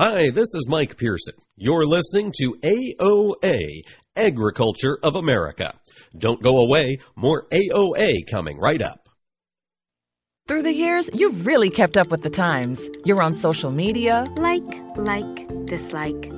Hi, 0.00 0.30
this 0.30 0.54
is 0.54 0.68
Mike 0.68 0.96
Pearson. 0.96 1.34
You're 1.56 1.84
listening 1.84 2.32
to 2.38 2.54
AOA, 2.62 3.82
Agriculture 4.14 4.96
of 5.02 5.16
America. 5.16 5.74
Don't 6.16 6.40
go 6.40 6.58
away, 6.58 6.98
more 7.16 7.48
AOA 7.50 8.18
coming 8.30 8.60
right 8.60 8.80
up. 8.80 9.08
Through 10.46 10.62
the 10.62 10.72
years, 10.72 11.10
you've 11.12 11.46
really 11.46 11.68
kept 11.68 11.96
up 11.96 12.12
with 12.12 12.22
the 12.22 12.30
times. 12.30 12.88
You're 13.04 13.20
on 13.20 13.34
social 13.34 13.72
media. 13.72 14.32
Like, 14.36 14.62
like, 14.96 15.66
dislike, 15.66 16.37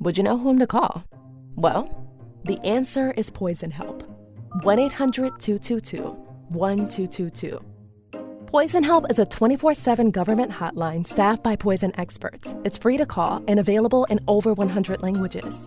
Would 0.00 0.16
you 0.16 0.22
know 0.22 0.38
whom 0.38 0.60
to 0.60 0.66
call? 0.66 1.02
Well, 1.56 2.06
the 2.44 2.60
answer 2.60 3.10
is 3.16 3.30
Poison 3.30 3.72
Help. 3.72 4.04
1 4.62 4.78
800 4.78 5.40
222 5.40 6.02
1222. 6.50 7.60
Poison 8.46 8.84
Help 8.84 9.10
is 9.10 9.18
a 9.18 9.26
24 9.26 9.74
7 9.74 10.12
government 10.12 10.52
hotline 10.52 11.04
staffed 11.04 11.42
by 11.42 11.56
poison 11.56 11.92
experts. 11.98 12.54
It's 12.64 12.78
free 12.78 12.96
to 12.96 13.06
call 13.06 13.42
and 13.48 13.58
available 13.58 14.04
in 14.04 14.20
over 14.28 14.54
100 14.54 15.02
languages. 15.02 15.66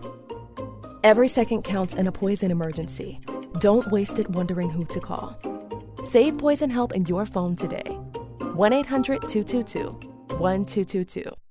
Every 1.04 1.28
second 1.28 1.62
counts 1.62 1.94
in 1.94 2.06
a 2.06 2.12
poison 2.12 2.50
emergency. 2.50 3.20
Don't 3.58 3.90
waste 3.92 4.18
it 4.18 4.30
wondering 4.30 4.70
who 4.70 4.84
to 4.86 5.00
call. 5.00 5.38
Save 6.04 6.38
Poison 6.38 6.70
Help 6.70 6.94
in 6.94 7.04
your 7.04 7.26
phone 7.26 7.54
today. 7.54 7.98
1 8.54 8.72
800 8.72 9.28
222 9.28 9.90
1222. 10.38 11.41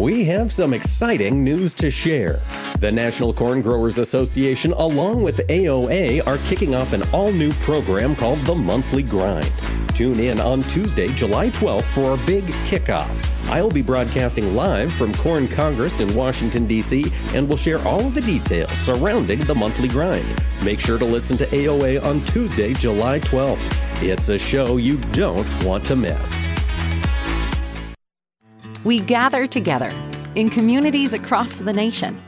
We 0.00 0.24
have 0.24 0.50
some 0.50 0.72
exciting 0.72 1.44
news 1.44 1.74
to 1.74 1.90
share. 1.90 2.40
The 2.78 2.90
National 2.90 3.34
Corn 3.34 3.60
Growers 3.60 3.98
Association, 3.98 4.72
along 4.72 5.22
with 5.22 5.46
AOA, 5.48 6.26
are 6.26 6.38
kicking 6.48 6.74
off 6.74 6.94
an 6.94 7.02
all 7.12 7.30
new 7.30 7.52
program 7.52 8.16
called 8.16 8.38
The 8.46 8.54
Monthly 8.54 9.02
Grind. 9.02 9.52
Tune 9.94 10.18
in 10.18 10.40
on 10.40 10.62
Tuesday, 10.62 11.08
July 11.08 11.50
12th 11.50 11.84
for 11.84 12.04
our 12.12 12.16
big 12.26 12.46
kickoff. 12.64 13.14
I'll 13.50 13.68
be 13.68 13.82
broadcasting 13.82 14.56
live 14.56 14.90
from 14.90 15.12
Corn 15.12 15.46
Congress 15.46 16.00
in 16.00 16.14
Washington, 16.14 16.66
D.C., 16.66 17.12
and 17.34 17.46
will 17.46 17.58
share 17.58 17.86
all 17.86 18.06
of 18.06 18.14
the 18.14 18.22
details 18.22 18.72
surrounding 18.78 19.40
the 19.40 19.54
monthly 19.54 19.88
grind. 19.88 20.24
Make 20.64 20.80
sure 20.80 20.96
to 20.96 21.04
listen 21.04 21.36
to 21.36 21.46
AOA 21.48 22.02
on 22.02 22.24
Tuesday, 22.24 22.72
July 22.72 23.20
12th. 23.20 24.02
It's 24.02 24.30
a 24.30 24.38
show 24.38 24.78
you 24.78 24.96
don't 25.12 25.46
want 25.62 25.84
to 25.84 25.96
miss. 25.96 26.48
We 28.82 29.00
gather 29.00 29.46
together 29.46 29.92
in 30.36 30.48
communities 30.48 31.12
across 31.12 31.56
the 31.56 31.72
nation 31.72 32.20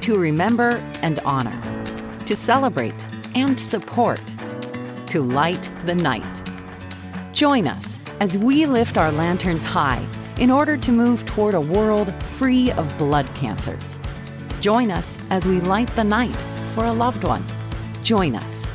to 0.00 0.18
remember 0.18 0.82
and 1.02 1.20
honor, 1.20 1.56
to 2.26 2.34
celebrate 2.34 2.94
and 3.36 3.58
support, 3.58 4.20
to 5.08 5.22
light 5.22 5.68
the 5.84 5.94
night. 5.94 6.42
Join 7.32 7.68
us 7.68 8.00
as 8.18 8.36
we 8.36 8.66
lift 8.66 8.98
our 8.98 9.12
lanterns 9.12 9.64
high 9.64 10.04
in 10.38 10.50
order 10.50 10.76
to 10.76 10.90
move 10.90 11.24
toward 11.26 11.54
a 11.54 11.60
world 11.60 12.12
free 12.24 12.72
of 12.72 12.98
blood 12.98 13.26
cancers. 13.36 13.98
Join 14.60 14.90
us 14.90 15.20
as 15.30 15.46
we 15.46 15.60
light 15.60 15.88
the 15.94 16.02
night 16.02 16.34
for 16.74 16.86
a 16.86 16.92
loved 16.92 17.22
one. 17.22 17.44
Join 18.02 18.34
us. 18.34 18.66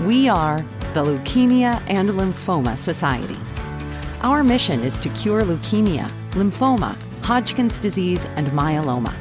We 0.00 0.28
are 0.28 0.58
the 0.92 1.04
Leukemia 1.04 1.80
and 1.86 2.10
Lymphoma 2.10 2.76
Society. 2.76 3.36
Our 4.24 4.42
mission 4.42 4.80
is 4.80 4.98
to 5.00 5.10
cure 5.10 5.42
leukemia, 5.42 6.10
lymphoma, 6.30 6.96
Hodgkin's 7.20 7.76
disease, 7.76 8.24
and 8.36 8.46
myeloma. 8.52 9.14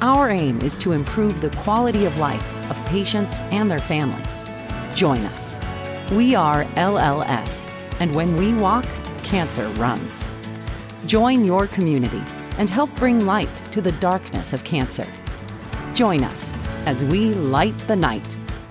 Our 0.00 0.30
aim 0.30 0.62
is 0.62 0.78
to 0.78 0.92
improve 0.92 1.42
the 1.42 1.50
quality 1.58 2.06
of 2.06 2.16
life 2.16 2.70
of 2.70 2.86
patients 2.86 3.38
and 3.50 3.70
their 3.70 3.82
families. 3.82 4.46
Join 4.94 5.18
us. 5.26 5.58
We 6.10 6.34
are 6.34 6.64
LLS, 6.76 7.70
and 8.00 8.14
when 8.14 8.34
we 8.38 8.54
walk, 8.54 8.86
cancer 9.24 9.68
runs. 9.76 10.26
Join 11.04 11.44
your 11.44 11.66
community 11.66 12.22
and 12.56 12.70
help 12.70 12.96
bring 12.96 13.26
light 13.26 13.54
to 13.72 13.82
the 13.82 13.92
darkness 13.92 14.54
of 14.54 14.64
cancer. 14.64 15.06
Join 15.92 16.24
us 16.24 16.54
as 16.86 17.04
we 17.04 17.34
light 17.34 17.76
the 17.80 17.96
night. 17.96 18.26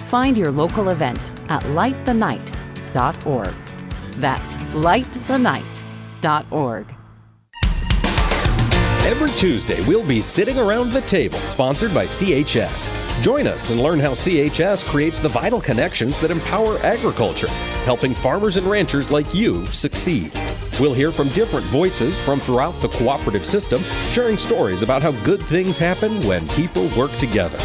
Find 0.07 0.35
your 0.35 0.49
local 0.49 0.89
event 0.89 1.29
at 1.47 1.61
lightthenight.org. 1.61 3.53
That's 4.17 4.57
lightthenight.org. 4.73 6.95
Every 9.09 9.31
Tuesday, 9.31 9.83
we'll 9.87 10.05
be 10.05 10.21
sitting 10.21 10.59
around 10.59 10.91
the 10.91 11.01
table, 11.01 11.39
sponsored 11.39 11.95
by 11.95 12.05
CHS. 12.05 13.23
Join 13.23 13.47
us 13.47 13.71
and 13.71 13.81
learn 13.81 13.99
how 13.99 14.11
CHS 14.11 14.85
creates 14.85 15.19
the 15.19 15.29
vital 15.29 15.59
connections 15.59 16.19
that 16.19 16.29
empower 16.29 16.77
agriculture, 16.79 17.47
helping 17.85 18.13
farmers 18.13 18.57
and 18.57 18.67
ranchers 18.67 19.09
like 19.09 19.33
you 19.33 19.65
succeed. 19.67 20.31
We'll 20.79 20.93
hear 20.93 21.11
from 21.11 21.29
different 21.29 21.65
voices 21.67 22.21
from 22.21 22.39
throughout 22.39 22.79
the 22.81 22.89
cooperative 22.89 23.45
system, 23.45 23.83
sharing 24.11 24.37
stories 24.37 24.83
about 24.83 25.01
how 25.01 25.11
good 25.23 25.41
things 25.41 25.79
happen 25.79 26.21
when 26.27 26.47
people 26.49 26.87
work 26.95 27.11
together. 27.17 27.59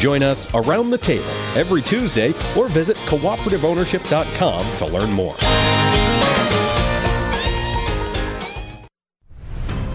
Join 0.00 0.22
us 0.22 0.52
around 0.54 0.90
the 0.90 0.98
table 0.98 1.30
every 1.54 1.82
Tuesday 1.82 2.32
or 2.56 2.68
visit 2.68 2.96
cooperativeownership.com 3.06 4.76
to 4.78 4.86
learn 4.86 5.12
more. 5.12 5.36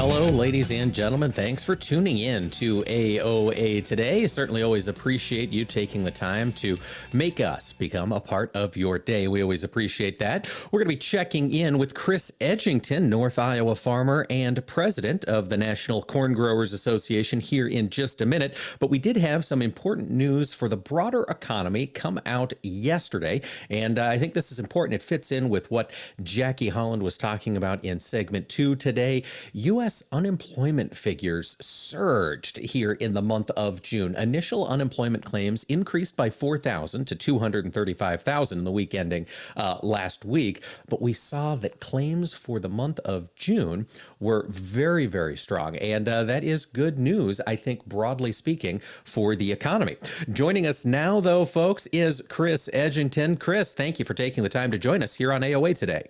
Hello, 0.00 0.30
ladies 0.30 0.70
and 0.70 0.94
gentlemen. 0.94 1.30
Thanks 1.30 1.62
for 1.62 1.76
tuning 1.76 2.16
in 2.16 2.48
to 2.52 2.82
AOA 2.84 3.84
today. 3.84 4.26
Certainly 4.26 4.62
always 4.62 4.88
appreciate 4.88 5.52
you 5.52 5.66
taking 5.66 6.04
the 6.04 6.10
time 6.10 6.54
to 6.54 6.78
make 7.12 7.38
us 7.38 7.74
become 7.74 8.10
a 8.10 8.18
part 8.18 8.50
of 8.56 8.78
your 8.78 8.98
day. 8.98 9.28
We 9.28 9.42
always 9.42 9.62
appreciate 9.62 10.18
that. 10.20 10.48
We're 10.72 10.78
going 10.78 10.88
to 10.88 10.94
be 10.94 11.00
checking 11.00 11.52
in 11.52 11.76
with 11.76 11.92
Chris 11.92 12.32
Edgington, 12.40 13.10
North 13.10 13.38
Iowa 13.38 13.74
farmer 13.74 14.26
and 14.30 14.64
president 14.66 15.26
of 15.26 15.50
the 15.50 15.58
National 15.58 16.00
Corn 16.00 16.32
Growers 16.32 16.72
Association, 16.72 17.38
here 17.38 17.68
in 17.68 17.90
just 17.90 18.22
a 18.22 18.26
minute. 18.26 18.58
But 18.78 18.88
we 18.88 18.98
did 18.98 19.18
have 19.18 19.44
some 19.44 19.60
important 19.60 20.10
news 20.10 20.54
for 20.54 20.66
the 20.66 20.78
broader 20.78 21.24
economy 21.24 21.86
come 21.86 22.18
out 22.24 22.54
yesterday. 22.62 23.42
And 23.68 23.98
uh, 23.98 24.06
I 24.06 24.18
think 24.18 24.32
this 24.32 24.50
is 24.50 24.58
important. 24.58 24.94
It 24.94 25.04
fits 25.04 25.30
in 25.30 25.50
with 25.50 25.70
what 25.70 25.92
Jacquie 26.22 26.70
Holland 26.70 27.02
was 27.02 27.18
talking 27.18 27.54
about 27.54 27.84
in 27.84 28.00
segment 28.00 28.48
two 28.48 28.76
today. 28.76 29.24
U.S. 29.52 29.89
U.S. 29.90 30.04
unemployment 30.12 30.96
figures 30.96 31.56
surged 31.60 32.58
here 32.58 32.92
in 32.92 33.12
the 33.14 33.20
month 33.20 33.50
of 33.56 33.82
June. 33.82 34.14
Initial 34.14 34.64
unemployment 34.68 35.24
claims 35.24 35.64
increased 35.64 36.16
by 36.16 36.30
4,000 36.30 37.06
to 37.06 37.16
235,000 37.16 38.58
in 38.58 38.62
the 38.62 38.70
week 38.70 38.94
ending 38.94 39.26
uh, 39.56 39.78
last 39.82 40.24
week. 40.24 40.62
But 40.88 41.02
we 41.02 41.12
saw 41.12 41.56
that 41.56 41.80
claims 41.80 42.32
for 42.32 42.60
the 42.60 42.68
month 42.68 43.00
of 43.00 43.34
June 43.34 43.88
were 44.20 44.46
very, 44.48 45.06
very 45.06 45.36
strong. 45.36 45.74
And 45.74 46.08
uh, 46.08 46.22
that 46.22 46.44
is 46.44 46.66
good 46.66 46.96
news, 46.96 47.40
I 47.44 47.56
think, 47.56 47.84
broadly 47.84 48.30
speaking, 48.30 48.78
for 49.02 49.34
the 49.34 49.50
economy. 49.50 49.96
Joining 50.32 50.68
us 50.68 50.84
now, 50.84 51.18
though, 51.18 51.44
folks, 51.44 51.88
is 51.88 52.22
Chris 52.28 52.70
Edgington. 52.72 53.40
Chris, 53.40 53.74
thank 53.74 53.98
you 53.98 54.04
for 54.04 54.14
taking 54.14 54.44
the 54.44 54.48
time 54.48 54.70
to 54.70 54.78
join 54.78 55.02
us 55.02 55.16
here 55.16 55.32
on 55.32 55.40
AOA 55.40 55.76
today. 55.76 56.04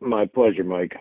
My 0.00 0.24
pleasure, 0.24 0.64
Mike. 0.64 0.96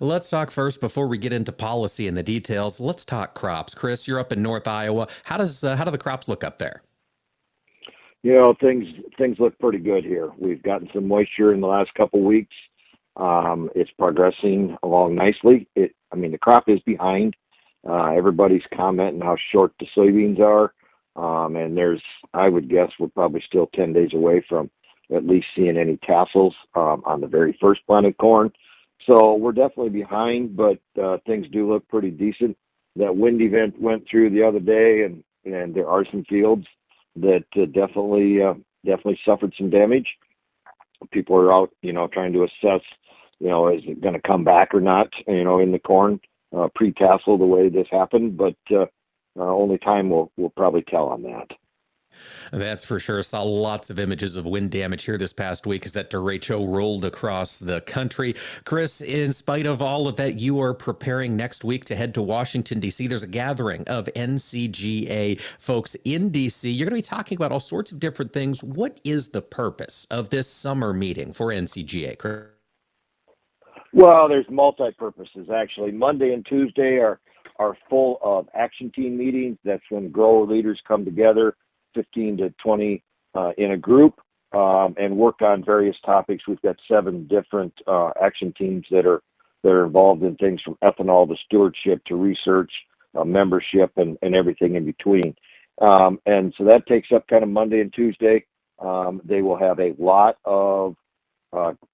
Let's 0.00 0.30
talk 0.30 0.50
first 0.50 0.80
before 0.80 1.06
we 1.06 1.18
get 1.18 1.32
into 1.32 1.52
policy 1.52 2.08
and 2.08 2.16
the 2.16 2.22
details. 2.22 2.80
Let's 2.80 3.04
talk 3.04 3.34
crops. 3.34 3.74
Chris, 3.74 4.06
you're 4.08 4.18
up 4.18 4.32
in 4.32 4.42
North 4.42 4.66
Iowa. 4.66 5.08
How 5.24 5.36
does 5.36 5.62
uh, 5.64 5.76
how 5.76 5.84
do 5.84 5.90
the 5.90 5.98
crops 5.98 6.28
look 6.28 6.44
up 6.44 6.58
there? 6.58 6.82
You 8.22 8.34
know, 8.34 8.54
things 8.60 8.86
things 9.18 9.38
look 9.38 9.58
pretty 9.58 9.78
good 9.78 10.04
here. 10.04 10.30
We've 10.38 10.62
gotten 10.62 10.88
some 10.92 11.08
moisture 11.08 11.52
in 11.52 11.60
the 11.60 11.66
last 11.66 11.92
couple 11.94 12.22
weeks. 12.22 12.54
Um, 13.16 13.70
it's 13.74 13.90
progressing 13.98 14.76
along 14.82 15.14
nicely. 15.14 15.66
It, 15.74 15.94
I 16.12 16.16
mean, 16.16 16.32
the 16.32 16.38
crop 16.38 16.68
is 16.68 16.80
behind. 16.80 17.36
Uh, 17.86 18.12
everybody's 18.12 18.62
commenting 18.72 19.20
how 19.20 19.36
short 19.36 19.72
the 19.80 19.86
soybeans 19.96 20.38
are, 20.38 20.72
um, 21.16 21.56
and 21.56 21.76
there's, 21.76 22.02
I 22.32 22.48
would 22.48 22.68
guess, 22.68 22.92
we're 22.98 23.08
probably 23.08 23.40
still 23.40 23.66
10 23.74 23.92
days 23.92 24.14
away 24.14 24.44
from 24.48 24.70
at 25.12 25.26
least 25.26 25.48
seeing 25.54 25.76
any 25.76 25.96
tassels 25.98 26.54
um, 26.74 27.02
on 27.04 27.20
the 27.20 27.26
very 27.26 27.56
first 27.60 27.84
planted 27.86 28.16
corn. 28.18 28.52
So 29.06 29.34
we're 29.34 29.52
definitely 29.52 29.90
behind, 29.90 30.56
but 30.56 30.78
uh, 31.02 31.18
things 31.26 31.46
do 31.48 31.70
look 31.70 31.86
pretty 31.88 32.10
decent. 32.10 32.56
That 32.96 33.16
wind 33.16 33.40
event 33.40 33.80
went 33.80 34.06
through 34.08 34.30
the 34.30 34.42
other 34.42 34.60
day, 34.60 35.02
and 35.04 35.24
and 35.44 35.74
there 35.74 35.88
are 35.88 36.04
some 36.04 36.24
fields 36.24 36.66
that 37.16 37.44
uh, 37.56 37.66
definitely 37.66 38.42
uh, 38.42 38.54
definitely 38.84 39.18
suffered 39.24 39.54
some 39.56 39.70
damage. 39.70 40.16
People 41.10 41.36
are 41.36 41.52
out, 41.52 41.70
you 41.82 41.92
know, 41.92 42.06
trying 42.06 42.32
to 42.32 42.44
assess, 42.44 42.82
you 43.40 43.48
know, 43.48 43.68
is 43.68 43.82
it 43.86 44.00
going 44.00 44.14
to 44.14 44.20
come 44.20 44.44
back 44.44 44.72
or 44.72 44.80
not, 44.80 45.12
you 45.26 45.42
know, 45.42 45.58
in 45.58 45.72
the 45.72 45.78
corn 45.80 46.20
uh, 46.56 46.68
pre-tassel 46.74 47.38
the 47.38 47.44
way 47.44 47.68
this 47.68 47.88
happened, 47.90 48.36
but 48.36 48.56
uh, 48.70 48.86
uh, 49.38 49.54
only 49.54 49.78
time 49.78 50.10
will 50.10 50.30
will 50.36 50.50
probably 50.50 50.82
tell 50.82 51.08
on 51.08 51.22
that. 51.22 51.50
That's 52.52 52.84
for 52.84 52.98
sure. 52.98 53.22
Saw 53.22 53.42
lots 53.42 53.90
of 53.90 53.98
images 53.98 54.36
of 54.36 54.44
wind 54.44 54.70
damage 54.70 55.04
here 55.04 55.18
this 55.18 55.32
past 55.32 55.66
week 55.66 55.86
as 55.86 55.92
that 55.94 56.10
derecho 56.10 56.68
rolled 56.68 57.04
across 57.04 57.58
the 57.58 57.80
country. 57.82 58.34
Chris, 58.64 59.00
in 59.00 59.32
spite 59.32 59.66
of 59.66 59.80
all 59.80 60.08
of 60.08 60.16
that, 60.16 60.38
you 60.40 60.60
are 60.60 60.74
preparing 60.74 61.36
next 61.36 61.64
week 61.64 61.84
to 61.86 61.96
head 61.96 62.14
to 62.14 62.22
Washington, 62.22 62.80
D.C. 62.80 63.06
There's 63.06 63.22
a 63.22 63.28
gathering 63.28 63.84
of 63.88 64.08
NCGA 64.16 65.40
folks 65.58 65.96
in 66.04 66.30
D.C. 66.30 66.70
You're 66.70 66.88
going 66.88 67.02
to 67.02 67.08
be 67.08 67.16
talking 67.16 67.36
about 67.36 67.52
all 67.52 67.60
sorts 67.60 67.92
of 67.92 67.98
different 67.98 68.32
things. 68.32 68.62
What 68.62 69.00
is 69.04 69.28
the 69.28 69.42
purpose 69.42 70.06
of 70.10 70.30
this 70.30 70.48
summer 70.48 70.92
meeting 70.92 71.32
for 71.32 71.48
NCGA, 71.48 72.18
Chris? 72.18 72.44
Well, 73.92 74.28
there's 74.28 74.48
multi 74.48 74.90
purposes 74.92 75.48
actually. 75.54 75.92
Monday 75.92 76.32
and 76.32 76.44
Tuesday 76.46 76.96
are 76.98 77.20
are 77.58 77.76
full 77.88 78.18
of 78.22 78.48
action 78.54 78.90
team 78.90 79.16
meetings. 79.16 79.58
That's 79.64 79.82
when 79.90 80.10
grower 80.10 80.46
leaders 80.46 80.82
come 80.86 81.04
together 81.04 81.54
15 81.94 82.36
to 82.38 82.50
20 82.62 83.02
uh, 83.34 83.52
in 83.58 83.72
a 83.72 83.76
group 83.76 84.20
um, 84.52 84.94
and 84.98 85.16
work 85.16 85.42
on 85.42 85.64
various 85.64 85.96
topics. 86.04 86.46
We've 86.46 86.60
got 86.62 86.76
seven 86.86 87.26
different 87.26 87.72
uh, 87.86 88.10
action 88.20 88.52
teams 88.52 88.86
that 88.90 89.06
are 89.06 89.22
that 89.62 89.70
are 89.70 89.84
involved 89.84 90.24
in 90.24 90.34
things 90.36 90.60
from 90.60 90.76
ethanol 90.82 91.28
to 91.28 91.36
stewardship 91.44 92.04
to 92.06 92.16
research, 92.16 92.72
uh, 93.16 93.22
membership, 93.22 93.92
and, 93.96 94.18
everything 94.34 94.74
in 94.74 94.84
between. 94.84 95.36
Um, 95.80 96.20
and 96.26 96.52
so 96.58 96.64
that 96.64 96.84
takes 96.88 97.12
up 97.12 97.28
kind 97.28 97.44
of 97.44 97.48
Monday 97.48 97.80
and 97.80 97.92
Tuesday. 97.92 98.44
Um, 98.80 99.20
they 99.24 99.40
will 99.40 99.56
have 99.56 99.78
a 99.78 99.94
lot 99.98 100.38
of 100.44 100.96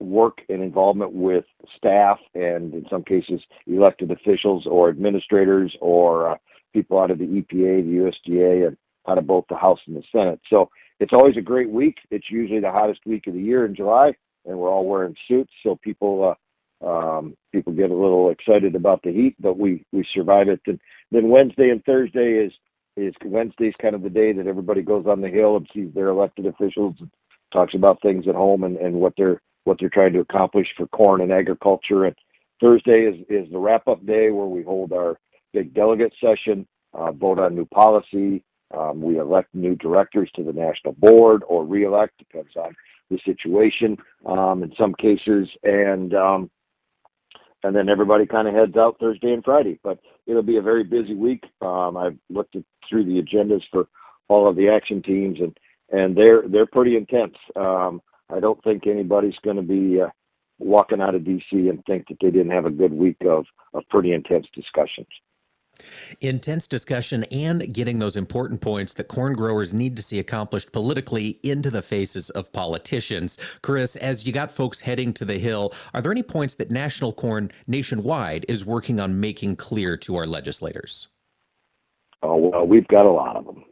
work 0.00 0.40
and 0.48 0.62
involvement 0.62 1.12
with 1.12 1.44
staff 1.76 2.18
and 2.34 2.74
in 2.74 2.86
some 2.88 3.02
cases 3.04 3.42
elected 3.66 4.10
officials 4.10 4.66
or 4.66 4.88
administrators 4.88 5.76
or 5.80 6.38
people 6.72 6.98
out 6.98 7.10
of 7.10 7.18
the 7.18 7.26
EPA, 7.26 7.50
the 7.84 8.30
USDA, 8.32 8.68
and 8.68 8.76
out 9.08 9.18
of 9.18 9.26
both 9.26 9.44
the 9.48 9.56
House 9.56 9.80
and 9.86 9.96
the 9.96 10.02
Senate. 10.12 10.40
So 10.48 10.70
it's 11.00 11.12
always 11.12 11.36
a 11.36 11.42
great 11.42 11.70
week. 11.70 11.98
It's 12.10 12.30
usually 12.30 12.60
the 12.60 12.70
hottest 12.70 13.00
week 13.06 13.26
of 13.26 13.34
the 13.34 13.40
year 13.40 13.64
in 13.64 13.74
July, 13.74 14.14
and 14.44 14.58
we're 14.58 14.70
all 14.70 14.86
wearing 14.86 15.16
suits, 15.26 15.52
so 15.62 15.76
people 15.76 16.24
uh, 16.24 16.34
um, 16.80 17.36
people 17.52 17.72
get 17.72 17.90
a 17.90 17.94
little 17.94 18.30
excited 18.30 18.74
about 18.74 19.02
the 19.02 19.12
heat, 19.12 19.34
but 19.40 19.58
we 19.58 19.84
we 19.92 20.06
survive 20.12 20.48
it. 20.48 20.60
And 20.66 20.78
then 21.10 21.28
Wednesday 21.28 21.70
and 21.70 21.84
Thursday 21.84 22.34
is 22.34 22.52
is 22.96 23.14
Wednesday's 23.24 23.74
kind 23.80 23.94
of 23.94 24.02
the 24.02 24.10
day 24.10 24.32
that 24.32 24.46
everybody 24.46 24.82
goes 24.82 25.06
on 25.06 25.20
the 25.20 25.28
hill 25.28 25.56
and 25.56 25.68
sees 25.72 25.92
their 25.94 26.08
elected 26.08 26.46
officials 26.46 26.96
and 27.00 27.10
talks 27.52 27.74
about 27.74 28.02
things 28.02 28.26
at 28.28 28.34
home 28.34 28.64
and, 28.64 28.76
and 28.76 28.94
what 28.94 29.14
they're 29.16 29.40
what 29.64 29.78
they're 29.78 29.88
trying 29.88 30.12
to 30.12 30.20
accomplish 30.20 30.68
for 30.76 30.86
corn 30.88 31.20
and 31.20 31.32
agriculture. 31.32 32.04
And 32.04 32.16
Thursday 32.60 33.02
is 33.02 33.16
is 33.28 33.50
the 33.50 33.58
wrap 33.58 33.86
up 33.88 34.04
day 34.06 34.30
where 34.30 34.46
we 34.46 34.62
hold 34.62 34.92
our 34.92 35.18
big 35.52 35.74
delegate 35.74 36.14
session, 36.20 36.66
uh, 36.94 37.12
vote 37.12 37.38
on 37.38 37.54
new 37.54 37.66
policy, 37.66 38.42
um, 38.76 39.00
we 39.00 39.18
elect 39.18 39.54
new 39.54 39.74
directors 39.76 40.30
to 40.34 40.42
the 40.42 40.52
national 40.52 40.92
board 40.94 41.42
or 41.48 41.64
reelect, 41.64 42.18
depends 42.18 42.56
on 42.56 42.74
the 43.10 43.18
situation 43.24 43.96
um, 44.26 44.62
in 44.62 44.74
some 44.76 44.94
cases. 44.94 45.48
And 45.62 46.14
um, 46.14 46.50
and 47.64 47.74
then 47.74 47.88
everybody 47.88 48.26
kind 48.26 48.46
of 48.46 48.54
heads 48.54 48.76
out 48.76 48.98
Thursday 49.00 49.32
and 49.32 49.44
Friday. 49.44 49.80
But 49.82 49.98
it'll 50.26 50.42
be 50.42 50.58
a 50.58 50.62
very 50.62 50.84
busy 50.84 51.14
week. 51.14 51.44
Um, 51.60 51.96
I've 51.96 52.18
looked 52.30 52.56
at, 52.56 52.62
through 52.88 53.04
the 53.04 53.20
agendas 53.20 53.62
for 53.70 53.88
all 54.28 54.48
of 54.48 54.56
the 54.56 54.68
action 54.68 55.02
teams, 55.02 55.40
and 55.40 55.58
and 55.90 56.16
they're 56.16 56.42
they're 56.46 56.66
pretty 56.66 56.96
intense. 56.96 57.36
Um, 57.56 58.02
I 58.30 58.40
don't 58.40 58.62
think 58.62 58.86
anybody's 58.86 59.38
going 59.42 59.56
to 59.56 59.62
be 59.62 60.00
uh, 60.00 60.08
walking 60.58 61.00
out 61.00 61.14
of 61.14 61.22
DC 61.22 61.42
and 61.50 61.84
think 61.86 62.08
that 62.08 62.18
they 62.20 62.30
didn't 62.30 62.52
have 62.52 62.66
a 62.66 62.70
good 62.70 62.92
week 62.92 63.16
of 63.26 63.46
of 63.72 63.88
pretty 63.88 64.12
intense 64.12 64.46
discussions. 64.54 65.08
Intense 66.20 66.66
discussion 66.66 67.24
and 67.24 67.72
getting 67.72 67.98
those 67.98 68.16
important 68.16 68.60
points 68.60 68.94
that 68.94 69.08
corn 69.08 69.34
growers 69.34 69.72
need 69.72 69.96
to 69.96 70.02
see 70.02 70.18
accomplished 70.18 70.72
politically 70.72 71.38
into 71.42 71.70
the 71.70 71.82
faces 71.82 72.30
of 72.30 72.52
politicians. 72.52 73.38
Chris, 73.62 73.96
as 73.96 74.26
you 74.26 74.32
got 74.32 74.50
folks 74.50 74.80
heading 74.80 75.12
to 75.14 75.24
the 75.24 75.38
Hill, 75.38 75.72
are 75.94 76.02
there 76.02 76.12
any 76.12 76.22
points 76.22 76.56
that 76.56 76.70
National 76.70 77.12
Corn 77.12 77.50
nationwide 77.66 78.44
is 78.48 78.64
working 78.64 78.98
on 78.98 79.20
making 79.20 79.56
clear 79.56 79.96
to 79.98 80.16
our 80.16 80.26
legislators? 80.26 81.08
Oh, 82.22 82.36
well, 82.36 82.66
we've 82.66 82.88
got 82.88 83.06
a 83.06 83.10
lot 83.10 83.36
of 83.36 83.44
them. 83.44 83.64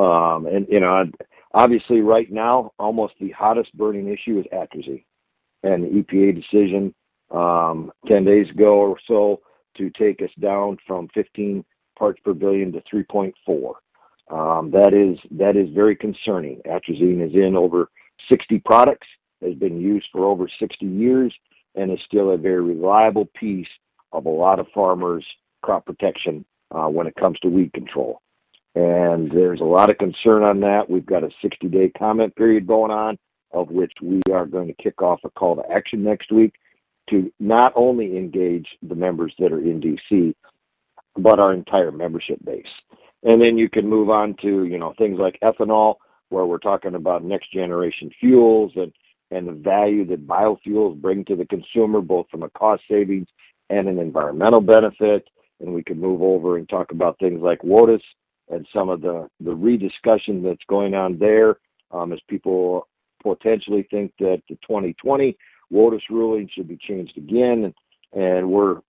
Um, 0.00 0.46
and, 0.46 0.66
you 0.68 0.78
know, 0.78 1.06
obviously, 1.52 2.00
right 2.00 2.30
now, 2.30 2.70
almost 2.78 3.14
the 3.20 3.30
hottest 3.30 3.76
burning 3.76 4.08
issue 4.08 4.38
is 4.38 4.46
atrazine 4.52 5.04
and 5.62 5.82
the 5.82 6.02
EPA 6.02 6.40
decision 6.40 6.94
um, 7.30 7.90
10 8.06 8.24
days 8.24 8.50
ago 8.50 8.76
or 8.76 8.98
so 9.06 9.40
to 9.76 9.90
take 9.90 10.22
us 10.22 10.30
down 10.40 10.78
from 10.86 11.08
15 11.14 11.64
parts 11.98 12.20
per 12.24 12.34
billion 12.34 12.72
to 12.72 12.82
3.4. 12.82 13.72
Um, 14.28 14.70
that 14.72 14.92
is 14.92 15.18
that 15.32 15.56
is 15.56 15.72
very 15.72 15.94
concerning. 15.94 16.60
Atrazine 16.66 17.24
is 17.26 17.34
in 17.34 17.56
over 17.56 17.90
60 18.28 18.58
products, 18.60 19.06
has 19.42 19.54
been 19.54 19.80
used 19.80 20.08
for 20.12 20.24
over 20.24 20.48
60 20.48 20.84
years, 20.84 21.32
and 21.74 21.92
is 21.92 22.00
still 22.04 22.30
a 22.30 22.36
very 22.36 22.62
reliable 22.62 23.26
piece 23.34 23.68
of 24.12 24.26
a 24.26 24.30
lot 24.30 24.58
of 24.58 24.66
farmers' 24.74 25.24
crop 25.62 25.86
protection 25.86 26.44
uh, 26.72 26.88
when 26.88 27.06
it 27.06 27.14
comes 27.14 27.38
to 27.40 27.48
weed 27.48 27.72
control. 27.72 28.20
And 28.74 29.30
there's 29.30 29.60
a 29.60 29.64
lot 29.64 29.90
of 29.90 29.98
concern 29.98 30.42
on 30.42 30.60
that. 30.60 30.90
We've 30.90 31.06
got 31.06 31.24
a 31.24 31.30
60 31.40 31.68
day 31.68 31.90
comment 31.96 32.34
period 32.34 32.66
going 32.66 32.90
on, 32.90 33.16
of 33.52 33.70
which 33.70 33.92
we 34.02 34.20
are 34.32 34.46
going 34.46 34.66
to 34.66 34.82
kick 34.82 35.00
off 35.02 35.20
a 35.24 35.30
call 35.30 35.56
to 35.56 35.70
action 35.70 36.02
next 36.02 36.32
week 36.32 36.54
to 37.10 37.32
not 37.38 37.72
only 37.76 38.16
engage 38.16 38.76
the 38.82 38.94
members 38.94 39.34
that 39.38 39.52
are 39.52 39.60
in 39.60 39.80
DC, 39.80 40.34
but 41.16 41.38
our 41.38 41.52
entire 41.52 41.92
membership 41.92 42.38
base. 42.44 42.66
And 43.22 43.40
then 43.40 43.56
you 43.58 43.68
can 43.68 43.88
move 43.88 44.10
on 44.10 44.34
to, 44.42 44.64
you 44.64 44.78
know, 44.78 44.94
things 44.98 45.18
like 45.18 45.38
ethanol, 45.42 45.96
where 46.28 46.46
we're 46.46 46.58
talking 46.58 46.94
about 46.94 47.24
next 47.24 47.52
generation 47.52 48.10
fuels 48.18 48.72
and, 48.76 48.92
and 49.30 49.46
the 49.46 49.52
value 49.52 50.04
that 50.06 50.26
biofuels 50.26 51.00
bring 51.00 51.24
to 51.24 51.36
the 51.36 51.46
consumer, 51.46 52.00
both 52.00 52.28
from 52.30 52.42
a 52.42 52.50
cost 52.50 52.82
savings 52.88 53.28
and 53.70 53.88
an 53.88 53.98
environmental 53.98 54.60
benefit. 54.60 55.28
And 55.60 55.72
we 55.72 55.82
can 55.82 56.00
move 56.00 56.22
over 56.22 56.58
and 56.58 56.68
talk 56.68 56.90
about 56.90 57.18
things 57.18 57.40
like 57.40 57.60
WOTUS 57.62 58.02
and 58.50 58.66
some 58.72 58.88
of 58.88 59.00
the, 59.00 59.28
the 59.40 59.54
rediscussion 59.54 60.42
that's 60.42 60.64
going 60.68 60.94
on 60.94 61.18
there 61.18 61.56
um, 61.90 62.12
as 62.12 62.20
people 62.28 62.88
potentially 63.22 63.86
think 63.90 64.12
that 64.18 64.42
the 64.48 64.56
2020 64.56 65.36
WOTUS 65.72 66.02
ruling 66.10 66.48
should 66.52 66.68
be 66.68 66.76
changed 66.76 67.16
again. 67.16 67.74
And, 68.12 68.50
we're, 68.50 68.80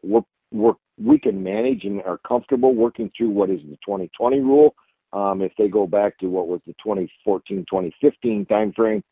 we 0.98 1.20
can 1.20 1.44
manage 1.44 1.84
and 1.84 2.02
are 2.04 2.20
comfortable 2.20 2.74
working 2.74 3.12
through 3.16 3.30
what 3.30 3.50
is 3.50 3.62
the 3.62 3.78
2020 3.86 4.40
rule. 4.40 4.76
Um, 5.14 5.42
if 5.42 5.52
they 5.58 5.68
go 5.68 5.88
back 5.88 6.18
to 6.20 6.28
what 6.28 6.48
was 6.48 6.60
the 6.66 6.74
2014 6.84 7.66
2015 7.70 8.46
timeframe, 8.46 9.04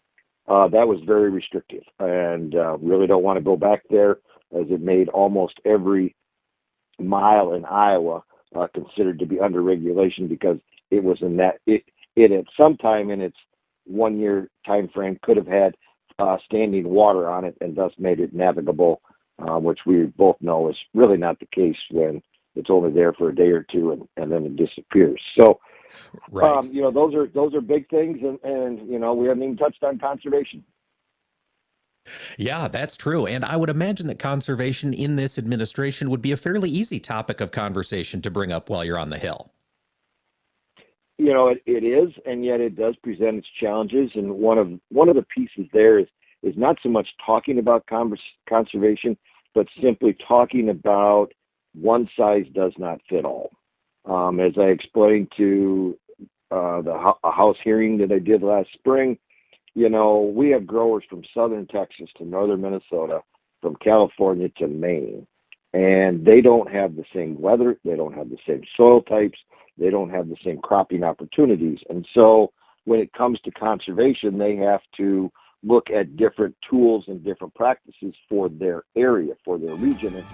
uh, 0.48 0.68
that 0.68 0.88
was 0.88 1.00
very 1.06 1.30
restrictive 1.30 1.84
and 2.00 2.56
uh, 2.56 2.78
really 2.78 3.08
don't 3.08 3.24
want 3.24 3.38
to 3.38 3.44
go 3.44 3.56
back 3.56 3.82
there 3.90 4.18
as 4.56 4.66
it 4.70 4.82
made 4.82 5.10
almost 5.10 5.60
every 5.66 6.16
mile 7.00 7.54
in 7.54 7.66
Iowa 7.66 8.24
uh, 8.56 8.68
considered 8.74 9.20
to 9.20 9.26
be 9.26 9.40
under 9.40 9.62
regulation 9.62 10.28
because 10.28 10.58
it 10.92 11.04
was 11.04 11.22
in 11.22 11.38
that 11.38 11.60
it 11.66 11.84
it 12.16 12.32
at 12.32 12.46
some 12.56 12.78
time 12.78 13.10
in 13.10 13.22
its 13.22 13.38
one 13.86 14.20
year 14.20 14.50
time 14.66 14.88
frame 14.90 15.20
could 15.24 15.38
have 15.38 15.48
had 15.48 15.76
uh, 16.20 16.38
standing 16.46 16.90
water 16.90 17.30
on 17.30 17.46
it 17.46 17.58
and 17.62 17.76
thus 17.76 17.94
made 17.98 18.20
it 18.20 18.34
navigable, 18.34 19.02
uh, 19.40 19.60
which 19.60 19.80
we 19.86 20.04
both 20.04 20.38
know 20.42 20.70
is 20.70 20.78
really 20.94 21.18
not 21.18 21.40
the 21.40 21.48
case 21.48 21.78
when 21.92 22.22
it's 22.56 22.70
only 22.70 22.92
there 22.92 23.14
for 23.14 23.30
a 23.30 23.36
day 23.36 23.50
or 23.50 23.64
two 23.64 23.92
and, 23.92 24.08
and 24.18 24.32
then 24.32 24.46
it 24.46 24.56
disappears. 24.56 25.22
So, 25.38 25.60
right. 26.32 26.58
um, 26.58 26.72
you 26.72 26.82
know, 26.82 26.92
those 26.92 27.14
are 27.14 27.28
those 27.28 27.54
are 27.54 27.62
big 27.62 27.90
things, 27.90 28.20
and, 28.22 28.40
and 28.44 28.90
you 28.90 29.00
know, 29.00 29.14
we 29.14 29.28
haven't 29.28 29.44
even 29.44 29.58
touched 29.58 29.84
on 29.84 30.00
conservation. 30.00 30.64
Yeah, 32.38 32.68
that's 32.68 32.96
true. 32.96 33.26
And 33.26 33.44
I 33.44 33.56
would 33.56 33.70
imagine 33.70 34.08
that 34.08 34.20
conservation 34.20 34.94
in 34.94 35.16
this 35.16 35.38
administration 35.38 36.10
would 36.12 36.22
be 36.22 36.32
a 36.32 36.38
fairly 36.38 36.70
easy 36.70 37.00
topic 37.00 37.42
of 37.42 37.52
conversation 37.52 38.22
to 38.22 38.30
bring 38.30 38.52
up 38.52 38.70
while 38.70 38.86
you're 38.86 39.00
on 39.00 39.10
the 39.10 39.18
Hill. 39.18 39.52
You 41.18 41.34
know, 41.34 41.48
it, 41.48 41.62
it 41.66 41.84
is, 41.84 42.14
and 42.26 42.44
yet 42.44 42.60
it 42.60 42.76
does 42.76 42.96
present 42.98 43.38
its 43.38 43.48
challenges. 43.60 44.12
And 44.16 44.32
one 44.34 44.58
of 44.58 44.70
one 44.90 45.10
of 45.10 45.16
the 45.16 45.26
pieces 45.36 45.70
there 45.74 46.00
is 46.00 46.08
is 46.44 46.56
not 46.58 46.78
so 46.84 46.90
much 46.90 47.08
talking 47.26 47.60
about 47.60 47.86
converse, 47.88 48.20
conservation, 48.48 49.18
but 49.54 49.68
simply 49.82 50.16
talking 50.28 50.70
about 50.70 51.34
one 51.74 52.10
size 52.18 52.46
does 52.54 52.74
not 52.78 53.02
fit 53.10 53.26
all. 53.26 53.52
Um, 54.06 54.40
as 54.40 54.54
I 54.58 54.66
explained 54.66 55.32
to 55.38 55.98
uh, 56.52 56.82
the 56.82 57.14
a 57.24 57.32
house 57.32 57.58
hearing 57.64 57.98
that 58.00 58.12
I 58.12 58.20
did 58.20 58.44
last 58.44 58.72
spring, 58.74 59.18
you 59.74 59.90
know, 59.90 60.34
we 60.36 60.50
have 60.52 60.68
growers 60.68 61.04
from 61.10 61.24
southern 61.34 61.66
Texas 61.68 62.10
to 62.18 62.26
northern 62.26 62.62
Minnesota, 62.62 63.22
from 63.62 63.76
California 63.78 64.50
to 64.58 64.68
Maine, 64.68 65.26
and 65.76 66.24
they 66.24 66.40
don't 66.40 66.72
have 66.72 66.96
the 66.96 67.04
same 67.14 67.40
weather, 67.40 67.78
they 67.84 67.98
don't 67.98 68.16
have 68.16 68.30
the 68.30 68.38
same 68.48 68.64
soil 68.78 69.02
types, 69.02 69.38
they 69.78 69.90
don't 69.90 70.10
have 70.10 70.30
the 70.30 70.38
same 70.42 70.58
cropping 70.62 71.04
opportunities. 71.04 71.80
And 71.90 72.08
so 72.14 72.54
when 72.86 73.02
it 73.02 73.12
comes 73.12 73.42
to 73.42 73.52
conservation, 73.52 74.38
they 74.38 74.56
have 74.56 74.80
to 74.96 75.30
look 75.64 75.90
at 75.90 76.16
different 76.16 76.56
tools 76.68 77.10
and 77.10 77.22
different 77.26 77.54
practices 77.56 78.16
for 78.30 78.48
their 78.48 78.84
area, 78.96 79.34
for 79.44 79.58
their 79.58 79.76
region. 79.76 80.26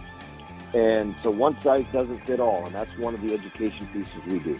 And 0.75 1.15
so 1.23 1.31
one 1.31 1.59
size 1.61 1.85
doesn't 1.91 2.19
fit 2.27 2.39
all, 2.39 2.63
and 2.67 2.75
that's 2.75 2.95
one 2.99 3.15
of 3.15 3.21
the 3.21 3.33
education 3.33 3.87
pieces 3.87 4.13
we 4.27 4.37
do. 4.39 4.59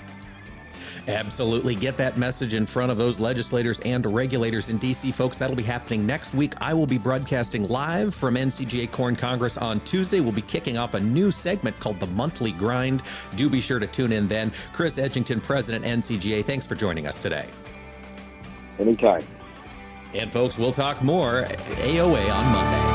Absolutely. 1.08 1.76
Get 1.76 1.98
that 1.98 2.18
message 2.18 2.54
in 2.54 2.66
front 2.66 2.92
of 2.92 2.98
those 2.98 3.20
legislators 3.20 3.80
and 3.82 4.06
regulators 4.06 4.70
in 4.70 4.78
D.C., 4.78 5.12
folks. 5.12 5.38
That'll 5.38 5.56
be 5.56 5.64
happening 5.64 6.06
next 6.06 6.34
week. 6.34 6.54
I 6.62 6.74
will 6.74 6.88
be 6.88 6.98
broadcasting 6.98 7.68
live 7.68 8.14
from 8.14 8.36
NCGA 8.36 8.92
Corn 8.92 9.16
Congress 9.16 9.58
on 9.58 9.80
Tuesday. 9.82 10.20
We'll 10.20 10.32
be 10.32 10.42
kicking 10.42 10.78
off 10.78 10.94
a 10.94 11.00
new 11.00 11.32
segment 11.32 11.80
called 11.80 12.00
The 12.00 12.08
Monthly 12.08 12.52
Grind. 12.52 13.04
Do 13.36 13.50
be 13.50 13.62
sure 13.62 13.80
to 13.80 13.88
tune 13.88 14.12
in 14.12 14.28
then. 14.28 14.52
Chris 14.74 14.98
Edgington, 14.98 15.42
President, 15.42 15.86
NCGA, 15.86 16.44
thanks 16.44 16.66
for 16.66 16.76
joining 16.76 17.08
us 17.08 17.22
today. 17.22 17.48
Anytime. 18.80 19.24
And, 20.14 20.32
folks, 20.32 20.58
we'll 20.58 20.74
talk 20.74 21.02
more 21.02 21.46
AOA 21.46 22.32
on 22.34 22.52
Monday. 22.52 22.92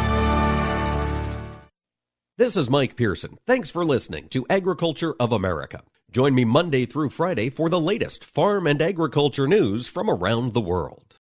This 2.39 2.57
is 2.59 2.69
Mike 2.69 2.97
Pearson. 2.97 3.39
Thanks 3.47 3.71
for 3.71 3.83
listening 3.83 4.29
to 4.29 4.45
Agriculture 4.51 5.15
of 5.19 5.33
America. 5.33 5.83
Join 6.17 6.35
me 6.35 6.47
Monday 6.47 6.87
through 6.87 7.11
Friday 7.11 7.51
for 7.51 7.69
the 7.69 7.79
latest 7.79 8.25
farm 8.25 8.67
and 8.67 8.81
agriculture 8.81 9.47
news 9.47 9.87
from 9.87 10.09
around 10.09 10.55
the 10.55 10.63
world. 10.63 11.15